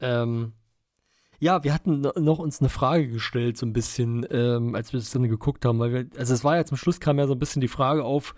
ähm, 0.00 0.52
ja, 1.38 1.62
wir 1.62 1.74
hatten 1.74 2.00
no- 2.00 2.12
noch 2.16 2.38
uns 2.38 2.60
eine 2.60 2.68
Frage 2.70 3.08
gestellt, 3.08 3.56
so 3.56 3.66
ein 3.66 3.72
bisschen, 3.72 4.26
ähm, 4.30 4.74
als 4.74 4.92
wir 4.92 5.00
das 5.00 5.10
dann 5.10 5.28
geguckt 5.28 5.64
haben, 5.64 5.78
weil 5.78 5.92
wir, 5.92 6.06
also 6.18 6.34
es 6.34 6.42
war 6.44 6.56
ja 6.56 6.64
zum 6.64 6.76
Schluss 6.76 7.00
kam 7.00 7.18
ja 7.18 7.26
so 7.26 7.34
ein 7.34 7.38
bisschen 7.38 7.60
die 7.60 7.68
Frage 7.68 8.04
auf, 8.04 8.34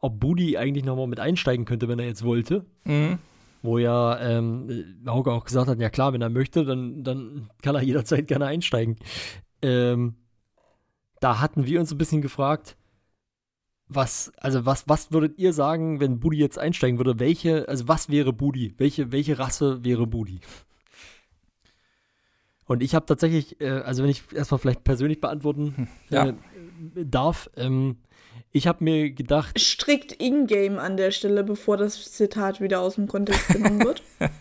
ob 0.00 0.18
Budi 0.20 0.56
eigentlich 0.56 0.84
nochmal 0.84 1.06
mit 1.06 1.20
einsteigen 1.20 1.64
könnte, 1.64 1.88
wenn 1.88 1.98
er 1.98 2.06
jetzt 2.06 2.24
wollte. 2.24 2.64
Mhm. 2.84 3.18
Wo 3.62 3.76
ja 3.78 4.18
ähm, 4.20 5.02
Hauke 5.06 5.30
auch 5.30 5.44
gesagt 5.44 5.68
hat, 5.68 5.78
ja 5.78 5.90
klar, 5.90 6.14
wenn 6.14 6.22
er 6.22 6.30
möchte, 6.30 6.64
dann, 6.64 7.04
dann 7.04 7.50
kann 7.62 7.74
er 7.74 7.82
jederzeit 7.82 8.26
gerne 8.26 8.46
einsteigen. 8.46 8.96
Ähm, 9.60 10.14
da 11.20 11.40
hatten 11.40 11.66
wir 11.66 11.78
uns 11.78 11.92
ein 11.92 11.98
bisschen 11.98 12.22
gefragt, 12.22 12.76
was, 13.86 14.32
also 14.38 14.64
was, 14.64 14.88
was 14.88 15.12
würdet 15.12 15.38
ihr 15.38 15.52
sagen, 15.52 16.00
wenn 16.00 16.20
Budi 16.20 16.38
jetzt 16.38 16.58
einsteigen 16.58 16.98
würde? 16.98 17.18
Welche, 17.18 17.68
also 17.68 17.88
was 17.88 18.08
wäre 18.08 18.32
Budi? 18.32 18.74
Welche, 18.78 19.12
welche 19.12 19.38
Rasse 19.38 19.84
wäre 19.84 20.06
Budi? 20.06 20.40
Und 22.66 22.84
ich 22.84 22.94
habe 22.94 23.04
tatsächlich, 23.04 23.60
äh, 23.60 23.68
also 23.68 24.04
wenn 24.04 24.10
ich 24.10 24.22
erstmal 24.32 24.60
vielleicht 24.60 24.84
persönlich 24.84 25.20
beantworten 25.20 25.88
Ja. 26.08 26.28
äh, 26.28 26.34
darf, 27.04 27.50
ähm, 27.56 27.96
ich 28.52 28.66
habe 28.66 28.82
mir 28.84 29.10
gedacht, 29.10 29.58
Strikt 29.58 30.12
in-game 30.12 30.78
an 30.78 30.96
der 30.96 31.10
Stelle, 31.10 31.44
bevor 31.44 31.76
das 31.76 32.12
Zitat 32.12 32.60
wieder 32.60 32.80
aus 32.80 32.96
dem 32.96 33.06
Kontext 33.06 33.48
genommen 33.48 33.84
wird. 33.84 34.02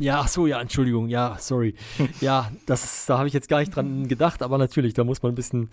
Ja, 0.00 0.20
ach 0.20 0.28
so, 0.28 0.46
ja, 0.46 0.60
Entschuldigung, 0.60 1.08
ja, 1.08 1.36
sorry. 1.40 1.74
Ja, 2.20 2.52
das 2.66 3.04
da 3.06 3.18
habe 3.18 3.26
ich 3.26 3.34
jetzt 3.34 3.48
gar 3.48 3.58
nicht 3.58 3.74
dran 3.74 4.06
gedacht, 4.06 4.42
aber 4.42 4.56
natürlich, 4.56 4.94
da 4.94 5.02
muss 5.02 5.22
man 5.24 5.32
ein 5.32 5.34
bisschen 5.34 5.70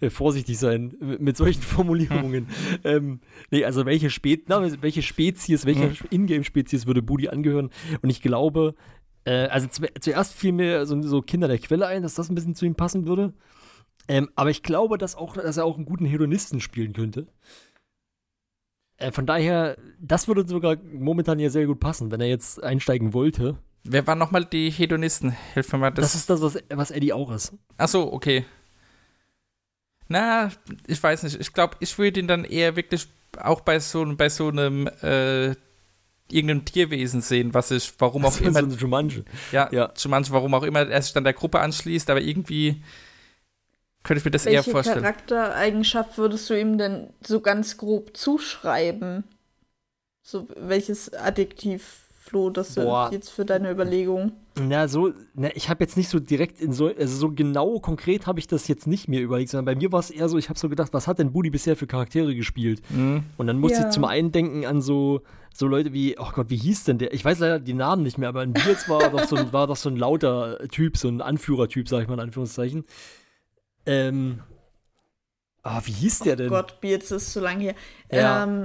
äh, 0.00 0.10
vorsichtig 0.10 0.58
sein 0.58 0.96
mit, 1.00 1.20
mit 1.20 1.36
solchen 1.36 1.62
Formulierungen. 1.76 2.48
ähm, 2.82 3.20
nee, 3.52 3.64
also 3.64 3.86
welche, 3.86 4.10
Spe 4.10 4.40
na, 4.48 4.82
welche 4.82 5.02
Spezies, 5.02 5.64
welcher 5.64 5.90
Ingame-Spezies 6.10 6.88
würde 6.88 7.02
Budi 7.02 7.28
angehören? 7.28 7.70
Und 8.02 8.10
ich 8.10 8.20
glaube, 8.20 8.74
äh, 9.24 9.46
also 9.46 9.68
zu, 9.68 9.82
zuerst 10.00 10.34
fiel 10.34 10.52
mir 10.52 10.84
so, 10.84 11.00
so 11.02 11.22
Kinder 11.22 11.46
der 11.46 11.58
Quelle 11.58 11.86
ein, 11.86 12.02
dass 12.02 12.14
das 12.14 12.30
ein 12.30 12.34
bisschen 12.34 12.56
zu 12.56 12.66
ihm 12.66 12.74
passen 12.74 13.06
würde. 13.06 13.32
Ähm, 14.08 14.30
aber 14.34 14.50
ich 14.50 14.62
glaube, 14.62 14.98
dass, 14.98 15.14
auch, 15.14 15.34
dass 15.34 15.58
er 15.58 15.64
auch 15.64 15.76
einen 15.76 15.84
guten 15.84 16.06
Hedonisten 16.06 16.60
spielen 16.60 16.94
könnte. 16.94 17.26
Äh, 18.96 19.12
von 19.12 19.26
daher, 19.26 19.76
das 20.00 20.26
würde 20.28 20.46
sogar 20.48 20.76
momentan 20.76 21.38
ja 21.38 21.50
sehr 21.50 21.66
gut 21.66 21.78
passen, 21.78 22.10
wenn 22.10 22.20
er 22.20 22.28
jetzt 22.28 22.62
einsteigen 22.62 23.12
wollte. 23.12 23.58
Wer 23.84 24.06
waren 24.06 24.18
nochmal 24.18 24.44
die 24.44 24.70
Hedonisten? 24.70 25.36
Hilf 25.54 25.72
mir 25.72 25.78
mal. 25.78 25.90
Das, 25.90 26.12
Das, 26.12 26.14
ist 26.14 26.30
das, 26.30 26.40
was, 26.40 26.58
was 26.68 26.90
Eddie 26.90 27.12
auch 27.12 27.30
ist. 27.30 27.52
Ach 27.76 27.88
so, 27.88 28.12
okay. 28.12 28.44
Na, 30.08 30.50
ich 30.86 31.02
weiß 31.02 31.22
nicht. 31.22 31.38
Ich 31.38 31.52
glaube, 31.52 31.76
ich 31.80 31.96
würde 31.98 32.20
ihn 32.20 32.28
dann 32.28 32.44
eher 32.44 32.76
wirklich 32.76 33.08
auch 33.38 33.60
bei 33.60 33.78
so, 33.78 34.04
bei 34.16 34.28
so 34.30 34.48
einem 34.48 34.88
äh, 35.02 35.54
irgendeinem 36.30 36.64
Tierwesen 36.64 37.20
sehen, 37.20 37.54
was 37.54 37.70
ich, 37.70 37.92
warum 37.98 38.24
auch 38.24 38.32
so, 38.32 38.44
immer, 38.44 38.68
so 38.68 38.76
Jumanji. 38.76 39.24
ja, 39.52 39.68
ja. 39.70 39.92
Jumanji, 39.96 40.32
warum 40.32 40.54
auch 40.54 40.62
immer 40.62 40.80
er 40.88 41.02
sich 41.02 41.12
dann 41.12 41.24
der 41.24 41.34
Gruppe 41.34 41.60
anschließt, 41.60 42.10
aber 42.10 42.20
irgendwie 42.20 42.82
könnte 44.02 44.18
ich 44.20 44.24
mir 44.24 44.30
das 44.30 44.46
eher 44.46 44.54
Welche 44.58 44.70
vorstellen. 44.70 45.02
Charaktereigenschaft 45.02 46.18
würdest 46.18 46.48
du 46.50 46.58
ihm 46.58 46.78
denn 46.78 47.08
so 47.20 47.40
ganz 47.40 47.76
grob 47.76 48.16
zuschreiben? 48.16 49.24
So, 50.22 50.46
welches 50.56 51.12
Adjektiv, 51.14 52.04
Flo, 52.20 52.50
das 52.50 52.74
Boah. 52.74 53.08
jetzt 53.10 53.30
für 53.30 53.44
deine 53.46 53.70
Überlegung? 53.70 54.32
Na, 54.60 54.86
so, 54.88 55.12
na, 55.34 55.48
ich 55.54 55.70
habe 55.70 55.82
jetzt 55.82 55.96
nicht 55.96 56.10
so 56.10 56.18
direkt 56.18 56.60
in 56.60 56.72
so, 56.72 56.88
also 56.88 57.16
so 57.16 57.30
genau 57.30 57.78
konkret 57.80 58.26
habe 58.26 58.38
ich 58.38 58.46
das 58.46 58.68
jetzt 58.68 58.86
nicht 58.86 59.08
mir 59.08 59.20
überlegt, 59.22 59.50
sondern 59.50 59.64
bei 59.64 59.74
mir 59.74 59.90
war 59.92 60.00
es 60.00 60.10
eher 60.10 60.28
so, 60.28 60.36
ich 60.36 60.50
habe 60.50 60.58
so 60.58 60.68
gedacht, 60.68 60.92
was 60.92 61.06
hat 61.06 61.18
denn 61.18 61.32
Budi 61.32 61.48
bisher 61.48 61.76
für 61.76 61.86
Charaktere 61.86 62.34
gespielt? 62.34 62.82
Mhm. 62.90 63.22
Und 63.38 63.46
dann 63.46 63.58
musste 63.58 63.80
Ja. 63.80 63.88
ich 63.88 63.94
zum 63.94 64.04
einen 64.04 64.30
denken 64.32 64.66
an 64.66 64.82
so, 64.82 65.22
so 65.54 65.66
Leute 65.66 65.92
wie, 65.94 66.18
oh 66.18 66.28
Gott, 66.34 66.50
wie 66.50 66.56
hieß 66.56 66.84
denn 66.84 66.98
der? 66.98 67.14
Ich 67.14 67.24
weiß 67.24 67.38
leider 67.38 67.58
die 67.60 67.72
Namen 67.72 68.02
nicht 68.02 68.18
mehr, 68.18 68.28
aber 68.28 68.42
in 68.42 68.52
Beards 68.52 68.88
war 68.88 69.08
doch 69.10 69.24
so 69.26 69.36
ein, 69.36 69.52
war 69.54 69.66
doch 69.66 69.76
so 69.76 69.88
ein 69.88 69.96
lauter 69.96 70.58
Typ, 70.68 70.98
so 70.98 71.08
ein 71.08 71.22
Anführertyp, 71.22 71.88
sag 71.88 72.02
ich 72.02 72.08
mal 72.08 72.14
in 72.14 72.20
Anführungszeichen. 72.20 72.84
Ähm, 73.88 74.40
ah, 75.62 75.80
wie 75.84 75.92
hieß 75.92 76.20
der 76.20 76.36
denn? 76.36 76.48
Oh 76.48 76.50
Gott, 76.50 76.80
Beards 76.80 77.10
ist 77.10 77.32
zu 77.32 77.40
lang 77.40 77.60
her. 77.60 77.74
Ja. 78.12 78.44
Ähm, 78.44 78.64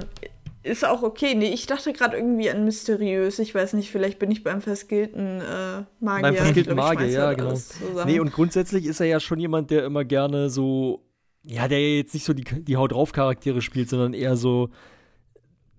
ist 0.62 0.84
auch 0.84 1.02
okay. 1.02 1.34
Nee, 1.34 1.52
ich 1.52 1.66
dachte 1.66 1.92
gerade 1.92 2.16
irgendwie 2.16 2.50
an 2.50 2.64
mysteriös. 2.64 3.38
Ich 3.38 3.54
weiß 3.54 3.74
nicht, 3.74 3.90
vielleicht 3.90 4.18
bin 4.18 4.30
ich 4.30 4.42
beim 4.42 4.62
verskillten 4.62 5.40
äh, 5.40 5.82
Magier. 6.00 6.22
Beim 6.22 6.34
verskillten 6.36 6.76
Magier, 6.76 7.08
ja, 7.08 7.26
halt 7.26 7.38
genau. 7.38 8.04
Nee, 8.06 8.20
und 8.20 8.32
grundsätzlich 8.32 8.86
ist 8.86 9.00
er 9.00 9.06
ja 9.06 9.20
schon 9.20 9.38
jemand, 9.38 9.70
der 9.70 9.84
immer 9.84 10.04
gerne 10.04 10.48
so, 10.48 11.04
ja, 11.42 11.68
der 11.68 11.96
jetzt 11.96 12.14
nicht 12.14 12.24
so 12.24 12.32
die, 12.32 12.44
die 12.44 12.76
Haut 12.76 12.92
drauf 12.92 13.12
Charaktere 13.12 13.60
spielt, 13.60 13.90
sondern 13.90 14.14
eher 14.14 14.36
so 14.36 14.70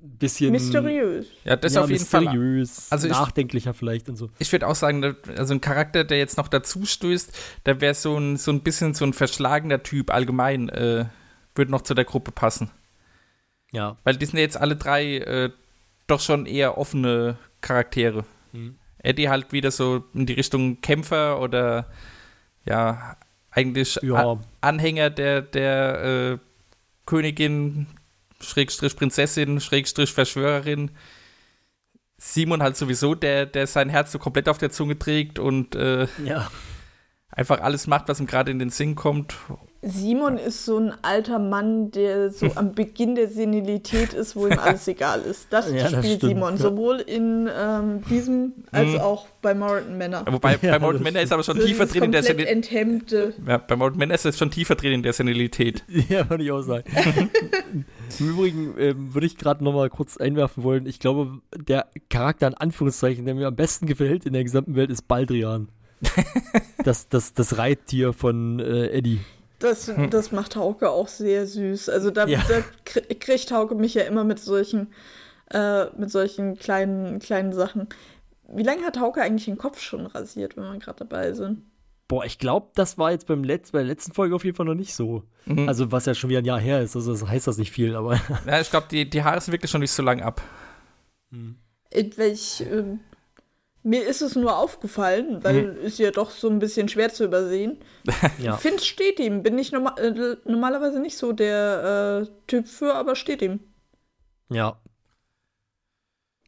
bisschen 0.09 0.51
mysteriös. 0.51 1.27
Ja, 1.43 1.55
das 1.55 1.73
ja, 1.73 1.81
auf 1.83 1.89
jeden 1.89 2.05
Fall. 2.05 2.21
mysteriös, 2.23 2.87
Also 2.91 3.07
ich- 3.07 3.13
nachdenklicher 3.13 3.73
vielleicht 3.73 4.09
und 4.09 4.15
so. 4.15 4.29
Ich 4.39 4.51
würde 4.51 4.67
auch 4.67 4.75
sagen, 4.75 5.01
da- 5.01 5.15
also 5.37 5.53
ein 5.53 5.61
Charakter, 5.61 6.03
der 6.03 6.17
jetzt 6.17 6.37
noch 6.37 6.47
dazu 6.47 6.85
stößt, 6.85 7.35
der 7.65 7.81
wäre 7.81 7.93
so 7.93 8.17
ein, 8.17 8.37
so 8.37 8.51
ein 8.51 8.61
bisschen 8.61 8.93
so 8.93 9.05
ein 9.05 9.13
verschlagener 9.13 9.83
Typ 9.83 10.11
allgemein, 10.13 10.69
äh, 10.69 11.05
würde 11.55 11.71
noch 11.71 11.81
zu 11.81 11.93
der 11.93 12.05
Gruppe 12.05 12.31
passen. 12.31 12.71
Ja. 13.71 13.97
Weil 14.03 14.15
die 14.17 14.25
sind 14.25 14.37
ja 14.37 14.43
jetzt 14.43 14.57
alle 14.57 14.75
drei 14.75 15.17
äh, 15.17 15.49
doch 16.07 16.19
schon 16.21 16.45
eher 16.45 16.77
offene 16.77 17.37
Charaktere. 17.61 18.25
Mhm. 18.53 18.75
Eddie 18.99 19.29
halt 19.29 19.51
wieder 19.51 19.71
so 19.71 20.03
in 20.13 20.25
die 20.25 20.33
Richtung 20.33 20.81
Kämpfer 20.81 21.39
oder 21.41 21.87
ja, 22.65 23.17
eigentlich 23.51 23.99
Ja. 24.01 24.39
Anhänger 24.61 25.09
der, 25.09 25.41
der 25.41 26.03
äh, 26.33 26.37
Königin, 27.05 27.87
Schrägstrich 28.45 28.95
Prinzessin, 28.95 29.59
Schrägstrich 29.59 30.11
Verschwörerin. 30.13 30.91
Simon 32.17 32.63
halt 32.63 32.77
sowieso, 32.77 33.13
der, 33.13 33.45
der 33.45 33.67
sein 33.67 33.89
Herz 33.89 34.11
so 34.11 34.19
komplett 34.19 34.47
auf 34.49 34.57
der 34.57 34.71
Zunge 34.71 34.97
trägt 34.97 35.37
und 35.37 35.75
äh, 35.75 36.07
Ja. 36.23 36.49
einfach 37.29 37.59
alles 37.59 37.87
macht, 37.87 38.07
was 38.07 38.19
ihm 38.21 38.27
gerade 38.27 38.51
in 38.51 38.59
den 38.59 38.69
Sinn 38.69 38.95
kommt. 38.95 39.35
Simon 39.87 40.39
ist 40.39 40.65
so 40.65 40.79
ein 40.79 40.93
alter 41.03 41.37
Mann, 41.37 41.91
der 41.91 42.31
so 42.31 42.49
am 42.55 42.71
Beginn 42.73 43.13
der 43.13 43.27
Senilität 43.27 44.13
ist, 44.13 44.35
wo 44.35 44.47
ihm 44.47 44.57
alles 44.57 44.87
egal 44.87 45.21
ist. 45.21 45.47
Das 45.51 45.69
Ja, 45.69 45.83
das 45.83 45.91
spielt 45.91 46.05
stimmt, 46.19 46.21
Simon, 46.33 46.53
ja. 46.55 46.57
sowohl 46.57 47.01
in 47.01 47.47
ähm, 47.55 48.01
diesem 48.09 48.53
als 48.71 48.93
Mhm. 48.93 48.99
auch 49.01 49.27
bei 49.43 49.53
Morton 49.53 49.95
Manor. 49.99 50.23
Wobei 50.27 50.53
Ja, 50.61 50.71
bei 50.71 50.79
Morton 50.79 51.03
das 51.03 51.11
Manor 51.13 51.21
ist 51.21 51.31
aber 51.33 51.43
schon 51.43 51.59
So 51.59 51.67
tiefer 51.67 51.85
drin 51.85 52.05
in 52.05 52.11
der 52.13 52.23
Senilität. 52.23 52.55
enthemmte. 52.55 53.33
Ja, 53.45 53.57
bei 53.59 53.75
Morton 53.75 53.99
Manor 53.99 54.15
ist 54.15 54.25
es 54.25 54.39
schon 54.39 54.49
tiefer 54.49 54.73
drin 54.73 54.93
in 54.93 55.03
der 55.03 55.13
Senilität. 55.13 55.83
Ja, 56.09 56.27
würde 56.29 56.43
ich 56.45 56.51
auch 56.51 56.61
sagen. 56.63 56.85
Im 58.19 58.29
Übrigen 58.29 58.75
ähm, 58.77 59.13
würde 59.13 59.27
ich 59.27 59.37
gerade 59.37 59.63
noch 59.63 59.73
mal 59.73 59.89
kurz 59.89 60.17
einwerfen 60.17 60.63
wollen. 60.63 60.85
Ich 60.85 60.99
glaube, 60.99 61.41
der 61.55 61.87
Charakter 62.09 62.47
in 62.47 62.53
Anführungszeichen, 62.53 63.25
der 63.25 63.35
mir 63.35 63.47
am 63.47 63.55
besten 63.55 63.85
gefällt 63.87 64.25
in 64.25 64.33
der 64.33 64.43
gesamten 64.43 64.75
Welt, 64.75 64.89
ist 64.91 65.07
Baldrian. 65.07 65.69
das, 66.83 67.07
das, 67.09 67.33
das 67.33 67.57
Reittier 67.57 68.13
von 68.13 68.59
äh, 68.59 68.87
Eddie. 68.89 69.19
Das, 69.59 69.91
das 70.11 70.31
macht 70.31 70.55
Hauke 70.55 70.89
auch 70.89 71.07
sehr 71.07 71.47
süß. 71.47 71.89
Also 71.89 72.11
da, 72.11 72.27
Ja. 72.27 72.43
da 72.47 72.59
krie- 72.85 73.17
kriegt 73.19 73.51
Hauke 73.51 73.75
mich 73.75 73.93
ja 73.93 74.03
immer 74.03 74.23
mit 74.23 74.39
solchen, 74.39 74.87
äh, 75.51 75.85
mit 75.97 76.11
solchen 76.11 76.57
kleinen, 76.57 77.19
kleinen 77.19 77.53
Sachen. 77.53 77.87
Wie 78.47 78.63
lange 78.63 78.83
hat 78.83 78.99
Hauke 78.99 79.21
eigentlich 79.21 79.45
den 79.45 79.57
Kopf 79.57 79.79
schon 79.79 80.05
rasiert, 80.05 80.57
wenn 80.57 80.63
wir 80.65 80.77
gerade 80.79 80.99
dabei 80.99 81.33
sind? 81.33 81.63
Boah, 82.07 82.23
ich 82.25 82.37
glaube, 82.37 82.69
das 82.75 82.97
war 82.99 83.11
jetzt 83.11 83.25
beim 83.25 83.43
Letz 83.43 83.71
bei 83.71 83.79
der 83.79 83.87
letzten 83.87 84.13
Folge 84.13 84.35
auf 84.35 84.43
jeden 84.45 84.55
Fall 84.55 84.65
noch 84.67 84.75
nicht 84.75 84.93
so. 84.93 85.23
Mhm. 85.45 85.67
Also, 85.67 85.91
was 85.91 86.05
ja 86.05 86.13
schon 86.13 86.29
wieder 86.29 86.39
ein 86.39 86.45
Jahr 86.45 86.59
her 86.59 86.81
ist, 86.81 86.95
also 86.95 87.11
das 87.11 87.27
heißt 87.27 87.47
das 87.47 87.57
nicht 87.57 87.71
viel, 87.71 87.95
aber. 87.95 88.19
Ja, 88.45 88.61
ich 88.61 88.69
glaube, 88.69 88.87
die, 88.91 89.09
die 89.09 89.23
Haare 89.23 89.41
sind 89.41 89.51
wirklich 89.53 89.71
schon 89.71 89.81
nicht 89.81 89.91
so 89.91 90.03
lang 90.03 90.21
ab. 90.21 90.41
In 91.31 92.17
welch, 92.17 92.61
ähm, 92.61 92.99
mir 93.81 94.05
ist 94.07 94.21
es 94.21 94.35
nur 94.35 94.57
aufgefallen, 94.57 95.43
weil 95.43 95.73
Mhm. 95.73 95.81
ist 95.81 95.97
ja 95.99 96.11
doch 96.11 96.29
so 96.29 96.47
ein 96.49 96.59
bisschen 96.59 96.87
schwer 96.89 97.11
zu 97.11 97.25
übersehen. 97.25 97.79
ja. 98.39 98.53
Ich 98.55 98.61
finde, 98.61 98.77
es 98.77 98.85
steht 98.85 99.19
ihm. 99.19 99.41
Bin 99.43 99.57
ich 99.57 99.71
norma 99.71 99.95
äh, 99.97 100.37
normalerweise 100.45 100.99
nicht 100.99 101.17
so 101.17 101.33
der 101.33 102.23
äh, 102.27 102.31
Typ 102.47 102.67
für, 102.67 102.93
aber 102.93 103.15
steht 103.15 103.41
ihm. 103.41 103.59
Ja. 104.49 104.79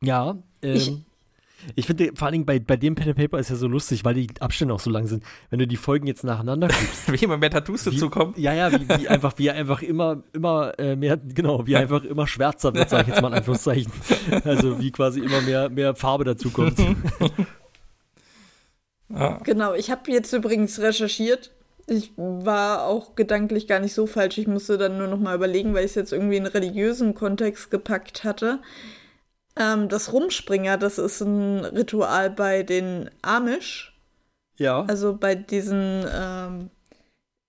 Ja, 0.01 0.37
ähm, 0.61 0.75
Ich- 0.75 0.93
ich, 1.75 1.85
finde 1.85 2.11
vor 2.15 2.27
allen 2.27 2.33
Dingen 2.33 2.45
bei, 2.45 2.59
bei 2.59 2.77
dem 2.77 2.95
Pen 2.95 3.09
and 3.09 3.17
Paper 3.17 3.39
ist 3.39 3.49
ja 3.49 3.55
so 3.55 3.67
lustig, 3.67 4.05
weil 4.05 4.13
die 4.13 4.27
Abstände 4.39 4.73
auch 4.73 4.79
so 4.79 4.89
lang 4.89 5.07
sind. 5.07 5.23
Wenn 5.49 5.59
du 5.59 5.67
die 5.67 5.77
Folgen 5.77 6.07
jetzt 6.07 6.23
nacheinander 6.23 6.67
guckst. 6.67 7.11
Wie 7.11 7.23
immer 7.23 7.37
mehr 7.37 7.49
Tattoos 7.49 7.83
dazukommen. 7.83 8.33
Ja, 8.37 8.53
ja, 8.53 8.71
wie, 8.71 8.87
wie 8.87 9.07
einfach, 9.07 9.33
wie 9.37 9.49
einfach 9.49 9.81
immer, 9.81 10.23
immer 10.33 10.77
äh, 10.79 10.95
mehr, 10.95 11.17
genau, 11.17 11.65
wie 11.65 11.75
einfach 11.75 12.03
immer 12.03 12.27
schwärzer 12.27 12.73
wird, 12.73 12.89
sag 12.89 13.01
ich 13.01 13.07
jetzt 13.09 13.21
mal 13.21 13.29
in 13.29 13.35
Anführungszeichen. 13.35 13.91
Also 14.43 14.79
wie 14.79 14.91
quasi 14.91 15.21
immer 15.21 15.41
mehr, 15.41 15.69
mehr 15.69 15.95
Farbe 15.95 16.23
dazu 16.23 16.49
kommt. 16.49 16.77
Ja. 19.09 19.39
Genau, 19.43 19.73
ich 19.73 19.89
habe 19.89 20.11
jetzt 20.11 20.33
übrigens 20.33 20.79
recherchiert. 20.79 21.51
Ich 21.87 22.11
war 22.17 22.85
auch 22.85 23.15
gedanklich 23.15 23.65
gar 23.65 23.79
nicht 23.79 23.93
so 23.93 24.05
falsch. 24.05 24.37
Ich 24.37 24.47
musste 24.47 24.77
dann 24.77 24.97
nur 24.97 25.07
noch 25.07 25.19
mal 25.19 25.35
überlegen, 25.35 25.73
weil 25.73 25.85
ich 25.85 25.91
es 25.91 25.95
jetzt 25.95 26.11
irgendwie 26.11 26.35
in 26.35 26.43
einen 26.45 26.51
religiösen 26.51 27.13
Kontext 27.15 27.71
gepackt 27.71 28.25
hatte. 28.25 28.59
Ähm, 29.59 29.89
das 29.89 30.13
Rumspringer, 30.13 30.77
das 30.77 30.97
ist 30.97 31.21
ein 31.21 31.65
Ritual 31.65 32.29
bei 32.29 32.63
den 32.63 33.09
Amish. 33.21 33.93
Ja. 34.57 34.83
Also 34.87 35.15
bei 35.15 35.35
diesen, 35.35 36.05
ähm, 36.13 36.69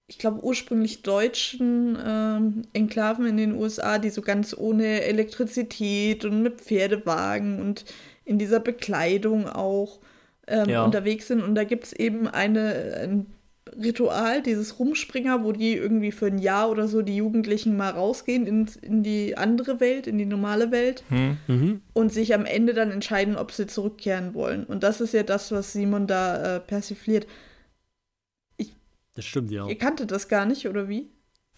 ich 0.07 0.19
glaube, 0.19 0.43
ursprünglich 0.43 1.03
deutschen 1.03 1.99
ähm, 2.05 2.63
Enklaven 2.73 3.27
in 3.27 3.37
den 3.37 3.55
USA, 3.55 3.99
die 3.99 4.11
so 4.11 4.23
ganz 4.23 4.55
ohne 4.57 5.03
Elektrizität 5.03 6.25
und 6.25 6.43
mit 6.43 6.61
Pferdewagen 6.61 7.61
und 7.61 7.85
in 8.25 8.39
dieser 8.39 8.61
Bekleidung 8.61 9.49
auch 9.49 10.01
ähm, 10.47 10.69
Ja. 10.69 10.85
unterwegs 10.85 11.29
sind. 11.29 11.43
Und 11.43 11.55
da 11.55 11.65
gibt 11.65 11.85
es 11.85 11.93
eben 11.93 12.27
eine, 12.29 12.99
ein 13.03 13.27
Ritual, 13.77 14.43
dieses 14.43 14.79
Rumspringer, 14.79 15.45
wo 15.45 15.53
die 15.53 15.75
irgendwie 15.75 16.13
für 16.13 16.27
ein 16.27 16.39
Jahr 16.39 16.71
oder 16.71 16.89
so 16.89 17.03
die 17.03 17.17
Jugendlichen 17.17 17.77
mal 17.77 17.91
rausgehen 17.91 18.47
in, 18.47 18.69
in 18.83 19.03
die 19.03 19.37
andere 19.37 19.81
Welt, 19.81 20.07
in 20.07 20.19
die 20.19 20.27
normale 20.27 20.71
Welt 20.71 21.05
Mhm. 21.11 21.83
und 21.93 22.13
sich 22.13 22.35
am 22.35 22.45
Ende 22.45 22.75
dann 22.75 22.91
entscheiden, 22.91 23.37
ob 23.37 23.53
sie 23.53 23.67
zurückkehren 23.67 24.35
wollen. 24.35 24.65
Und 24.65 24.83
das 24.83 25.01
ist 25.01 25.15
ja 25.15 25.23
das, 25.23 25.51
was 25.53 25.73
Simon 25.73 26.07
da 26.07 26.57
äh, 26.57 26.61
persifliert. 26.61 27.27
Das 29.15 29.25
stimmt, 29.25 29.51
ja. 29.51 29.67
Ihr 29.67 29.77
kanntet 29.79 30.13
das 30.13 30.29
gar 30.29 30.47
nicht, 30.47 30.69
oder 30.69 30.89
wie? 30.89 31.09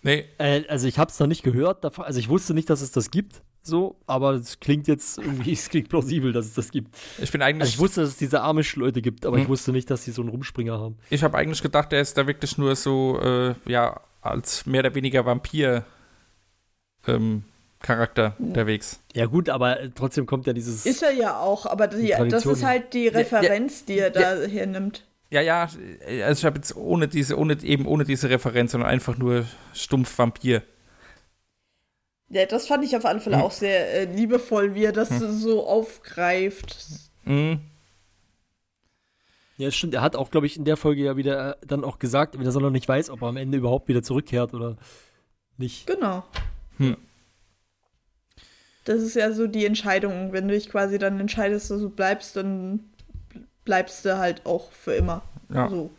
Nee, 0.02 0.24
Äh, 0.38 0.62
also 0.68 0.86
ich 0.88 0.98
habe 0.98 1.10
es 1.10 1.18
noch 1.20 1.26
nicht 1.26 1.42
gehört, 1.42 1.84
also 2.00 2.18
ich 2.18 2.28
wusste 2.30 2.54
nicht, 2.54 2.70
dass 2.70 2.80
es 2.80 2.90
das 2.90 3.10
gibt, 3.10 3.42
so, 3.62 3.96
aber 4.06 4.32
es 4.34 4.60
klingt 4.60 4.88
jetzt 4.88 5.18
irgendwie, 5.18 5.52
es 5.54 5.68
klingt 5.68 5.88
plausibel, 5.88 6.32
dass 6.32 6.46
es 6.46 6.54
das 6.54 6.70
gibt. 6.70 6.96
ich 7.18 7.30
bin 7.30 7.42
eigentlich. 7.42 7.62
Also 7.62 7.74
ich 7.74 7.78
wusste, 7.78 8.00
dass 8.00 8.10
es 8.10 8.16
diese 8.16 8.40
Amish-Leute 8.40 9.02
gibt, 9.02 9.26
aber 9.26 9.36
Hm. 9.36 9.42
ich 9.42 9.48
wusste 9.48 9.72
nicht, 9.72 9.90
dass 9.90 10.04
die 10.04 10.10
so 10.10 10.22
einen 10.22 10.30
Rumspringer 10.30 10.78
haben. 10.78 10.96
Ich 11.10 11.22
habe 11.22 11.36
eigentlich 11.36 11.62
gedacht, 11.62 11.92
er 11.92 12.00
ist 12.00 12.16
da 12.16 12.26
wirklich 12.26 12.58
nur 12.58 12.74
so, 12.76 13.20
äh, 13.22 13.54
ja, 13.66 14.00
als 14.22 14.66
mehr 14.66 14.80
oder 14.80 14.94
weniger 14.94 15.24
Vampir 15.24 15.84
ähm, 17.06 17.44
Charakter 17.82 18.34
unterwegs. 18.38 19.00
Ja 19.14 19.26
gut, 19.26 19.48
aber 19.48 19.78
trotzdem 19.94 20.26
kommt 20.26 20.46
ja 20.46 20.52
dieses. 20.52 20.84
Ist 20.84 21.02
er 21.02 21.12
ja 21.12 21.38
auch, 21.38 21.66
aber 21.66 21.86
die, 21.86 22.14
das 22.28 22.44
ist 22.44 22.62
halt 22.62 22.92
die 22.92 23.04
ja, 23.04 23.12
Referenz, 23.12 23.84
die 23.86 23.98
er 23.98 24.10
da 24.10 24.36
hernimmt. 24.42 25.06
Ja, 25.30 25.40
ja, 25.40 25.68
also 26.24 26.40
ich 26.40 26.44
habe 26.44 26.56
jetzt 26.56 26.76
ohne 26.76 27.06
diese, 27.08 27.38
ohne 27.38 27.56
eben 27.62 27.86
ohne 27.86 28.04
diese 28.04 28.28
Referenz, 28.28 28.72
sondern 28.72 28.90
einfach 28.90 29.16
nur 29.16 29.46
stumpf 29.72 30.18
Vampir. 30.18 30.62
Ja, 32.30 32.46
das 32.46 32.66
fand 32.68 32.84
ich 32.84 32.96
auf 32.96 33.04
alle 33.04 33.20
Fälle 33.20 33.36
Hm. 33.36 33.42
auch 33.42 33.50
sehr 33.50 33.92
äh, 33.92 34.04
liebevoll, 34.04 34.74
wie 34.74 34.84
er 34.84 34.92
das 34.92 35.08
so 35.18 35.66
aufgreift. 35.66 36.76
Mhm. 37.24 37.60
ja, 39.56 39.66
das 39.66 39.74
stimmt. 39.74 39.94
Er 39.94 40.00
hat 40.00 40.16
auch, 40.16 40.30
glaube 40.30 40.46
ich, 40.46 40.56
in 40.56 40.64
der 40.64 40.76
Folge 40.76 41.02
ja 41.02 41.16
wieder 41.16 41.50
äh, 41.50 41.66
dann 41.66 41.84
auch 41.84 41.98
gesagt, 41.98 42.36
dass 42.42 42.54
er 42.54 42.60
noch 42.60 42.70
nicht 42.70 42.88
weiß, 42.88 43.10
ob 43.10 43.22
er 43.22 43.28
am 43.28 43.36
Ende 43.36 43.58
überhaupt 43.58 43.88
wieder 43.88 44.02
zurückkehrt 44.02 44.54
oder 44.54 44.76
nicht. 45.58 45.86
Genau. 45.86 46.24
Hm. 46.78 46.96
Das 48.84 49.02
ist 49.02 49.14
ja 49.14 49.32
so 49.32 49.46
die 49.46 49.66
Entscheidung. 49.66 50.32
Wenn 50.32 50.48
du 50.48 50.54
dich 50.54 50.70
quasi 50.70 50.98
dann 50.98 51.20
entscheidest, 51.20 51.70
dass 51.70 51.80
du 51.80 51.90
bleibst, 51.90 52.36
dann 52.36 52.80
bleibst 53.64 54.04
du 54.04 54.18
halt 54.18 54.46
auch 54.46 54.72
für 54.72 54.94
immer. 54.94 55.22
Ja. 55.52 55.68
So. 55.68 55.90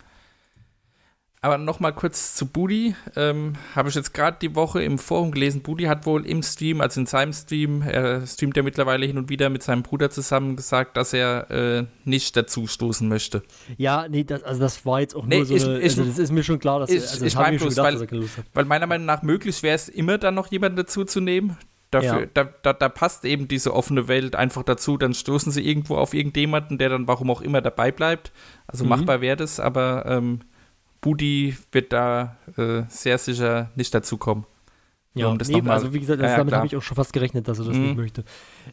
Aber 1.44 1.58
nochmal 1.58 1.92
kurz 1.92 2.36
zu 2.36 2.46
Budi. 2.46 2.96
Ähm, 3.16 3.54
Habe 3.76 3.89
ich 3.89 3.96
jetzt 3.96 4.14
gerade 4.14 4.38
die 4.39 4.54
Woche 4.56 4.84
im 4.84 5.00
Forum 5.00 5.32
gelesen. 5.32 5.64
Budi 5.64 5.86
hat 5.86 6.06
wohl 6.06 6.24
im 6.28 6.44
Stream, 6.44 6.82
also 6.82 7.00
in 7.00 7.08
seinem 7.08 7.34
Stream, 7.34 7.82
er 7.82 8.28
streamt 8.28 8.56
ja 8.58 8.62
mittlerweile 8.62 9.08
hin 9.08 9.18
und 9.18 9.28
wieder 9.30 9.50
mit 9.50 9.64
seinem 9.64 9.82
Bruder 9.82 10.12
zusammen 10.12 10.56
gesagt, 10.56 10.98
dass 10.98 11.14
er 11.14 11.50
äh, 11.50 11.86
nicht 12.06 12.38
dazu 12.38 12.68
stoßen 12.68 13.10
möchte. 13.10 13.42
Ja, 13.78 14.08
nee, 14.08 14.24
das, 14.24 14.44
also 14.44 14.62
das 14.62 14.86
war 14.86 15.00
jetzt 15.00 15.16
auch 15.16 15.26
Nee, 15.26 15.38
nur 15.38 15.46
so 15.48 15.56
ich- 15.56 15.66
eine, 15.66 15.80
ich- 15.80 15.84
also 15.98 16.04
das 16.06 16.20
ist 16.20 16.32
mir 16.32 16.44
schon 16.44 16.60
klar, 16.60 16.80
dass 16.82 16.92
ich- 16.92 17.02
also 17.02 17.26
ich 17.26 17.34
das 17.34 17.36
hab 17.36 17.42
mein 17.46 17.54
mir 17.56 17.60
schon 17.60 17.68
bloß, 17.70 17.76
gedacht, 17.76 17.86
weil- 17.88 17.94
dass 17.94 18.02
er 18.02 18.08
keine 18.08 18.22
Lust 18.22 18.38
hat. 18.38 18.46
Weil 18.54 18.66
meiner 18.66 18.86
Meinung 18.86 19.08
nach 19.08 19.24
möglich 19.24 19.64
wäre 19.64 19.76
es 19.76 19.89
immer 19.89 20.20
dann 20.20 20.36
noch 20.36 20.52
jemanden 20.52 20.76
dazu 20.78 21.06
zu 21.06 21.22
nehmen. 21.22 21.58
Dafür, 21.89 22.20
Ja. 22.22 22.26
da, 22.36 22.44
da, 22.62 22.72
da 22.74 22.88
passt 22.88 23.26
eben 23.26 23.48
diese 23.48 23.74
offene 23.74 24.08
Welt 24.08 24.36
einfach 24.36 24.62
dazu. 24.62 24.96
Dann 24.96 25.16
stoßen 25.16 25.52
sie 25.52 25.68
irgendwo 25.68 25.96
auf 25.98 26.14
irgendjemanden, 26.14 26.78
der 26.78 26.89
dann 26.89 27.08
warum 27.08 27.32
auch 27.32 27.42
immer 27.42 27.62
dabei 27.62 27.92
bleibt. 27.92 28.32
Also 28.68 28.84
Mhm. 28.84 28.92
machbar 28.92 29.22
wäre 29.22 29.36
das, 29.38 29.60
aber 29.60 30.06
ähm, 30.06 30.42
Budi 31.02 31.56
wird 31.72 31.91
da 31.93 32.38
äh, 32.58 32.84
sehr 32.88 33.18
sicher 33.18 33.72
nicht 33.76 33.93
dazu 33.93 34.18
kommen. 34.18 34.45
Ja, 35.14 35.28
um 35.28 35.38
das 35.38 35.49
nee, 35.49 35.62
mal- 35.62 35.74
also 35.74 35.93
wie 35.93 35.99
gesagt, 35.99 36.22
das, 36.22 36.32
ja, 36.32 36.38
damit 36.38 36.54
habe 36.54 36.66
ich 36.68 36.76
auch 36.78 36.82
schon 36.82 36.95
fast 36.95 37.12
gerechnet, 37.12 37.47
dass 37.47 37.60
er 37.60 37.66
das 37.66 37.76
Mhm. 37.78 37.84
nicht 37.88 37.97
möchte. 37.97 38.24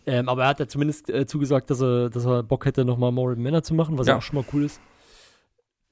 Ähm, 0.07 0.29
aber 0.29 0.43
er 0.45 0.49
hat 0.51 0.61
ja 0.61 0.69
zumindest 0.69 1.11
äh, 1.11 1.27
zugesagt, 1.27 1.69
dass 1.71 1.81
er, 1.83 2.11
dass 2.11 2.25
er 2.27 2.43
Bock 2.45 2.65
hätte, 2.67 2.85
nochmal 2.85 3.11
Moral 3.11 3.35
Männer 3.37 3.63
zu 3.65 3.75
machen, 3.75 3.99
was 3.99 4.07
ja 4.07 4.13
Ja. 4.13 4.19
auch 4.19 4.23
schon 4.23 4.37
mal 4.37 4.45
cool 4.53 4.65
ist. 4.65 4.81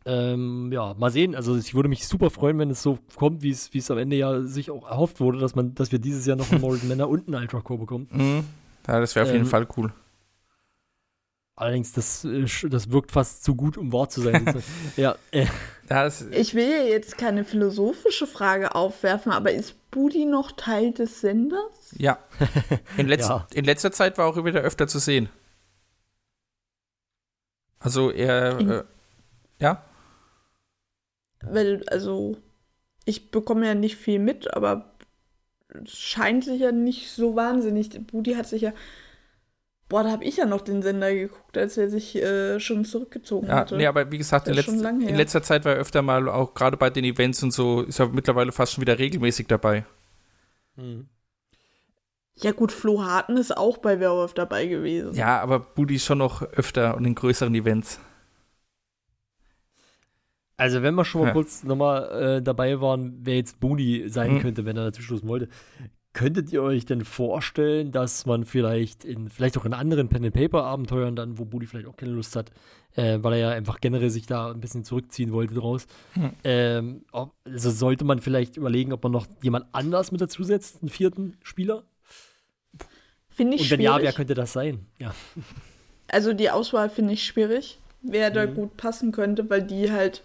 Ähm, 0.05 0.70
ja, 0.72 0.95
mal 0.95 1.11
sehen. 1.11 1.34
Also 1.34 1.57
ich 1.57 1.74
würde 1.74 1.89
mich 1.89 2.07
super 2.07 2.30
freuen, 2.30 2.59
wenn 2.61 2.70
es 2.70 2.80
so 2.80 2.97
kommt, 3.16 3.43
wie 3.43 3.51
es 3.51 3.74
wie 3.74 3.78
es 3.78 3.91
am 3.91 3.99
Ende 3.99 4.14
ja 4.14 4.43
sich 4.43 4.70
auch 4.70 4.89
erhofft 4.89 5.18
wurde, 5.18 5.39
dass 5.39 5.57
man, 5.57 5.74
dass 5.74 5.91
wir 5.91 5.99
dieses 5.99 6.26
Jahr 6.26 6.37
noch 6.37 6.53
einen 6.53 6.61
Moral 6.61 6.78
Männer 6.84 7.09
und 7.09 7.26
einen 7.26 7.43
Ultra 7.43 7.61
Core 7.61 7.80
bekommen. 7.80 8.09
Mhm. 8.12 8.45
Ja, 8.87 9.01
das 9.01 9.16
wäre 9.16 9.24
auf 9.26 9.32
jeden 9.32 9.45
Ähm, 9.47 9.51
Fall 9.51 9.66
cool. 9.76 9.93
Allerdings, 11.57 11.91
das, 11.93 12.24
äh, 12.24 12.45
das 12.68 12.91
wirkt 12.93 13.11
fast 13.11 13.43
zu 13.43 13.57
gut, 13.57 13.76
um 13.78 13.93
wahr 13.93 14.09
zu 14.09 14.20
sein. 14.20 14.62
ja, 14.97 15.16
äh, 15.32 15.47
Ja, 15.47 15.51
das, 15.87 16.22
Ich 16.30 16.55
will 16.55 16.68
ja 16.70 16.82
jetzt 16.82 17.16
keine 17.18 17.45
philosophische 17.45 18.26
Frage 18.26 18.74
aufwerfen, 18.74 19.32
aber 19.32 19.53
ist 19.53 19.74
Budi 19.91 20.24
noch 20.24 20.53
Teil 20.53 20.93
des 20.93 21.20
Senders? 21.20 21.95
ja. 21.97 22.18
In, 22.97 23.07
letz 23.09 23.28
Ja. 23.28 23.47
in 23.55 23.64
letzter 23.64 23.93
Zeit 23.93 24.18
war 24.18 24.26
er 24.26 24.30
auch 24.30 24.45
wieder 24.45 24.61
öfter 24.62 24.87
zu 24.89 24.99
sehen. 24.99 25.28
Also 27.78 28.11
er, 28.11 28.59
äh, 28.59 28.84
ja, 29.61 29.84
Weil, 31.43 31.84
also, 31.89 32.37
ich 33.05 33.30
bekomme 33.30 33.66
ja 33.66 33.74
nicht 33.74 33.97
viel 33.97 34.18
mit, 34.18 34.53
aber 34.55 34.97
es 35.84 35.93
scheint 35.97 36.45
sich 36.45 36.61
ja 36.61 36.72
nicht 36.72 37.11
so 37.11 37.37
wahnsinnig. 37.37 37.91
Budi 38.07 38.34
hat 38.34 38.47
sich 38.47 38.62
ja. 38.62 38.72
Boah, 39.89 40.03
da 40.03 40.11
habe 40.11 40.24
ich 40.24 40.37
ja 40.37 40.47
noch 40.47 40.62
den 40.62 40.82
Sender 40.82 41.14
geguckt, 41.14 41.57
als 41.57 41.76
er 41.76 41.89
sich 41.89 42.16
äh, 42.16 42.59
schon 42.59 42.84
zurückgezogen 42.84 43.47
ja, 43.47 43.57
hatte. 43.59 43.76
nee, 43.76 43.87
aber 43.87 44.11
wie 44.11 44.18
gesagt, 44.18 44.49
in, 44.49 44.55
letz 44.55 44.66
in 44.66 45.14
letzter 45.16 45.43
Zeit 45.43 45.64
war 45.64 45.74
er 45.74 45.78
öfter 45.78 46.03
mal 46.03 46.28
auch 46.28 46.55
gerade 46.55 46.76
bei 46.76 46.91
den 46.91 47.05
Events 47.05 47.43
und 47.45 47.53
so, 47.53 47.82
ist 47.82 48.01
er 48.01 48.09
mittlerweile 48.09 48.51
fast 48.51 48.72
schon 48.72 48.82
wieder 48.82 48.99
regelmäßig 48.99 49.47
dabei. 49.47 49.84
Ja, 52.39 52.53
gut, 52.53 52.72
Flo 52.72 53.03
Harten 53.05 53.37
ist 53.37 53.57
auch 53.57 53.78
bei 53.78 54.01
Werwolf 54.01 54.34
dabei 54.34 54.66
gewesen. 54.66 55.14
Ja, 55.14 55.41
aber 55.41 55.61
Budi 55.61 55.99
schon 56.01 56.18
noch 56.18 56.43
öfter 56.43 56.97
und 56.97 57.05
in 57.05 57.14
größeren 57.14 57.55
Events. 57.55 58.01
Also, 60.59 60.82
wenn 60.82 60.95
wir 60.95 61.05
schon 61.05 61.20
mal 61.22 61.26
Ja. 61.28 61.32
kurz 61.32 61.64
nochmal 61.64 62.39
äh, 62.39 62.43
dabei 62.43 62.80
waren, 62.80 63.18
wer 63.22 63.37
jetzt 63.37 63.61
Booty 63.61 64.09
sein 64.09 64.34
Mhm. 64.34 64.41
könnte, 64.41 64.64
wenn 64.64 64.76
er 64.76 64.84
dazu 64.87 65.03
stoßen 65.03 65.28
wollte, 65.28 65.49
könntet 66.16 66.50
ihr 66.50 66.62
euch 66.62 66.86
denn 66.86 67.04
vorstellen, 67.04 67.92
dass 67.92 68.24
man 68.24 68.44
vielleicht 68.44 69.04
in, 69.04 69.28
vielleicht 69.28 69.58
auch 69.58 69.66
in 69.66 69.74
anderen 69.74 70.08
Pen-and-Paper-Abenteuern 70.08 71.14
dann, 71.14 71.38
wo 71.38 71.44
Booty 71.44 71.66
vielleicht 71.66 71.86
auch 71.86 71.96
keine 71.96 72.12
Lust 72.12 72.34
hat, 72.36 72.50
äh, 72.94 73.18
weil 73.20 73.34
er 73.34 73.38
ja 73.38 73.50
einfach 73.50 73.80
generell 73.80 74.08
sich 74.08 74.24
da 74.26 74.50
ein 74.50 74.60
bisschen 74.60 74.82
zurückziehen 74.82 75.30
wollte 75.32 75.52
draus, 75.54 75.86
Mhm. 76.14 76.30
ähm, 76.44 77.04
ob, 77.12 77.34
also 77.44 77.70
sollte 77.70 78.04
man 78.06 78.20
vielleicht 78.20 78.56
überlegen, 78.56 78.92
ob 78.94 79.02
man 79.02 79.12
noch 79.12 79.26
jemand 79.42 79.66
anders 79.72 80.10
mit 80.10 80.20
dazu 80.22 80.42
setzt, 80.42 80.82
einen 80.82 80.88
vierten 80.88 81.36
Spieler? 81.42 81.84
Finde 83.28 83.56
ich 83.56 83.62
Und 83.62 83.70
wenn 83.72 83.80
schwierig. 83.80 83.96
ja, 83.98 84.02
wer 84.02 84.12
könnte 84.14 84.32
das 84.34 84.54
sein? 84.54 84.86
Ja. 84.98 85.14
Also 86.08 86.32
die 86.32 86.50
Auswahl 86.50 86.88
finde 86.88 87.12
ich 87.12 87.24
schwierig, 87.24 87.78
wer 88.00 88.30
da 88.30 88.46
Mhm. 88.46 88.54
gut 88.54 88.76
passen 88.78 89.12
könnte, 89.12 89.50
weil 89.50 89.62
die 89.62 89.90
halt 89.92 90.22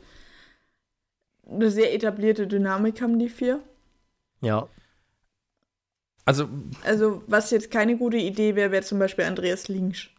eine 1.49 1.69
sehr 1.69 1.93
etablierte 1.93 2.47
Dynamik 2.47 3.01
haben, 3.01 3.19
die 3.19 3.27
vier. 3.29 3.59
Ja. 4.41 4.67
Also, 6.39 6.49
Also, 6.83 7.23
was 7.27 7.51
jetzt 7.51 7.71
keine 7.71 7.97
gute 7.97 8.17
Idee 8.17 8.55
wäre, 8.55 8.71
wäre 8.71 8.83
zum 8.83 8.99
Beispiel 8.99 9.25
Andreas 9.25 9.67
Linksch. 9.67 10.09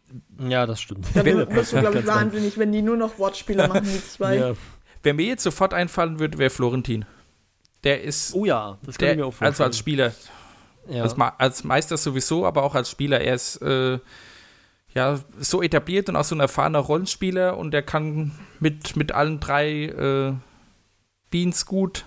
Ja, 0.47 0.65
das 0.67 0.79
stimmt. 0.79 1.07
Da 1.15 1.25
wirst 1.25 1.73
du, 1.73 1.79
glaube 1.79 1.99
ich, 1.99 2.07
wahnsinnig, 2.07 2.57
wenn 2.57 2.71
die 2.71 2.81
nur 2.83 2.97
noch 2.97 3.17
Wortspiele 3.17 3.67
machen, 3.69 3.83
die 3.85 4.03
zwei. 4.07 4.35
Ja. 4.37 4.53
wer 5.01 5.13
mir 5.13 5.25
jetzt 5.25 5.43
sofort 5.43 5.73
einfallen 5.73 6.19
würde, 6.19 6.37
wäre 6.37 6.49
Florentin. 6.49 7.05
Der 7.83 8.03
ist, 8.03 8.33
Oh 8.33 8.45
ja, 8.45 8.77
das 8.85 8.97
kann 8.97 9.09
ich 9.09 9.15
mir 9.15 9.17
der, 9.17 9.25
auch 9.25 9.31
vorstellen. 9.31 9.51
also 9.51 9.63
als 9.63 9.77
Spieler, 9.77 10.13
ja. 10.87 11.01
als, 11.03 11.15
als 11.19 11.63
Meister 11.63 11.97
sowieso, 11.97 12.45
aber 12.45 12.63
auch 12.63 12.75
als 12.75 12.89
Spieler. 12.89 13.19
Er 13.19 13.33
ist 13.35 13.57
äh, 13.61 13.99
ja 14.93 15.19
so 15.39 15.61
etabliert 15.61 16.07
und 16.09 16.15
auch 16.15 16.23
so 16.23 16.35
ein 16.35 16.39
erfahrener 16.39 16.79
Rollenspieler 16.79 17.57
und 17.57 17.73
er 17.73 17.81
kann 17.81 18.31
mit, 18.59 18.95
mit 18.95 19.11
allen 19.11 19.39
drei 19.39 19.85
äh, 19.85 20.33
Beans 21.31 21.65
gut. 21.65 22.05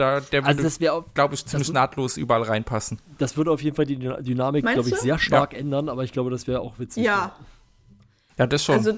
Da, 0.00 0.20
der 0.20 0.44
also 0.46 0.58
würde, 0.58 0.62
das 0.62 0.80
wäre 0.80 1.04
glaube 1.12 1.34
ich, 1.34 1.44
ziemlich 1.44 1.70
nahtlos 1.72 2.16
überall 2.16 2.42
reinpassen. 2.42 2.98
Das 3.18 3.36
würde 3.36 3.50
auf 3.50 3.62
jeden 3.62 3.76
Fall 3.76 3.84
die 3.84 3.96
Dyna- 3.98 4.22
Dynamik, 4.22 4.64
glaube 4.66 4.88
ich, 4.88 4.96
sehr 4.96 5.18
stark 5.18 5.52
ändern, 5.52 5.90
aber 5.90 6.04
ich 6.04 6.12
glaube, 6.12 6.30
das 6.30 6.46
wäre 6.46 6.60
auch 6.60 6.78
witzig. 6.78 7.04
Ja, 7.04 7.36
Ja, 8.38 8.46
das 8.46 8.64
schon. 8.64 8.76
also 8.76 8.96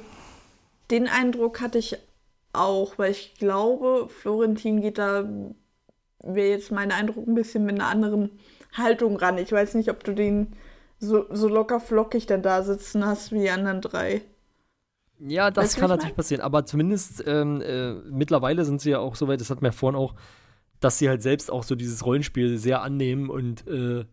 den 0.92 1.08
Eindruck 1.08 1.60
hatte 1.60 1.78
ich 1.78 1.96
auch, 2.52 2.98
weil 2.98 3.10
ich 3.10 3.34
glaube, 3.34 4.08
Florentin 4.08 4.80
geht 4.80 4.98
da, 4.98 5.24
wäre 6.22 6.48
jetzt 6.50 6.70
mein 6.70 6.92
Eindruck, 6.92 7.26
ein 7.26 7.34
bisschen 7.34 7.64
mit 7.64 7.74
einer 7.80 7.88
anderen 7.88 8.30
Haltung 8.72 9.16
ran. 9.16 9.38
Ich 9.38 9.50
weiß 9.50 9.74
nicht, 9.74 9.90
ob 9.90 10.04
du 10.04 10.14
den 10.14 10.52
so, 11.00 11.26
so 11.34 11.48
locker 11.48 11.80
flockig 11.80 12.26
dann 12.26 12.42
da 12.42 12.62
sitzen 12.62 13.04
hast 13.04 13.32
wie 13.32 13.40
die 13.40 13.50
anderen 13.50 13.80
drei. 13.80 14.22
Ja, 15.18 15.50
das 15.50 15.64
Weißt 15.64 15.78
kann 15.78 15.88
natürlich 15.88 16.14
passieren. 16.14 16.42
Aber 16.42 16.64
zumindest 16.64 17.24
ähm, 17.26 17.60
äh, 17.60 17.92
mittlerweile 18.10 18.64
sind 18.64 18.80
sie 18.80 18.90
ja 18.90 18.98
auch 18.98 19.16
so 19.16 19.26
weit, 19.26 19.40
das 19.40 19.50
hatten 19.50 19.62
wir 19.62 19.72
vorhin 19.72 19.98
auch, 19.98 20.14
dass 20.84 20.98
sie 20.98 21.08
halt 21.08 21.22
selbst 21.22 21.50
auch 21.50 21.62
so 21.62 21.74
dieses 21.74 22.04
Rollenspiel 22.04 22.58
sehr 22.58 22.82
annehmen 22.82 23.30
und 23.30 23.66
äh, 23.66 24.04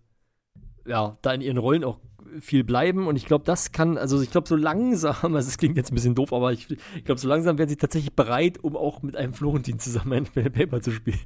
ja, 0.87 1.17
da 1.21 1.33
in 1.33 1.41
ihren 1.41 1.57
Rollen 1.57 1.83
auch 1.83 1.99
viel 2.39 2.63
bleiben 2.63 3.07
und 3.07 3.15
ich 3.15 3.25
glaube, 3.25 3.43
das 3.45 3.71
kann, 3.71 3.97
also 3.97 4.21
ich 4.21 4.31
glaube, 4.31 4.47
so 4.47 4.55
langsam, 4.55 5.15
also 5.35 5.47
es 5.47 5.57
klingt 5.57 5.77
jetzt 5.77 5.91
ein 5.91 5.95
bisschen 5.95 6.15
doof, 6.15 6.31
aber 6.31 6.53
ich, 6.53 6.69
ich 6.95 7.03
glaube, 7.03 7.19
so 7.19 7.27
langsam 7.27 7.57
werden 7.57 7.69
sie 7.69 7.77
tatsächlich 7.77 8.13
bereit, 8.13 8.63
um 8.63 8.75
auch 8.75 9.01
mit 9.01 9.15
einem 9.15 9.33
Florentin 9.33 9.79
zusammen 9.79 10.27
ein 10.35 10.51
Paper 10.51 10.81
zu 10.81 10.91
spielen. 10.91 11.19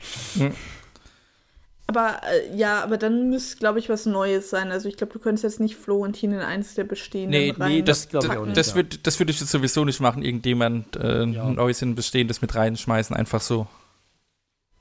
Aber 1.87 2.21
äh, 2.23 2.55
ja, 2.55 2.81
aber 2.81 2.97
dann 2.97 3.29
müsste, 3.29 3.57
glaube 3.57 3.79
ich, 3.79 3.89
was 3.89 4.05
Neues 4.05 4.49
sein. 4.49 4.71
Also 4.71 4.87
ich 4.87 4.95
glaube, 4.95 5.13
du 5.13 5.19
könntest 5.19 5.43
jetzt 5.43 5.59
nicht 5.59 5.75
Florentin 5.75 6.31
in 6.31 6.39
eins 6.39 6.75
der 6.75 6.85
bestehenden 6.85 7.31
Nee, 7.31 7.53
rein 7.57 7.71
nee, 7.71 7.81
das, 7.81 8.07
glaub 8.09 8.23
das, 8.23 8.31
ich 8.31 8.37
auch 8.37 8.45
nicht, 8.45 8.57
das, 8.57 8.69
ja. 8.69 8.75
würd, 8.75 9.19
würde 9.19 9.31
ich 9.31 9.39
jetzt 9.39 9.51
sowieso 9.51 9.83
nicht 9.83 9.99
machen, 9.99 10.23
irgendjemand 10.23 10.95
äh, 10.95 11.25
Ja. 11.25 11.45
ein 11.45 11.55
neues 11.55 11.81
in 11.81 11.95
Bestehendes 11.95 12.41
mit 12.41 12.55
reinschmeißen, 12.55 13.15
einfach 13.15 13.41
so. 13.41 13.67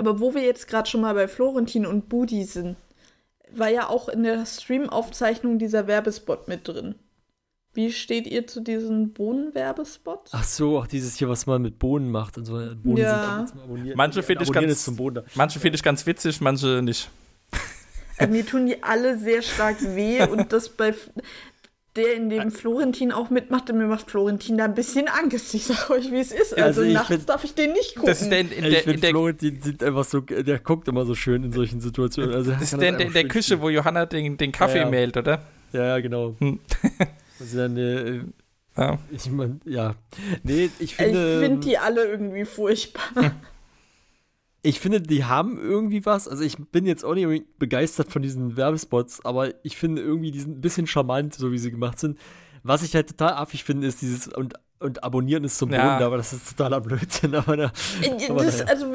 Aber 0.02 0.18
wo 0.18 0.34
wir 0.34 0.42
jetzt 0.42 0.66
gerade 0.66 0.90
schon 0.90 1.02
mal 1.02 1.14
bei 1.14 1.28
Florentin 1.28 1.86
und 1.86 2.08
Budi 2.08 2.42
sind, 2.42 2.74
war 3.52 3.68
ja 3.68 3.88
auch 3.88 4.08
in 4.08 4.24
der 4.24 4.44
Stream-Aufzeichnung 4.44 5.60
dieser 5.60 5.86
Werbespot 5.86 6.48
mit 6.48 6.66
drin. 6.66 6.96
Wie 7.72 7.92
steht 7.92 8.26
ihr 8.26 8.48
zu 8.48 8.62
diesen 8.62 9.12
Bohnen-Werbespots? 9.12 10.32
Ach 10.34 10.42
so, 10.42 10.76
auch 10.78 10.88
dieses 10.88 11.14
hier, 11.18 11.28
was 11.28 11.46
man 11.46 11.62
mit 11.62 11.78
Bohnen 11.78 12.10
macht 12.10 12.36
und 12.36 12.46
so. 12.46 12.54
Bohnen 12.54 12.96
Ja. 12.96 13.36
sind 13.36 13.50
zum 13.50 13.60
Abonnieren. 13.60 13.96
Manche 13.96 14.24
finde 14.24 14.42
ich 14.42 14.50
ganz-. 14.50 14.90
Manche 15.36 15.60
finde 15.60 15.76
ich 15.76 15.84
ganz 15.84 16.04
witzig, 16.04 16.40
manche 16.40 16.82
nicht. 16.82 17.08
Äh, 18.18 18.26
mir 18.26 18.44
tun 18.44 18.66
die 18.66 18.82
alle 18.82 19.16
sehr 19.18 19.40
stark 19.42 19.76
weh 19.94 20.20
und 20.26 20.52
das 20.52 20.68
bei 20.68 20.94
der, 21.96 22.14
in 22.14 22.30
dem 22.30 22.50
Florentin 22.50 23.12
auch 23.12 23.28
mitmacht, 23.30 23.68
und 23.70 23.78
mir 23.78 23.86
macht 23.86 24.10
Florentin 24.10 24.56
da 24.58 24.64
ein 24.64 24.74
bisschen 24.74 25.08
Angst. 25.08 25.52
Ich 25.54 25.64
sag 25.66 25.90
euch, 25.90 26.10
wie 26.10 26.20
es 26.20 26.32
ist. 26.32 26.52
Ja, 26.56 26.64
also 26.64 26.80
Also, 26.80 26.82
ich 26.82 26.94
nachts 26.94 27.08
find- 27.08 27.28
darf 27.28 27.44
ich 27.44 27.54
den 27.54 27.72
nicht 27.72 27.94
gucken. 27.96 28.08
Das 28.08 28.22
ist 28.22 28.30
der 28.30 28.40
in, 28.40 28.50
in 28.50 28.64
ich 28.64 28.70
der, 28.70 28.78
in 28.86 28.90
finde, 28.92 29.08
Florentin 29.08 29.60
sieht 29.62 29.82
einfach 29.84 30.04
so, 30.04 30.20
der 30.20 30.58
guckt 30.58 30.88
immer 30.88 31.04
so 31.04 31.14
schön 31.14 31.44
in 31.44 31.52
solchen 31.52 31.80
Situationen. 31.80 32.34
Also, 32.34 32.52
das 32.52 32.62
ist 32.62 32.80
der, 32.80 32.88
in 32.90 32.98
der, 32.98 33.06
in 33.08 33.12
der 33.12 33.22
schön 33.22 33.30
Küche, 33.30 33.60
wo 33.60 33.68
Johanna 33.68 34.06
den, 34.06 34.36
den 34.38 34.52
Kaffee 34.52 34.78
Ja, 34.78 34.84
ja. 34.84 34.90
mählt, 34.90 35.16
oder? 35.16 35.42
Ja, 35.72 35.84
ja, 35.84 36.00
genau. 36.00 36.34
Hm. 36.38 36.58
Also 37.40 37.56
dann, 37.58 37.76
äh, 37.76 38.20
Ja. 38.76 38.98
ich 39.10 39.28
meine, 39.30 39.58
ja. 39.64 39.94
Nee, 40.44 40.66
ich 40.78 40.80
ich 40.80 40.94
finde. 40.96 41.40
finde 41.40 41.66
die 41.66 41.76
alle 41.76 42.04
irgendwie 42.04 42.44
furchtbar. 42.44 43.32
Ich 44.64 44.78
finde, 44.78 45.00
die 45.00 45.24
haben 45.24 45.58
irgendwie 45.60 46.06
was. 46.06 46.28
Also 46.28 46.44
ich 46.44 46.56
bin 46.56 46.86
jetzt 46.86 47.04
auch 47.04 47.14
nicht 47.14 47.58
begeistert 47.58 48.12
von 48.12 48.22
diesen 48.22 48.56
Werbespots, 48.56 49.24
aber 49.24 49.48
ich 49.64 49.76
finde 49.76 50.02
irgendwie, 50.02 50.30
die 50.30 50.38
sind 50.40 50.58
ein 50.58 50.60
bisschen 50.60 50.86
charmant, 50.86 51.34
so 51.34 51.50
wie 51.50 51.58
sie 51.58 51.70
gemacht 51.72 51.98
sind. 51.98 52.16
Was 52.62 52.84
ich 52.84 52.94
halt 52.94 53.08
total 53.08 53.32
affig 53.34 53.64
finde, 53.64 53.88
ist 53.88 54.02
dieses 54.02 54.28
und, 54.28 54.54
und 54.78 55.02
abonnieren 55.02 55.42
ist 55.42 55.58
zum 55.58 55.72
Ja. 55.72 55.94
Boden, 55.94 56.04
aber 56.04 56.16
das 56.16 56.32
ist 56.32 56.48
totaler 56.50 56.80
Blödsinn. 56.80 57.34
Aber 57.34 57.56
da, 57.56 57.72
Äh, 58.02 58.28
aber 58.30 58.44
Das, 58.44 58.60
naja. 58.60 58.70
also, 58.70 58.94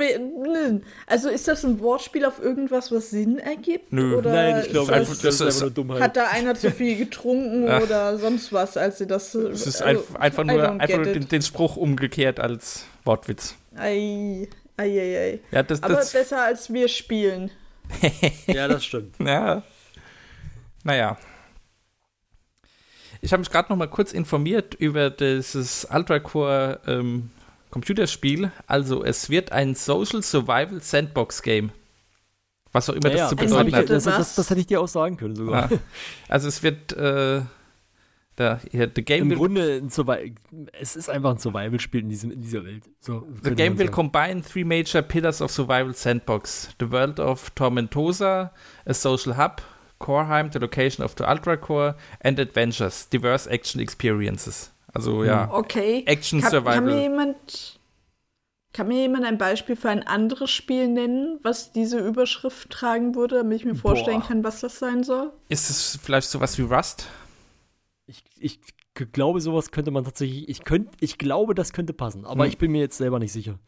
also 1.06 1.30
ist 1.30 1.48
das 1.50 1.66
ein 1.66 1.82
Wortspiel 1.82 2.24
auf 2.24 2.42
irgendwas, 2.42 2.90
was 2.94 3.10
Sinn 3.10 3.38
ergibt? 3.40 3.92
Nö. 3.92 4.16
Oder 4.16 4.32
Nein, 4.32 4.64
ich 4.66 4.70
glaube, 4.72 4.94
das, 4.94 5.10
das, 5.10 5.20
das 5.20 5.36
ist 5.36 5.42
einfach 5.42 5.62
nur 5.64 5.72
Dummheit. 5.72 6.02
hat 6.02 6.16
da 6.16 6.28
einer 6.28 6.56
zu 6.56 6.72
viel 6.72 6.98
getrunken 6.98 7.66
oder 7.84 8.18
sonst 8.18 8.54
was, 8.54 8.78
als 8.78 9.00
sie 9.00 9.08
das. 9.08 9.36
Es 9.36 9.68
ist 9.68 9.82
also, 9.82 10.00
einf- 10.02 10.16
einfach 10.16 10.44
nur, 10.46 10.64
einfach 10.80 10.96
nur 10.96 11.06
den, 11.14 11.28
den 11.28 11.42
Spruch 11.42 11.76
umgekehrt 11.76 12.40
als 12.40 12.86
Wortwitz. 13.04 13.56
Ei, 13.76 14.48
ei, 14.78 15.00
ei, 15.00 15.18
ei. 15.18 15.40
Ja, 15.52 15.64
das, 15.64 15.84
Aber 15.84 15.96
das, 15.96 16.14
besser 16.14 16.44
als 16.44 16.72
wir 16.72 16.88
spielen. 16.88 17.52
ja, 18.48 18.68
das 18.68 18.86
stimmt. 18.86 19.16
Ja. 19.20 19.64
Naja. 20.84 21.18
Ich 23.22 23.34
habe 23.34 23.40
mich 23.42 23.50
gerade 23.50 23.70
noch 23.70 23.78
mal 23.78 23.90
kurz 23.90 24.14
informiert 24.14 24.76
über 24.76 25.10
dieses 25.10 25.88
Ultra-Core 25.92 26.82
ähm, 26.88 27.32
Computerspiel. 27.72 28.52
Also 28.68 29.04
es 29.04 29.30
wird 29.30 29.52
ein 29.52 29.76
Social 29.76 30.22
Survival 30.22 30.82
Sandbox 30.82 31.42
Game. 31.42 31.72
Was 32.72 32.90
auch 32.90 32.94
immer 32.94 33.10
Ja, 33.10 33.18
das 33.18 33.30
zu 33.30 33.36
das, 33.36 33.46
bedeuten 33.46 33.70
ich, 33.70 33.74
hat. 33.74 33.82
bitte 33.82 33.94
das, 33.94 34.04
das, 34.04 34.36
das 34.36 34.50
hätte 34.50 34.60
ich 34.60 34.68
dir 34.68 34.80
auch 34.80 34.88
sagen 34.88 35.18
können 35.18 35.36
sogar. 35.36 35.72
Ja. 35.72 35.78
Also 36.30 36.48
es 36.48 36.62
wird 36.62 36.94
äh, 36.94 37.42
da, 38.38 38.62
hier, 38.72 38.90
the 38.96 39.04
game 39.04 39.24
Im 39.24 39.30
will, 39.32 39.38
Grunde, 39.38 39.82
ein 39.82 40.36
es 40.80 40.96
ist 40.96 41.10
einfach 41.10 41.32
ein 41.32 41.40
Survival-Spiel 41.40 42.02
in, 42.02 42.10
diesem, 42.10 42.32
in 42.32 42.42
dieser 42.42 42.64
Welt. 42.64 42.84
So, 43.00 43.28
the 43.44 43.56
game 43.56 43.80
will 43.80 43.90
combine 43.90 44.44
three 44.44 44.64
major 44.64 45.02
pillars 45.02 45.42
of 45.42 45.52
survival 45.52 45.94
sandbox: 45.96 46.70
the 46.80 46.92
world 46.92 47.20
of 47.20 47.54
Tormentosa, 47.56 48.52
a 48.86 48.94
social 48.94 49.38
hub, 49.38 49.64
Coreheim, 50.00 50.52
the 50.52 50.60
location 50.60 51.04
of 51.04 51.16
the 51.18 51.28
Ultra 51.28 51.58
Core, 51.58 51.96
and 52.22 52.40
adventures, 52.40 53.10
diverse 53.10 53.48
action 53.48 53.82
experiences. 53.82 54.72
Also 54.94 55.24
ja, 55.24 55.50
Okay. 55.52 56.04
Action 56.06 56.40
kann, 56.40 56.52
Survival. 56.52 56.74
Kann 56.76 56.86
mir 56.86 57.02
jemand. 57.02 57.80
Kann 58.74 58.88
mir 58.90 59.02
jemand 59.02 59.26
ein 59.26 59.40
Beispiel 59.40 59.76
für 59.76 59.90
ein 59.90 60.06
anderes 60.06 60.52
Spiel 60.52 60.88
nennen, 60.88 61.40
was 61.42 61.72
diese 61.72 61.98
Überschrift 61.98 62.70
tragen 62.70 63.16
würde, 63.16 63.38
damit 63.38 63.62
ich 63.62 63.66
mir 63.66 63.74
vorstellen 63.74 64.20
Boah. 64.20 64.28
kann, 64.28 64.44
was 64.44 64.60
das 64.60 64.78
sein 64.78 65.04
soll? 65.04 65.34
Ist 65.50 65.72
es 65.72 65.98
vielleicht 66.04 66.30
sowas 66.30 66.56
wie 66.60 66.62
Rust? 66.62 67.08
Ich, 68.08 68.24
ich 68.40 68.60
glaube, 69.12 69.42
sowas 69.42 69.72
könnte 69.72 69.92
man 69.92 70.04
tatsächlich. 70.04 70.48
Ich, 70.50 70.64
könnt, 70.64 70.90
ich 71.00 71.18
glaube, 71.18 71.54
das 71.54 71.74
könnte 71.74 71.94
passen, 71.94 72.26
aber 72.26 72.46
Hm. 72.46 72.50
ich 72.50 72.58
bin 72.58 72.72
mir 72.72 72.80
jetzt 72.80 72.98
selber 72.98 73.20
nicht 73.20 73.32
sicher. 73.34 73.60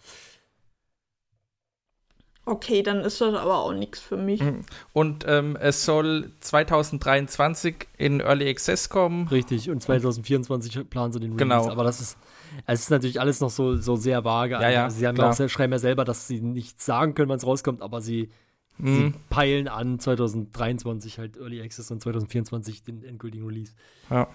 Okay, 2.46 2.82
dann 2.82 3.02
ist 3.02 3.22
das 3.22 3.36
aber 3.36 3.60
auch 3.60 3.74
nichts 3.74 4.00
für 4.00 4.18
mich. 4.18 4.42
Mhm. 4.42 4.62
Und 4.92 5.24
ähm, 5.28 5.56
es 5.56 5.86
soll 5.86 6.32
2023 6.40 7.88
in 7.98 8.22
Early 8.22 8.50
Access 8.50 8.90
kommen. 8.90 9.28
Richtig, 9.28 9.70
und 9.70 9.84
2024 9.84 10.90
planen 10.90 11.14
sie 11.14 11.20
den 11.20 11.34
Release. 11.34 11.44
Genau. 11.44 11.70
Aber 11.70 11.84
das 11.84 12.02
ist, 12.02 12.18
es 12.66 12.80
ist 12.82 12.90
natürlich 12.90 13.20
alles 13.22 13.40
noch 13.40 13.52
so, 13.52 13.76
so 13.76 13.98
sehr 13.98 14.24
vage. 14.24 14.56
Ja, 14.56 14.70
ja, 14.70 14.84
Also 14.86 14.98
sie 14.98 15.06
haben 15.06 15.14
klar. 15.16 15.32
auch, 15.40 15.50
schreiben 15.50 15.74
ja 15.74 15.80
selber, 15.80 16.06
dass 16.06 16.28
sie 16.28 16.42
nichts 16.42 16.86
sagen 16.86 17.14
können, 17.14 17.30
wann 17.30 17.38
es 17.38 17.46
rauskommt, 17.46 17.84
aber 17.84 18.02
sie, 18.02 18.32
Mhm. 18.80 18.96
sie 19.14 19.14
peilen 19.30 19.68
an 19.68 20.00
2023 20.00 21.20
halt 21.20 21.38
Early 21.38 21.62
Access 21.62 21.92
und 21.92 22.02
2024 22.02 22.84
den 22.84 23.04
endgültigen 23.04 23.46
Release. 23.46 23.74
Ja. 24.10 24.28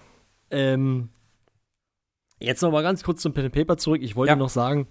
Ähm, 0.50 1.08
jetzt 2.40 2.62
noch 2.62 2.70
mal 2.70 2.82
ganz 2.82 3.02
kurz 3.02 3.22
zum 3.22 3.32
Pen 3.32 3.46
and 3.46 3.54
Paper 3.54 3.76
zurück. 3.76 4.02
Ich 4.02 4.16
wollte 4.16 4.30
Ja. 4.32 4.36
noch 4.36 4.48
sagen, 4.50 4.86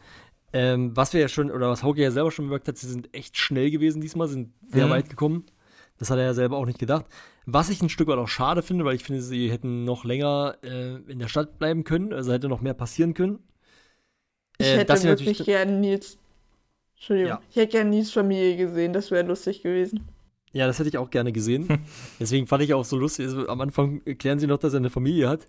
ähm, 0.54 0.95
was 0.95 1.14
wir 1.14 1.22
ja 1.22 1.28
schon, 1.28 1.51
oder 1.51 1.70
was 1.70 1.84
Hauke 1.84 2.01
ja 2.01 2.12
selber 2.12 2.32
schon 2.32 2.45
bemerkt 2.45 2.68
hat, 2.68 2.78
sie 2.78 2.88
sind 2.88 3.14
echt 3.16 3.38
schnell 3.38 3.72
gewesen 3.72 4.01
diesmal, 4.01 4.28
sind 4.28 4.54
sehr 4.68 4.86
Mhm. 4.88 4.91
weit 4.91 5.10
gekommen. 5.10 5.45
Das 5.97 6.10
hat 6.10 6.18
er 6.18 6.26
ja 6.26 6.34
selber 6.34 6.58
auch 6.58 6.66
nicht 6.66 6.80
gedacht. 6.80 7.06
Was 7.45 7.70
ich 7.70 7.82
ein 7.82 7.89
Stück 7.89 8.08
weit 8.08 8.18
auch 8.18 8.28
schade 8.28 8.62
finde, 8.62 8.84
weil 8.86 8.95
ich 8.95 9.04
finde, 9.04 9.22
sie 9.22 9.51
hätten 9.51 9.84
noch 9.84 10.06
länger 10.06 10.58
äh, 10.64 10.95
in 11.12 11.20
der 11.20 11.28
Stadt 11.28 11.60
bleiben 11.60 11.84
können, 11.84 12.14
also 12.14 12.32
hätte 12.32 12.49
noch 12.49 12.62
mehr 12.62 12.74
passieren 12.74 13.14
können. 13.14 13.39
Ich 14.58 14.68
Äh, 14.68 14.78
hätte 14.78 14.93
wirklich 15.04 15.06
natürlich- 15.39 15.45
gerne 15.45 15.72
Nils. 15.80 16.18
Entschuldigung. 16.96 17.30
Ja. 17.32 17.41
Ich 17.50 17.56
hätte 17.56 17.72
gerne 17.72 17.89
Nils 17.89 18.12
Familie 18.12 18.56
gesehen, 18.58 18.94
das 18.94 19.12
wäre 19.12 19.26
lustig 19.26 19.62
gewesen. 19.64 20.08
Ja, 20.54 20.68
das 20.68 20.78
hätte 20.80 20.89
ich 20.89 20.98
auch 20.98 21.10
gerne 21.10 21.32
gesehen. 21.32 21.68
Deswegen 22.20 22.48
fand 22.48 22.64
ich 22.64 22.74
auch 22.74 22.86
so 22.86 22.98
lustig. 22.98 23.26
Also, 23.26 23.48
am 23.50 23.60
Anfang 23.62 24.02
erklären 24.06 24.39
sie 24.39 24.48
noch, 24.48 24.60
dass 24.60 24.74
er 24.74 24.78
eine 24.80 24.89
Familie 24.89 25.28
hat. 25.30 25.48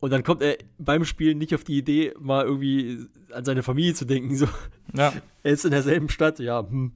Und 0.00 0.10
dann 0.12 0.22
kommt 0.22 0.42
er 0.42 0.58
beim 0.78 1.04
Spielen 1.04 1.38
nicht 1.38 1.54
auf 1.54 1.64
die 1.64 1.78
Idee, 1.78 2.14
mal 2.20 2.44
irgendwie 2.44 3.06
an 3.32 3.44
seine 3.44 3.62
Familie 3.62 3.94
zu 3.94 4.04
denken. 4.04 4.36
So, 4.36 4.46
Ja. 4.94 5.12
er 5.42 5.52
ist 5.52 5.64
in 5.64 5.72
derselben 5.72 6.08
Stadt, 6.08 6.38
ja. 6.38 6.60
Hm. 6.68 6.92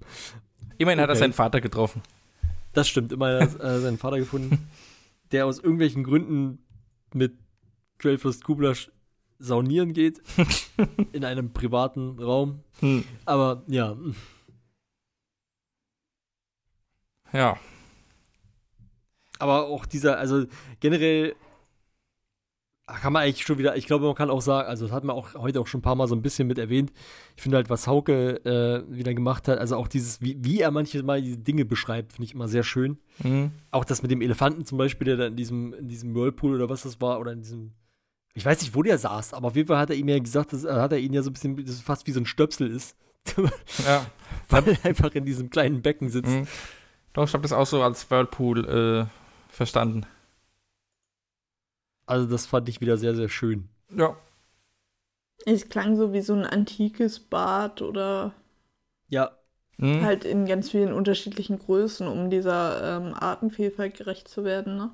Immerhin 0.79 1.01
hat 1.01 1.09
er 1.09 1.12
Okay. 1.12 1.18
seinen 1.20 1.33
Vater 1.33 1.61
getroffen. 1.61 2.03
Das 2.75 2.89
stimmt. 2.89 3.12
Immer 3.12 3.41
äh, 3.41 3.81
seinen 3.81 3.99
Vater 3.99 4.18
gefunden, 4.18 4.68
der 5.33 5.47
aus 5.47 5.59
irgendwelchen 5.59 6.05
Gründen 6.05 6.59
mit 7.12 7.33
Greyfürst 7.99 8.45
Kublasch 8.45 8.91
saunieren 9.43 9.93
geht. 9.93 10.22
in 11.12 11.24
einem 11.24 11.53
privaten 11.53 12.18
Raum. 12.18 12.61
Hm. 12.80 13.05
Aber 13.24 13.62
ja, 13.66 13.97
Ja. 17.32 17.57
Aber 19.38 19.66
auch 19.66 19.86
dieser, 19.86 20.18
also 20.18 20.45
generell 20.80 21.34
kann 22.86 23.12
man 23.12 23.22
eigentlich 23.22 23.45
schon 23.45 23.59
wieder, 23.59 23.76
ich 23.76 23.86
glaube, 23.86 24.07
man 24.07 24.14
kann 24.14 24.28
auch 24.28 24.43
sagen, 24.43 24.68
also 24.68 24.86
das 24.86 24.95
hat 24.95 25.05
man 25.05 25.16
auch 25.16 25.34
heute 25.34 25.61
auch 25.61 25.66
schon 25.66 25.78
ein 25.78 25.82
paar 25.82 25.95
Mal 25.95 26.09
so 26.09 26.14
ein 26.14 26.22
bisschen 26.22 26.47
mit 26.47 26.59
erwähnt. 26.59 26.93
Ich 27.36 27.43
finde 27.43 27.57
halt, 27.57 27.70
was 27.70 27.86
Hauke 27.86 28.45
äh, 28.45 28.95
wieder 28.95 29.14
gemacht 29.14 29.49
hat, 29.49 29.59
also 29.59 29.76
auch 29.76 29.88
dieses, 29.88 30.20
wie, 30.20 30.36
wie 30.40 30.61
er 30.61 30.70
manchmal 30.70 31.22
diese 31.22 31.38
Dinge 31.38 31.64
beschreibt, 31.64 32.12
finde 32.12 32.26
ich 32.26 32.34
immer 32.34 32.49
sehr 32.49 32.64
schön. 32.64 32.99
Mhm. 33.22 33.53
Auch 33.70 33.84
das 33.84 34.03
mit 34.03 34.11
dem 34.11 34.20
Elefanten 34.20 34.64
zum 34.64 34.78
Beispiel, 34.78 35.07
der 35.07 35.16
da 35.16 35.26
in 35.26 35.36
diesem, 35.36 35.72
in 35.74 35.88
diesem 35.88 36.14
Whirlpool 36.14 36.55
oder 36.55 36.68
was 36.68 36.82
das 36.82 37.01
war, 37.01 37.18
oder 37.18 37.32
in 37.32 37.40
diesem, 37.40 37.72
ich 38.35 38.45
weiß 38.45 38.61
nicht, 38.62 38.74
wo 38.74 38.83
der 38.83 38.99
saß, 38.99 39.35
aber 39.35 39.49
auf 39.49 39.57
jeden 39.57 39.68
Fall 39.68 39.78
hat 39.78 39.91
er 39.91 39.97
ihm 39.97 40.09
ja 40.09 40.18
gesagt, 40.18 40.53
dass, 40.53 40.64
hat 40.64 40.93
er 40.93 40.99
ihn 40.99 41.12
ja 41.12 41.22
so 41.22 41.30
ein 41.30 41.35
bisschen, 41.35 41.57
dass 41.57 41.74
es 41.74 41.83
fast 41.83 42.07
wie 42.07 42.12
so 42.12 42.20
ein 42.20 42.26
Stöpsel 42.26 42.70
ist. 42.70 42.97
Ja. 43.87 44.05
Weil 44.49 44.68
er 44.68 44.85
einfach 44.85 45.12
in 45.14 45.24
diesem 45.24 45.49
kleinen 45.51 45.80
Becken 45.83 46.09
sitzt. 46.09 46.30
Mhm. 46.30 46.47
Doch, 47.12 47.24
ich 47.28 47.33
habe 47.35 47.43
das 47.43 47.53
auch 47.53 47.66
so 47.66 47.83
als 47.83 48.11
Whirlpool 48.11 48.68
äh, 48.68 49.07
verstanden. 49.53 50.07
Also 52.07 52.26
das 52.26 52.47
fand 52.47 52.68
ich 52.68 52.80
wieder 52.80 52.97
sehr, 52.97 53.14
sehr 53.14 53.28
schön. 53.28 53.68
Ja. 53.95 54.16
Es 55.47 55.68
klang 55.68 55.97
so 55.97 56.12
wie 56.12 56.20
so 56.20 56.35
ein 56.35 56.47
antikes 56.47 57.20
Bad 57.20 57.83
oder 57.83 58.33
Ja, 59.09 59.33
Mhm. 59.78 60.03
halt 60.03 60.24
in 60.24 60.47
ganz 60.47 60.70
vielen 60.70 60.93
unterschiedlichen 60.93 61.59
Größen, 61.59 62.07
um 62.07 62.30
dieser 62.30 62.99
ähm, 62.99 63.14
Artenvielfalt 63.14 63.97
gerecht 63.97 64.28
zu 64.28 64.45
werden, 64.45 64.76
ne? 64.76 64.91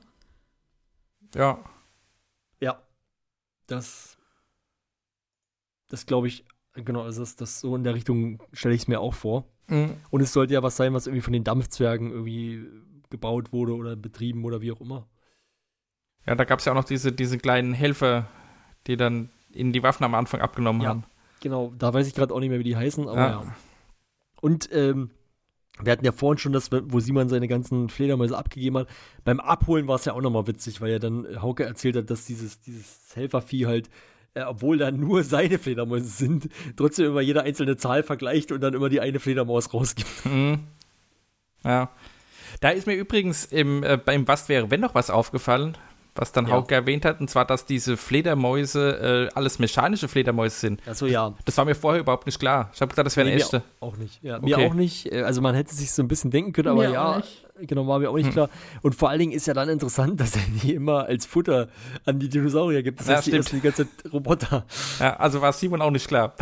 Ja. 1.35 1.41
Ja. 1.41 1.59
Das. 3.69 4.17
Das 5.89 6.05
glaube 6.05 6.27
ich, 6.27 6.45
genau, 6.75 7.03
also 7.03 7.23
das, 7.23 7.37
das 7.37 7.61
so 7.61 7.75
in 7.75 7.85
der 7.85 7.95
Richtung 7.95 8.43
stelle 8.53 8.75
ich 8.75 8.83
es 8.83 8.89
mir 8.89 9.01
auch 9.01 9.15
vor. 9.15 9.47
Mhm. 9.69 9.95
Und 10.11 10.21
es 10.21 10.33
sollte 10.33 10.53
ja 10.55 10.63
was 10.63 10.77
sein, 10.77 10.93
was 10.93 11.07
irgendwie 11.07 11.23
von 11.23 11.33
den 11.33 11.45
Dampfzwergen 11.45 12.11
irgendwie 12.11 12.67
gebaut 13.11 13.53
wurde 13.53 13.75
oder 13.75 13.97
betrieben 13.97 14.45
oder 14.45 14.61
wie 14.61 14.73
auch 14.73 14.81
immer. 14.81 15.09
Ja, 16.27 16.35
da 16.35 16.45
gab 16.45 16.59
es 16.59 16.67
ja 16.67 16.73
auch 16.73 16.77
noch 16.77 16.85
diese, 16.85 17.11
diese 17.13 17.39
kleinen 17.39 17.73
Helfer, 17.73 18.29
die 18.87 18.97
dann 18.99 19.31
ihnen 19.51 19.73
die 19.73 19.83
Waffen 19.83 20.05
am 20.05 20.15
Anfang 20.15 20.41
abgenommen 20.43 20.83
Ja. 20.83 20.89
haben. 20.91 21.05
Genau, 21.41 21.73
da 21.79 21.95
weiß 21.95 22.07
ich 22.07 22.15
gerade 22.15 22.35
auch 22.35 22.41
nicht 22.41 22.51
mehr, 22.51 22.59
wie 22.59 22.65
die 22.65 22.77
heißen, 22.77 23.09
aber 23.09 23.17
Ja. 23.19 23.31
ja. 23.43 23.57
Und 24.43 24.69
ähm, 24.73 25.11
wir 25.83 25.93
hatten 25.93 26.05
ja 26.05 26.13
vorhin 26.13 26.39
schon 26.39 26.53
das, 26.53 26.71
wo 26.71 27.01
Simon 27.01 27.29
seine 27.29 27.49
ganzen 27.49 27.89
Fledermäuse 27.89 28.37
abgegeben 28.37 28.79
hat. 28.79 28.89
Beim 29.25 29.41
Abholen 29.41 29.87
war 29.89 29.97
es 29.97 30.05
ja 30.05 30.13
auch 30.13 30.21
nochmal 30.21 30.47
witzig, 30.47 30.81
weil 30.81 30.91
ja 30.91 30.99
dann 30.99 31.27
Hauke 31.41 31.65
erzählt 31.65 31.97
hat, 31.97 32.11
dass 32.11 32.25
dieses, 32.25 32.61
dieses 32.61 33.15
Helfervieh 33.15 33.67
halt, 33.67 33.91
äh, 34.35 34.43
obwohl 34.43 34.79
da 34.79 34.91
nur 34.91 35.23
seine 35.25 35.59
Fledermäuse 35.59 36.09
sind, 36.09 36.49
trotzdem 36.77 37.07
immer 37.07 37.21
jede 37.21 37.43
einzelne 37.43 37.77
Zahl 37.77 38.03
vergleicht 38.03 38.53
und 38.53 38.61
dann 38.61 38.75
immer 38.75 38.89
die 38.89 39.01
eine 39.01 39.21
Fledermaus 39.21 39.73
rausgibt. 39.73 40.27
Mhm. 40.27 40.61
Ja. 41.65 41.91
Da 42.61 42.71
ist 42.71 42.87
mir 42.87 42.95
übrigens 42.95 43.45
im, 43.45 43.83
äh, 43.83 43.97
beim 43.97 44.27
Was 44.27 44.49
wäre, 44.49 44.71
wenn 44.71 44.81
noch 44.81 44.95
was 44.95 45.11
aufgefallen, 45.11 45.77
was 46.19 46.33
dann 46.33 46.47
Ja. 46.47 46.53
Hauke 46.53 46.75
erwähnt 46.75 47.05
hat, 47.05 47.21
und 47.21 47.31
zwar, 47.31 47.45
dass 47.45 47.65
diese 47.65 47.97
Fledermäuse 47.97 49.29
äh, 49.31 49.35
alles 49.35 49.59
mechanische 49.59 50.09
Fledermäuse 50.09 50.57
sind. 50.59 50.81
Achso, 50.87 51.07
ja. 51.07 51.33
Das 51.45 51.57
war 51.57 51.65
mir 51.65 51.75
vorher 51.75 52.01
überhaupt 52.01 52.27
nicht 52.27 52.39
klar. 52.39 52.71
Ich 52.75 52.81
habe 52.81 52.91
gedacht, 52.91 53.07
das 53.07 53.17
wären 53.17 53.29
Nee, 53.29 53.35
mir 53.37 53.41
echte. 53.41 53.63
Auch 53.81 53.97
nicht. 53.97 54.23
Ja, 54.23 54.39
mir 54.41 54.57
Okay. 54.57 54.67
auch 54.69 54.75
nicht. 54.75 55.11
Äh, 55.13 55.23
Also 55.23 55.41
man 55.41 55.55
hätte 55.55 55.75
sich 55.75 55.93
so 55.93 56.03
ein 56.03 56.09
bisschen 56.09 56.31
denken 56.31 56.53
können, 56.53 56.69
aber 56.69 56.83
Mir 56.89 57.01
auch 57.01 57.19
ja, 57.19 57.23
genau, 57.67 57.87
war 57.87 57.99
mir 57.99 58.11
auch 58.11 58.15
nicht 58.17 58.27
Hm. 58.27 58.33
klar. 58.33 58.51
Und 58.83 58.95
vor 58.95 59.09
allen 59.09 59.19
Dingen 59.21 59.33
ist 59.33 59.47
ja 59.47 59.55
dann 59.55 59.69
interessant, 59.69 60.21
dass 60.21 60.35
er 60.37 60.43
die 60.63 60.75
immer 60.75 61.05
als 61.07 61.25
Futter 61.27 61.69
an 62.05 62.19
die 62.19 62.29
Dinosaurier 62.29 62.83
gibt. 62.83 63.01
Das 63.01 63.07
Ja, 63.09 63.17
heißt, 63.17 63.27
die 63.29 63.31
die 63.57 63.61
ganze 63.61 63.87
Zeit 63.89 64.13
Roboter. 64.13 64.65
Ja, 65.01 65.17
also 65.17 65.41
war 65.41 65.53
Simon 65.53 65.81
auch 65.83 65.91
nicht 65.91 66.09
klar. 66.09 66.35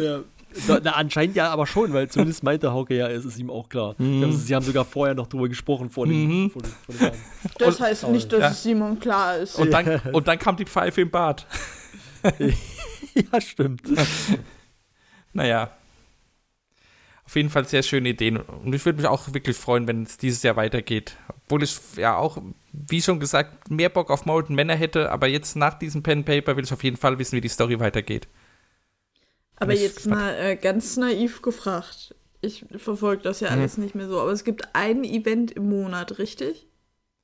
ja. 0.00 0.20
Na, 0.68 0.80
na, 0.82 0.92
anscheinend 0.92 1.36
ja 1.36 1.50
aber 1.50 1.66
schon, 1.66 1.92
weil 1.92 2.08
zumindest 2.08 2.42
meinte 2.42 2.72
Hauke 2.72 2.94
ja, 2.96 3.08
es 3.08 3.24
ist 3.24 3.38
ihm 3.38 3.50
auch 3.50 3.68
klar. 3.68 3.96
Ich 3.98 4.18
glaube, 4.18 4.32
sie 4.32 4.54
haben 4.54 4.62
sogar 4.64 4.84
vorher 4.84 5.14
noch 5.14 5.26
drüber 5.26 5.48
gesprochen 5.48 5.90
vor 5.90 6.06
dem, 6.06 6.44
Mhm. 6.44 6.50
vor 6.50 6.62
dem, 6.62 6.72
vor 6.86 6.94
dem. 7.10 7.18
Das 7.58 7.80
heißt 7.80 8.08
nicht, 8.08 8.32
dass 8.32 8.40
Ja. 8.40 8.48
es 8.50 8.62
Simon 8.62 8.98
klar 9.00 9.36
ist. 9.38 9.56
Und 9.56 9.70
dann, 9.72 10.00
und 10.12 10.28
dann 10.28 10.38
kam 10.38 10.56
die 10.56 10.64
Pfeife 10.64 11.00
im 11.00 11.10
Bad. 11.10 11.46
ja, 12.38 13.40
stimmt. 13.40 13.82
Naja. 15.36 15.70
Auf 17.26 17.34
jeden 17.36 17.50
Fall 17.50 17.64
sehr 17.66 17.82
schöne 17.82 18.10
Ideen. 18.10 18.36
Und 18.36 18.72
ich 18.74 18.84
würde 18.84 18.98
mich 18.98 19.06
auch 19.08 19.32
wirklich 19.34 19.56
freuen, 19.56 19.88
wenn 19.88 20.02
es 20.04 20.16
dieses 20.18 20.42
Jahr 20.44 20.54
weitergeht. 20.56 21.16
Obwohl 21.46 21.62
ich 21.64 21.76
ja 21.96 22.16
auch, 22.16 22.38
wie 22.72 23.02
schon 23.02 23.18
gesagt, 23.18 23.70
mehr 23.70 23.88
Bock 23.88 24.10
auf 24.10 24.26
Molten 24.26 24.54
Männer 24.54 24.76
hätte, 24.76 25.10
aber 25.10 25.26
jetzt 25.26 25.56
nach 25.56 25.74
diesem 25.78 26.02
Pen 26.04 26.24
Paper 26.24 26.56
will 26.56 26.62
ich 26.64 26.72
auf 26.72 26.84
jeden 26.84 26.96
Fall 26.98 27.18
wissen, 27.18 27.34
wie 27.36 27.40
die 27.40 27.48
Story 27.48 27.80
weitergeht. 27.80 28.28
Aber 29.56 29.72
Ich- 29.72 29.82
jetzt 29.82 30.06
mal 30.06 30.34
äh, 30.34 30.56
ganz 30.56 30.96
naiv 30.96 31.42
gefragt. 31.42 32.14
Ich 32.40 32.64
verfolge 32.76 33.22
das 33.22 33.40
ja 33.40 33.48
alles 33.48 33.78
nicht 33.78 33.94
mehr 33.94 34.06
so, 34.08 34.20
aber 34.20 34.30
es 34.32 34.44
gibt 34.44 34.74
ein 34.74 35.02
Event 35.02 35.52
im 35.52 35.68
Monat, 35.70 36.18
richtig? 36.18 36.66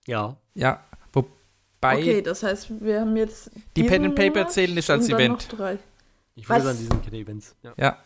Ja. 0.07 0.37
Ja, 0.55 0.83
wobei 1.13 1.99
okay, 1.99 2.23
das 2.23 2.43
heißt, 2.43 2.83
wir 2.83 3.01
haben 3.03 3.17
jetzt. 3.19 3.51
die 3.77 3.85
Pen 3.85 4.05
and 4.07 4.15
Paper 4.15 4.39
Monat 4.41 4.53
zählen 4.53 4.75
nicht 4.75 4.89
als 4.89 5.09
Event. 5.11 5.43
Ich 6.37 6.49
würde 6.49 6.61
Was? 6.61 6.63
sagen, 6.65 6.79
die 6.79 6.85
sind 6.87 7.05
keine 7.05 7.19
Events. 7.19 7.55
Ja. 7.63 7.75
Ja, 7.77 7.99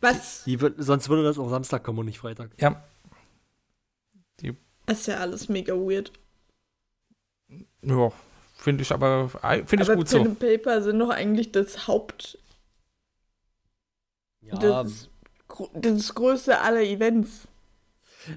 Was? 0.00 0.44
Die 0.44 0.58
wird, 0.60 0.76
sonst 0.78 1.08
würde 1.10 1.24
das 1.24 1.38
auch 1.38 1.50
Samstag 1.50 1.82
kommen 1.84 1.98
und 1.98 2.06
nicht 2.06 2.18
Freitag. 2.18 2.50
ja. 2.58 2.82
Das 4.86 4.98
ist 5.00 5.06
ja 5.06 5.18
alles 5.18 5.48
mega 5.48 5.74
weird. 5.74 6.10
Ja, 7.82 8.10
finde 8.56 8.82
ich 8.82 8.90
aber, 8.92 9.28
finde 9.28 9.82
ich 9.84 9.88
aber 9.88 9.96
gut 9.96 10.08
Pen 10.10 10.24
so. 10.24 10.28
and 10.30 10.38
Paper 10.40 10.82
sind 10.82 10.98
doch 10.98 11.10
eigentlich 11.10 11.52
das 11.52 11.86
Haupt. 11.86 12.36
Ja, 14.42 14.56
Das, 14.82 15.08
gro- 15.48 15.70
das 15.74 16.14
größte 16.14 16.60
aller 16.60 16.82
Events. 16.82 17.48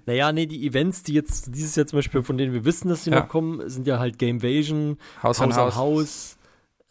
naja, 0.05 0.31
nee, 0.31 0.45
die 0.45 0.65
Events, 0.67 1.03
die 1.03 1.13
jetzt 1.13 1.53
dieses 1.55 1.75
Jahr 1.75 1.85
zum 1.87 1.97
Beispiel, 1.99 2.23
von 2.23 2.37
denen 2.37 2.53
wir 2.53 2.65
wissen, 2.65 2.89
dass 2.89 3.03
sie 3.03 3.11
Ja. 3.11 3.21
noch 3.21 3.27
kommen, 3.27 3.67
sind 3.69 3.87
ja 3.87 3.99
halt 3.99 4.17
Gamevasion, 4.19 4.97
Haus 5.23 5.39
Haus 5.39 5.41
an 5.41 5.51
an 5.51 5.57
Haus. 5.57 5.75
Haus. 5.75 6.37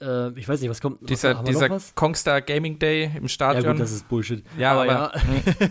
Äh, 0.00 0.38
ich 0.38 0.48
weiß 0.48 0.60
nicht, 0.60 0.70
was 0.70 0.80
kommt. 0.80 1.00
was, 1.02 1.06
Dieser, 1.08 1.34
noch 1.34 1.44
dieser 1.44 1.70
was? 1.70 1.94
Kongstar 1.94 2.40
Gaming 2.42 2.78
Day 2.78 3.04
im 3.16 3.22
Ja, 3.22 3.28
Stadion. 3.28 3.72
gut, 3.72 3.80
das 3.80 3.92
ist 3.92 4.08
Bullshit. 4.08 4.44
Ja, 4.58 4.72
aber, 4.72 4.90
aber- 4.90 5.16
ja. 5.18 5.68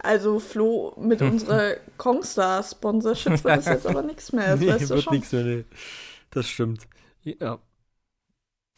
Also 0.00 0.38
Flo, 0.38 0.94
mit 0.96 1.20
unserer 1.22 1.74
Kongstar-Sponsorship 1.96 3.42
wird 3.44 3.56
das 3.56 3.66
jetzt 3.66 3.86
aber 3.86 4.02
nichts 4.02 4.32
mehr. 4.32 4.52
Das 4.52 4.60
nee, 4.60 4.68
weißt 4.68 4.90
du 4.90 4.94
wird 4.94 5.10
nichts 5.10 5.32
mehr, 5.32 5.42
nee. 5.44 5.64
Das 6.30 6.46
stimmt. 6.46 6.86
Ja. 7.24 7.58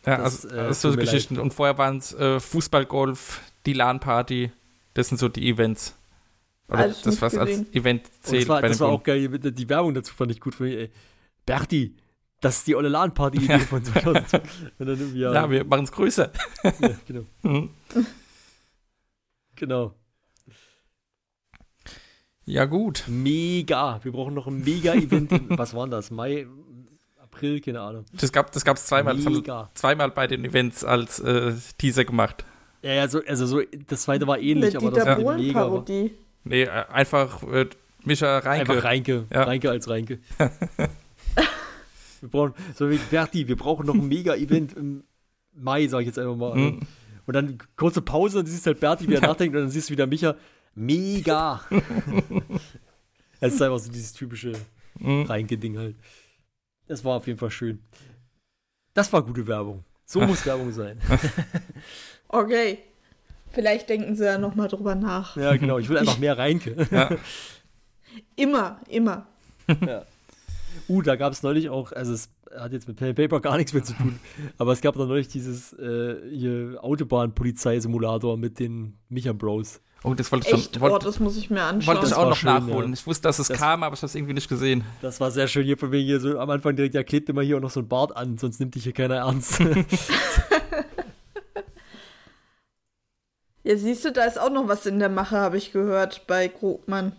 Ja, 0.07 0.17
Das, 0.19 0.45
also, 0.47 0.49
äh, 0.49 0.57
das 0.69 0.71
ist 0.77 0.81
so 0.83 0.97
Geschichten. 0.97 1.39
Und 1.39 1.53
vorher 1.55 1.77
waren 1.79 1.99
es 1.99 2.13
äh, 2.15 2.41
Fußball, 2.41 2.87
Golf, 2.87 3.41
die 3.67 3.73
LAN-Party. 3.75 4.51
Das 4.95 5.09
sind 5.09 5.19
so 5.19 5.29
die 5.29 5.49
Events. 5.49 5.97
Oder 6.69 6.79
Alles 6.81 7.03
das, 7.03 7.21
was 7.21 7.37
als 7.37 7.51
gesehen. 7.51 7.73
Event 7.75 8.05
Und 8.07 8.23
zählt. 8.25 8.43
das 8.43 8.49
war, 8.49 8.61
bei 8.63 8.69
das 8.69 8.81
war 8.81 8.89
auch 8.89 9.03
geil, 9.03 9.29
die 9.29 9.69
Werbung 9.69 9.93
dazu 9.95 10.15
fand 10.15 10.31
ich 10.33 10.41
gut 10.41 10.55
von 10.55 10.67
mir. 10.67 10.79
ey. 10.79 10.91
Berti, 11.45 11.97
das 12.41 12.59
ist 12.59 12.67
die 12.69 12.77
olle 12.77 12.89
LAN-Party-Idee 12.89 13.53
Ja. 13.53 13.59
von 13.59 13.85
2002. 13.85 14.39
Und 14.39 14.47
dann 14.79 14.89
irgendwie, 14.89 15.19
ja, 15.21 15.33
Ja, 15.35 15.51
wir 15.51 15.65
machen 15.65 15.85
es 15.85 15.93
größer. 15.93 16.31
ja, 16.65 16.73
genau. 17.07 17.25
Mhm. 17.43 17.71
genau. 19.57 19.95
Ja, 22.47 22.65
gut. 22.65 23.05
Mega. 23.07 24.01
Wir 24.03 24.13
brauchen 24.13 24.35
noch 24.35 24.47
ein 24.47 24.63
Mega-Event. 24.65 25.31
Was 25.59 25.75
war 25.75 25.85
denn 25.87 25.93
das? 25.93 26.11
Mai, 26.11 26.47
April, 27.33 27.61
keine 27.61 27.81
Ahnung. 27.81 28.05
Das 28.13 28.33
gab 28.33 28.55
es 28.55 28.65
gab's 28.65 28.87
zweimal. 28.87 29.15
Das 29.15 29.25
sie 29.25 29.31
Mega. 29.31 29.71
zweimal 29.75 30.11
bei 30.11 30.27
den 30.27 30.45
Events 30.45 30.85
als 30.85 31.21
äh, 31.21 31.53
Teaser 31.79 32.05
gemacht. 32.05 32.45
Ja, 32.83 32.93
ja, 32.95 33.09
so, 33.09 33.21
also 33.27 33.47
so, 33.47 33.61
das 33.89 34.03
zweite 34.03 34.27
war 34.27 34.39
ähnlich, 34.39 34.75
Mit 34.75 34.83
aber 34.83 34.91
das 34.91 35.07
war 35.07 35.17
mega. 35.17 35.61
war- 35.61 35.69
Bohlen-Parodie. 35.71 36.15
Nee, 36.45 36.63
äh, 36.63 36.69
einfach 36.69 37.43
äh, 37.45 37.67
Mischa 38.05 38.39
Reinke. 38.39 38.73
Einfach 38.73 38.85
Reinke. 38.85 39.25
Ja. 39.33 39.43
Reinke 39.45 39.71
als 39.71 39.89
Reinke. 39.89 40.19
wir 42.21 42.29
brauchen, 42.29 42.55
so 42.75 42.91
wie 42.91 42.97
Berti, 42.97 43.47
wir 43.49 43.57
brauchen 43.57 43.87
noch 43.87 43.95
ein 43.95 44.09
Mega-Event 44.09 44.73
im 44.75 45.05
Mai, 45.55 45.87
sag 45.89 46.01
ich 46.01 46.07
jetzt 46.07 46.19
einfach 46.19 46.37
mal. 46.37 46.55
Mhm. 46.57 46.81
Und 47.27 47.35
dann 47.35 47.59
kurze 47.77 48.01
Pause 48.03 48.39
und 48.41 48.49
du 48.49 48.51
siehst 48.51 48.67
halt 48.67 48.81
Berti, 48.81 49.07
wie 49.09 49.15
er 49.15 49.21
nachdenkt 49.21 49.55
und 49.55 49.63
dann 49.63 49.71
siehst 49.71 49.89
du 49.89 49.93
wieder 49.93 50.07
Micha. 50.07 50.35
Mega! 50.75 51.61
Es 53.43 53.55
ist 53.55 53.63
einfach 53.63 53.79
so 53.79 53.91
dieses 53.91 54.13
typische 54.13 54.53
Mhm. 54.99 55.23
Reinke-Ding 55.23 55.79
halt. 55.79 55.97
Das 56.91 57.05
war 57.05 57.19
auf 57.19 57.27
jeden 57.29 57.39
Fall 57.39 57.53
schön. 57.53 57.79
Das 58.95 59.13
war 59.13 59.23
gute 59.23 59.47
Werbung. 59.47 59.85
So 60.05 60.21
muss 60.27 60.45
Werbung 60.45 60.73
sein. 60.73 60.99
Okay. 62.33 62.79
Vielleicht 63.51 63.89
denken 63.89 64.15
sie 64.15 64.25
ja 64.25 64.39
nochmal 64.39 64.69
drüber 64.69 64.95
nach. 64.95 65.37
Ja, 65.37 65.57
genau. 65.57 65.79
Ich 65.79 65.89
will 65.89 65.99
einfach 65.99 66.19
mehr 66.19 66.39
Reinke. 66.39 66.77
Ja. 66.93 67.11
Immer, 68.37 68.81
immer. 68.89 69.27
Uh, 70.89 71.03
da 71.03 71.17
gab 71.17 71.33
es 71.33 71.43
neulich 71.43 71.69
auch, 71.69 71.91
also 71.91 72.13
es 72.13 72.29
hat 72.57 72.73
jetzt 72.73 72.87
mit 72.87 72.97
Pen 72.99 73.17
Paper 73.17 73.41
gar 73.41 73.57
nichts 73.57 73.73
mehr 73.73 73.83
zu 73.83 73.95
tun, 73.95 74.21
aber 74.59 74.73
es 74.73 74.81
gab 74.81 74.95
da 74.95 75.07
neulich 75.07 75.27
dieses 75.27 75.73
äh, 75.73 76.77
Autobahn-Polizeisimulator 76.77 78.37
mit 78.37 78.61
den 78.61 78.97
Micha 79.09 79.33
Bros. 79.33 79.81
Oh, 80.03 80.15
das 80.15 80.33
wollte 80.33 80.49
ich 80.49 80.55
Echt? 80.55 80.75
schon. 80.75 80.83
Oh, 80.83 80.91
Wollte, 80.91 81.05
das 81.07 81.21
muss 81.21 81.37
ich 81.37 81.51
mir 81.51 81.63
anschauen. 81.63 81.87
wollte 81.89 82.07
ich 82.07 82.11
Das 82.11 82.19
auch 82.19 82.23
war 82.23 82.29
noch 82.31 82.37
schön, 82.37 82.49
nachholen. 82.53 82.89
ja. 82.89 82.95
Ich 82.95 83.07
wusste, 83.07 83.23
dass 83.25 83.39
es 83.39 83.49
Das- 83.49 83.59
kam, 83.59 83.83
aber 83.83 83.95
ich 83.95 84.01
habe 84.01 84.07
es 84.07 84.15
irgendwie 84.15 84.33
nicht 84.33 84.49
gesehen. 84.49 84.83
Das 85.03 85.21
war 85.21 85.31
sehr 85.31 85.47
schön 85.47 85.65
hier 85.65 85.77
von 85.77 85.91
mir 85.91 86.01
hier 86.01 86.21
so 86.21 86.39
am 86.39 86.49
Anfang 86.49 86.75
direkt, 86.75 86.95
ja, 86.95 87.03
klebt 87.03 87.29
immer 87.29 87.43
hier 87.43 87.59
auch 87.59 87.61
noch 87.61 87.71
so 87.71 87.81
ein 87.81 87.89
Bart 87.89 88.17
an, 88.17 88.39
sonst 88.39 88.61
nimmt 88.61 88.75
dich 88.75 88.85
hier 88.85 88.93
keiner 88.95 89.17
ernst. 89.17 89.61
Ja, 93.63 93.77
siehst 93.77 94.05
du, 94.07 94.11
da 94.13 94.25
ist 94.25 94.41
auch 94.41 94.51
noch 94.51 94.69
was 94.69 94.87
in 94.87 94.99
der 94.99 95.11
Mache, 95.11 95.37
habe 95.37 95.59
ich 95.59 95.71
gehört, 95.73 96.27
bei 96.27 96.49
Krugmann. 96.49 97.13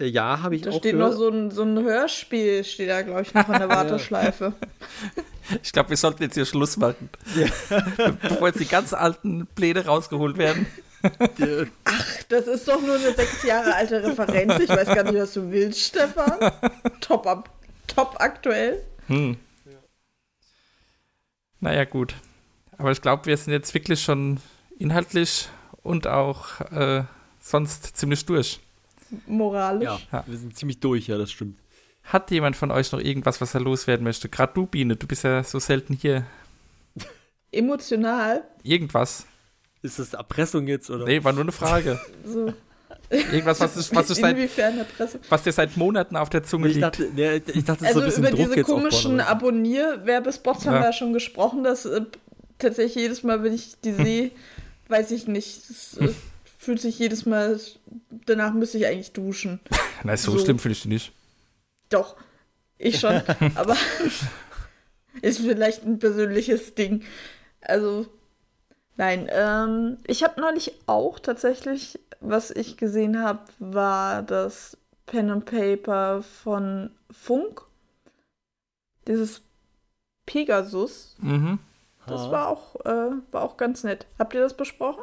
Äh, 0.00 0.06
ja, 0.06 0.40
habe 0.42 0.56
ich 0.56 0.62
Da 0.62 0.70
auch 0.70 0.78
steht 0.78 0.92
gehört. 0.92 1.10
noch 1.12 1.18
so 1.18 1.28
ein, 1.28 1.50
so 1.50 1.62
ein 1.64 1.82
Hörspiel, 1.84 2.64
steht 2.64 2.88
da, 2.88 3.02
glaube 3.02 3.22
ich, 3.22 3.34
noch 3.34 3.46
an 3.48 3.58
der 3.60 3.68
Warteschleife. 3.76 4.52
Ich 5.62 5.72
glaube, 5.72 5.88
wir 5.88 5.96
sollten 5.96 6.22
jetzt 6.22 6.34
hier 6.34 6.44
Schluss 6.44 6.76
machen. 6.76 7.08
Bevor 8.20 8.48
jetzt 8.48 8.60
die 8.60 8.66
ganz 8.66 8.92
alten 8.92 9.46
Pläne 9.54 9.86
rausgeholt 9.86 10.36
werden. 10.36 10.66
Das 12.28 12.46
ist 12.46 12.66
doch 12.68 12.80
nur 12.80 12.96
eine 12.96 13.14
sechs 13.14 13.42
Jahre 13.44 13.74
alte 13.74 14.02
Referenz. 14.02 14.58
Ich 14.58 14.68
weiß 14.68 14.86
gar 14.86 15.04
nicht, 15.04 15.14
was 15.16 15.32
du 15.32 15.50
willst, 15.50 15.80
Stefan. 15.80 16.52
Top, 17.00 17.26
ab, 17.26 17.50
top 17.86 18.16
aktuell. 18.18 18.82
Hm. 19.06 19.36
Naja, 21.60 21.84
gut. 21.84 22.14
Aber 22.76 22.92
ich 22.92 23.00
glaube, 23.02 23.26
wir 23.26 23.36
sind 23.36 23.52
jetzt 23.52 23.74
wirklich 23.74 24.02
schon 24.02 24.40
inhaltlich 24.78 25.48
und 25.82 26.06
auch 26.06 26.60
äh, 26.72 27.04
sonst 27.40 27.96
ziemlich 27.96 28.24
durch. 28.26 28.60
Moralisch. 29.26 29.84
Ja, 29.84 29.98
Ja. 30.12 30.24
wir 30.26 30.36
sind 30.36 30.56
ziemlich 30.56 30.80
durch, 30.80 31.08
ja, 31.08 31.18
das 31.18 31.32
stimmt. 31.32 31.58
Hat 32.04 32.30
jemand 32.30 32.56
von 32.56 32.70
euch 32.70 32.92
noch 32.92 33.00
irgendwas, 33.00 33.40
was 33.40 33.54
er 33.54 33.60
loswerden 33.60 34.04
möchte? 34.04 34.28
Gerade 34.28 34.52
du, 34.54 34.66
Biene, 34.66 34.96
du 34.96 35.06
bist 35.06 35.24
ja 35.24 35.42
so 35.44 35.58
selten 35.58 35.94
hier. 35.94 36.24
Emotional. 37.50 38.44
Irgendwas? 38.62 39.26
Ist 39.82 39.98
das 39.98 40.14
Erpressung 40.14 40.66
jetzt 40.66 40.90
oder? 40.90 41.04
Nee, 41.04 41.22
war 41.24 41.32
nur 41.32 41.42
eine 41.42 41.52
Frage. 41.52 42.00
So. 42.24 42.52
Irgendwas, 43.10 43.58
was, 43.60 43.74
ist, 43.76 43.94
was, 43.94 44.10
ist 44.10 44.20
seit, 44.20 44.36
Inwiefern 44.36 44.78
Erpressung? 44.78 45.20
was 45.30 45.42
dir 45.42 45.52
seit 45.52 45.76
Monaten 45.78 46.14
auf 46.16 46.28
der 46.28 46.42
Zunge 46.42 46.68
Ich 46.68 46.74
liegt. 46.74 46.84
dachte, 46.84 47.08
nee, 47.14 47.36
ich 47.36 47.64
dachte, 47.64 47.84
es 47.86 47.90
ist 47.90 47.94
so 47.94 48.00
Also 48.00 48.00
ein 48.00 48.04
bisschen 48.06 48.22
über 48.26 48.30
Druck 48.30 48.52
diese 48.54 48.64
komischen 48.64 49.20
Abonnier-Werbespots 49.20 50.66
haben 50.66 50.74
Ja. 50.74 50.80
wir 50.80 50.86
ja 50.86 50.92
schon 50.92 51.12
gesprochen, 51.14 51.64
dass 51.64 51.86
äh, 51.86 52.02
tatsächlich 52.58 52.96
jedes 52.96 53.22
Mal, 53.22 53.42
wenn 53.42 53.54
ich 53.54 53.80
die 53.82 53.92
sehe, 53.92 54.30
weiß 54.88 55.10
ich 55.12 55.26
nicht, 55.26 55.70
es 55.70 55.96
äh, 55.98 56.08
fühlt 56.58 56.80
sich 56.82 56.98
jedes 56.98 57.24
Mal, 57.24 57.58
danach 58.26 58.52
müsste 58.52 58.76
ich 58.76 58.86
eigentlich 58.86 59.12
duschen. 59.12 59.60
Nein, 60.04 60.16
so, 60.18 60.32
so. 60.36 60.44
schlimm 60.44 60.58
finde 60.58 60.72
ich 60.74 60.82
die 60.82 60.88
nicht. 60.88 61.12
Doch, 61.88 62.16
Ich 62.76 63.00
schon, 63.00 63.22
aber 63.54 63.76
ist 65.22 65.38
vielleicht 65.40 65.84
ein 65.84 65.98
persönliches 65.98 66.74
Ding. 66.74 67.02
Also, 67.62 68.06
nein, 68.98 69.28
ähm, 69.32 69.96
ich 70.06 70.22
habe 70.22 70.38
neulich 70.40 70.74
auch 70.86 71.18
tatsächlich, 71.18 71.98
was 72.20 72.50
ich 72.50 72.76
gesehen 72.76 73.22
habe, 73.22 73.40
war 73.58 74.22
das 74.22 74.76
Pen 75.06 75.30
and 75.30 75.46
Paper 75.46 76.22
von 76.22 76.90
Funk. 77.10 77.62
Dieses 79.06 79.40
Pegasus. 80.26 81.16
Mhm. 81.20 81.58
Das 82.06 82.30
war 82.30 82.48
auch, 82.48 82.76
äh, 82.84 83.10
war 83.32 83.42
auch 83.42 83.56
ganz 83.56 83.84
nett. 83.84 84.06
Habt 84.18 84.34
ihr 84.34 84.40
das 84.40 84.54
besprochen? 84.54 85.02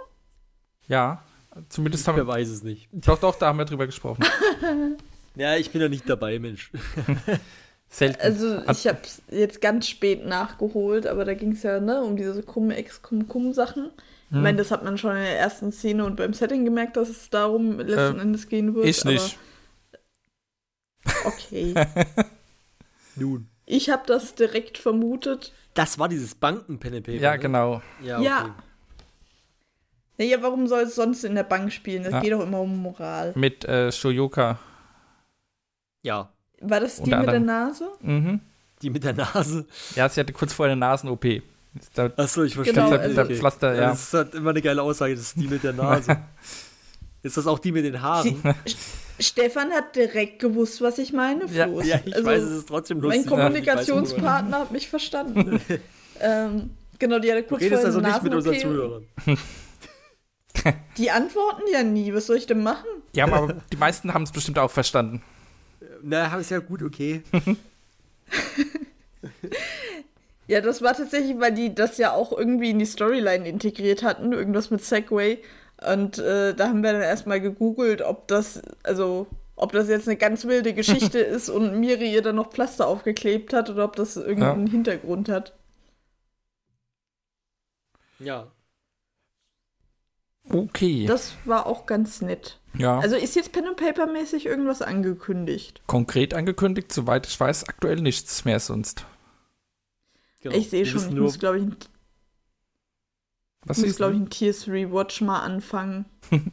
Ja, 0.88 1.24
zumindest 1.70 2.08
haben 2.08 2.16
Wer 2.18 2.28
wir. 2.28 2.34
weiß 2.34 2.50
es 2.50 2.64
nicht. 2.64 2.88
Doch, 2.92 3.20
doch, 3.20 3.36
da 3.36 3.48
haben 3.48 3.58
wir 3.58 3.66
drüber 3.66 3.88
gesprochen. 3.88 4.24
Ja, 5.38 5.58
ich 5.58 5.70
bin 5.70 5.82
ja 5.82 5.90
nicht 5.90 6.10
dabei, 6.10 6.40
Mensch. 6.40 6.72
Selten. 7.96 8.22
Also 8.22 8.62
ich 8.70 8.88
habe 8.88 8.98
es 9.04 9.22
jetzt 9.30 9.62
ganz 9.62 9.88
spät 9.88 10.26
nachgeholt, 10.26 11.08
aber 11.08 11.24
da 11.24 11.34
ging 11.34 11.54
es 11.54 11.64
ja 11.64 11.80
ne, 11.80 12.02
um 12.02 12.18
diese 12.18 12.44
Cum-Ex-Cum-Cum-Sachen. 12.44 13.90
Ich 14.30 14.36
Hm. 14.36 14.42
meine, 14.44 14.58
das 14.58 14.72
hat 14.72 14.84
man 14.84 14.98
schon 14.98 15.12
in 15.12 15.22
der 15.24 15.40
ersten 15.40 15.72
Szene 15.72 16.04
und 16.04 16.16
beim 16.18 16.34
Setting 16.34 16.66
gemerkt, 16.66 16.98
dass 16.98 17.08
es 17.10 17.30
darum 17.30 17.80
letzten 17.80 18.20
Äh, 18.20 18.22
Endes 18.24 18.50
gehen 18.50 18.76
wird. 18.76 18.86
ich 18.86 19.06
nicht. 19.06 19.38
Aber 21.06 21.28
okay. 21.28 21.74
Nun. 23.16 23.48
ich 23.66 23.90
habe 23.90 24.04
das 24.08 24.36
direkt 24.36 24.78
vermutet. 24.78 25.54
Das 25.74 25.98
war 26.00 26.10
dieses 26.10 26.36
Banken-Pen 26.36 26.96
and 26.96 27.06
Paper. 27.06 27.18
Ja, 27.22 27.32
ne? 27.34 27.40
genau. 27.40 27.82
Ja, 28.04 28.18
okay. 28.18 28.26
Ja. 28.26 28.56
Naja, 30.18 30.38
warum 30.42 30.68
soll 30.68 30.82
es 30.84 30.96
sonst 30.96 31.24
in 31.24 31.36
der 31.36 31.44
Bank 31.44 31.72
spielen? 31.72 32.04
Das 32.04 32.14
Ja. 32.14 32.20
geht 32.22 32.34
doch 32.34 32.42
immer 32.42 32.62
um 32.62 32.78
Moral. 32.82 33.32
Mit 33.36 33.64
äh, 33.66 33.92
Shoyoka. 33.92 34.60
Ja, 36.04 36.30
War 36.70 36.80
das 36.80 37.02
die 37.02 37.14
mit 37.16 37.28
der. 37.28 37.40
Nase? 37.40 37.88
Mhm. 38.02 38.40
die 38.82 38.90
mit 38.90 39.04
der 39.04 39.14
Nase. 39.14 39.66
Ja, 39.96 40.08
sie 40.10 40.20
hatte 40.20 40.34
kurz 40.34 40.54
vorher 40.54 40.74
eine 40.74 40.80
Nasen-OP. 40.80 41.26
Achso, 42.18 42.44
ich 42.44 42.56
verstehe. 42.56 42.74
Genau, 42.74 42.90
also- 42.96 43.22
Okay. 43.22 43.36
Pflaster, 43.36 43.76
ja. 43.76 43.90
Das 43.90 44.04
ist 44.04 44.14
halt 44.14 44.34
immer 44.36 44.52
eine 44.52 44.62
geile 44.62 44.82
Aussage, 44.82 45.16
das 45.16 45.24
ist 45.26 45.36
die 45.38 45.48
mit 45.48 45.64
der 45.64 45.74
Nase. 45.84 46.18
ist 47.24 47.38
das 47.38 47.48
auch 47.48 47.60
die 47.60 47.72
mit 47.72 47.84
den 47.86 48.02
Haaren? 48.02 48.42
Sie, 48.66 48.76
Stefan 49.24 49.72
hat 49.72 49.96
direkt 49.96 50.40
gewusst, 50.40 50.82
was 50.82 50.98
ich 50.98 51.14
meine, 51.14 51.46
Ja, 51.48 51.68
ja, 51.68 52.00
ich 52.06 52.14
Also, 52.16 52.26
weiß, 52.28 52.44
es 52.44 52.52
ist 52.60 52.68
trotzdem 52.68 53.00
lustig. 53.00 53.22
Mein 53.26 53.30
Kommunikationspartner 53.30 54.60
hat 54.60 54.72
mich 54.72 54.90
verstanden. 54.90 55.60
ähm, 56.20 56.72
genau, 57.00 57.20
die 57.20 57.32
hatte 57.32 57.44
Du 57.44 57.48
kurz 57.50 57.62
redest 57.62 57.82
vorher 57.84 57.86
also 57.88 58.00
eine 58.00 58.08
nicht 58.10 58.24
mit 58.24 58.34
unseren. 58.34 58.60
Zuhörern. 58.60 59.04
Die 60.98 61.12
antworten 61.12 61.62
ja 61.72 61.84
nie. 61.84 62.14
Was 62.14 62.28
soll 62.28 62.38
ich 62.38 62.48
denn 62.48 62.64
machen? 62.64 62.86
Ja, 63.14 63.26
aber 63.26 63.56
die 63.72 63.78
meisten 63.78 64.14
haben 64.14 64.24
es 64.24 64.32
bestimmt 64.32 64.58
auch 64.58 64.72
verstanden. 64.72 65.22
Na, 66.08 66.30
habe 66.30 66.44
ich 66.44 66.50
ja 66.52 66.60
gut, 66.60 66.84
okay. 66.84 67.24
Ja, 70.48 70.62
das 70.62 70.84
war 70.84 70.94
tatsächlich, 70.94 71.40
weil 71.40 71.54
die 71.54 71.74
das 71.74 71.98
ja 71.98 72.14
auch 72.14 72.32
irgendwie 72.32 72.70
in 72.70 72.78
die 72.78 72.86
Storyline 72.86 73.48
integriert 73.50 74.04
hatten, 74.04 74.32
irgendwas 74.32 74.70
mit 74.70 74.84
Segway. 74.84 75.40
Und 75.90 76.20
äh, 76.20 76.54
da 76.54 76.68
haben 76.68 76.84
wir 76.84 76.94
dann 76.94 77.02
erstmal 77.02 77.42
gegoogelt, 77.42 78.04
ob 78.04 78.28
das, 78.28 78.62
also, 78.84 79.26
ob 79.56 79.72
das 79.72 79.90
jetzt 79.90 80.08
eine 80.08 80.18
ganz 80.18 80.46
wilde 80.46 80.74
Geschichte 80.74 81.18
ist 81.20 81.50
und 81.50 81.80
Miri 81.80 82.14
ihr 82.14 82.22
dann 82.22 82.36
noch 82.36 82.52
Pflaster 82.52 82.88
aufgeklebt 82.88 83.54
hat 83.54 83.72
oder 83.72 83.86
ob 83.86 83.96
das 83.96 84.18
irgendeinen 84.18 84.68
Hintergrund 84.68 85.30
hat. 85.30 85.54
Ja. 88.20 88.52
Okay. 90.50 91.06
Das 91.08 91.34
war 91.46 91.66
auch 91.66 91.86
ganz 91.86 92.22
nett. 92.22 92.60
ja. 92.74 93.00
Also 93.00 93.16
ist 93.16 93.36
jetzt 93.36 93.52
Pen 93.52 93.68
and 93.68 93.78
Paper 93.78 94.06
mäßig 94.06 94.46
irgendwas 94.46 94.82
angekündigt? 94.82 95.82
Konkret 95.88 96.34
angekündigt, 96.34 96.92
soweit 96.92 97.26
ich 97.28 97.40
weiß, 97.40 97.68
aktuell 97.70 97.98
nichts 98.02 98.46
mehr 98.46 98.60
sonst. 98.60 99.06
Genau. 100.42 100.56
ich 100.56 100.70
sehe 100.70 100.86
schon, 100.86 101.02
ich 101.02 101.10
nur, 101.12 101.24
muss, 101.26 101.40
glaube 101.40 101.58
ich, 101.58 101.64
ein- 101.64 101.76
Was 103.66 103.78
muss, 103.80 103.88
ist 103.88 103.96
glaube 103.98 104.14
ich, 104.14 104.20
ein 104.20 104.30
Tier 104.30 104.54
3 104.54 104.92
Watch 104.92 105.22
mal 105.22 105.40
anfangen. 105.40 106.06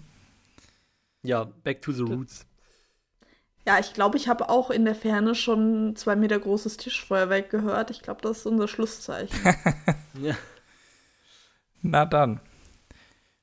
ja, 1.22 1.44
back 1.44 1.82
to 1.82 1.92
the 1.92 2.02
roots. 2.02 2.46
Ja, 3.66 3.78
ich 3.78 3.92
glaube, 3.92 4.16
ich 4.16 4.26
habe 4.28 4.48
auch 4.48 4.70
in 4.70 4.84
der 4.86 4.94
Ferne 4.94 5.34
schon 5.36 5.94
zwei 5.94 6.16
Meter 6.16 6.38
großes 6.38 6.78
Tischfeuerwerk 6.78 7.48
gehört. 7.50 7.90
Ich 7.90 8.02
glaube, 8.02 8.20
das 8.22 8.38
ist 8.38 8.46
unser 8.46 8.66
Schlusszeichen. 8.68 9.38
Ja. 10.20 10.34
Na 11.80 12.04
dann, 12.06 12.40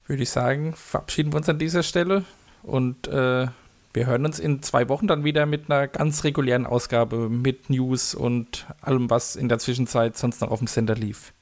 würde 0.10 0.24
ich 0.24 0.30
sagen, 0.32 0.74
verabschieden 0.76 1.32
wir 1.32 1.38
uns 1.38 1.48
an 1.50 1.60
dieser 1.60 1.84
Stelle 1.84 2.26
und 2.64 3.08
äh, 3.08 3.48
wir 3.94 4.06
hören 4.06 4.26
uns 4.26 4.40
in 4.40 4.62
zwei 4.62 4.90
Wochen 4.90 5.08
dann 5.08 5.24
wieder 5.24 5.46
mit 5.46 5.70
einer 5.72 5.88
ganz 5.88 6.24
regulären 6.24 6.66
Ausgabe 6.66 7.30
mit 7.30 7.70
News 7.70 8.14
und 8.16 8.66
allem, 8.82 9.10
was 9.10 9.36
in 9.36 9.50
der 9.50 9.60
Zwischenzeit 9.60 10.18
sonst 10.18 10.42
noch 10.42 10.52
auf 10.52 10.60
dem 10.60 10.68
Sender 10.68 10.96
lief. 10.96 11.34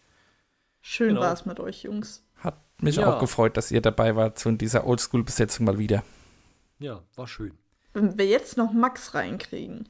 Schön 0.81 1.09
Genau. 1.09 1.21
war 1.21 1.33
es 1.33 1.45
mit 1.45 1.59
euch, 1.59 1.83
Jungs. 1.83 2.23
Hat 2.37 2.57
mich 2.81 2.97
Ja. 2.97 3.11
auch 3.13 3.19
gefreut, 3.19 3.57
dass 3.57 3.71
ihr 3.71 3.81
dabei 3.81 4.15
wart 4.15 4.37
zu 4.39 4.51
dieser 4.51 4.85
Oldschool-Besetzung 4.85 5.65
mal 5.65 5.77
wieder. 5.77 6.03
ja, 6.79 7.01
war 7.15 7.27
schön. 7.27 7.53
Wenn 7.93 8.17
wir 8.17 8.27
jetzt 8.27 8.57
noch 8.57 8.71
Max 8.73 9.13
reinkriegen. 9.15 9.89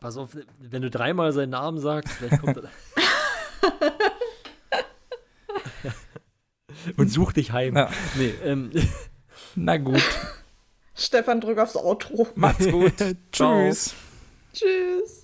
Pass 0.00 0.16
auf, 0.16 0.36
wenn 0.58 0.82
du 0.82 0.90
dreimal 0.90 1.32
seinen 1.32 1.50
Namen 1.50 1.78
sagst, 1.78 2.12
vielleicht 2.14 2.40
kommt 2.42 2.56
er. 2.56 2.64
Und 6.96 7.08
such 7.08 7.32
dich 7.32 7.52
heim. 7.52 7.76
Ja. 7.76 7.90
Nee, 8.16 8.34
ähm, 8.44 8.70
Na 9.54 9.76
gut, 9.76 10.02
Stefan, 10.94 11.40
drück 11.40 11.58
aufs 11.58 11.76
Outro. 11.76 12.28
macht's 12.34 12.68
gut. 12.68 12.92
Tschüss. 13.32 13.94
Tschüss. 14.52 15.19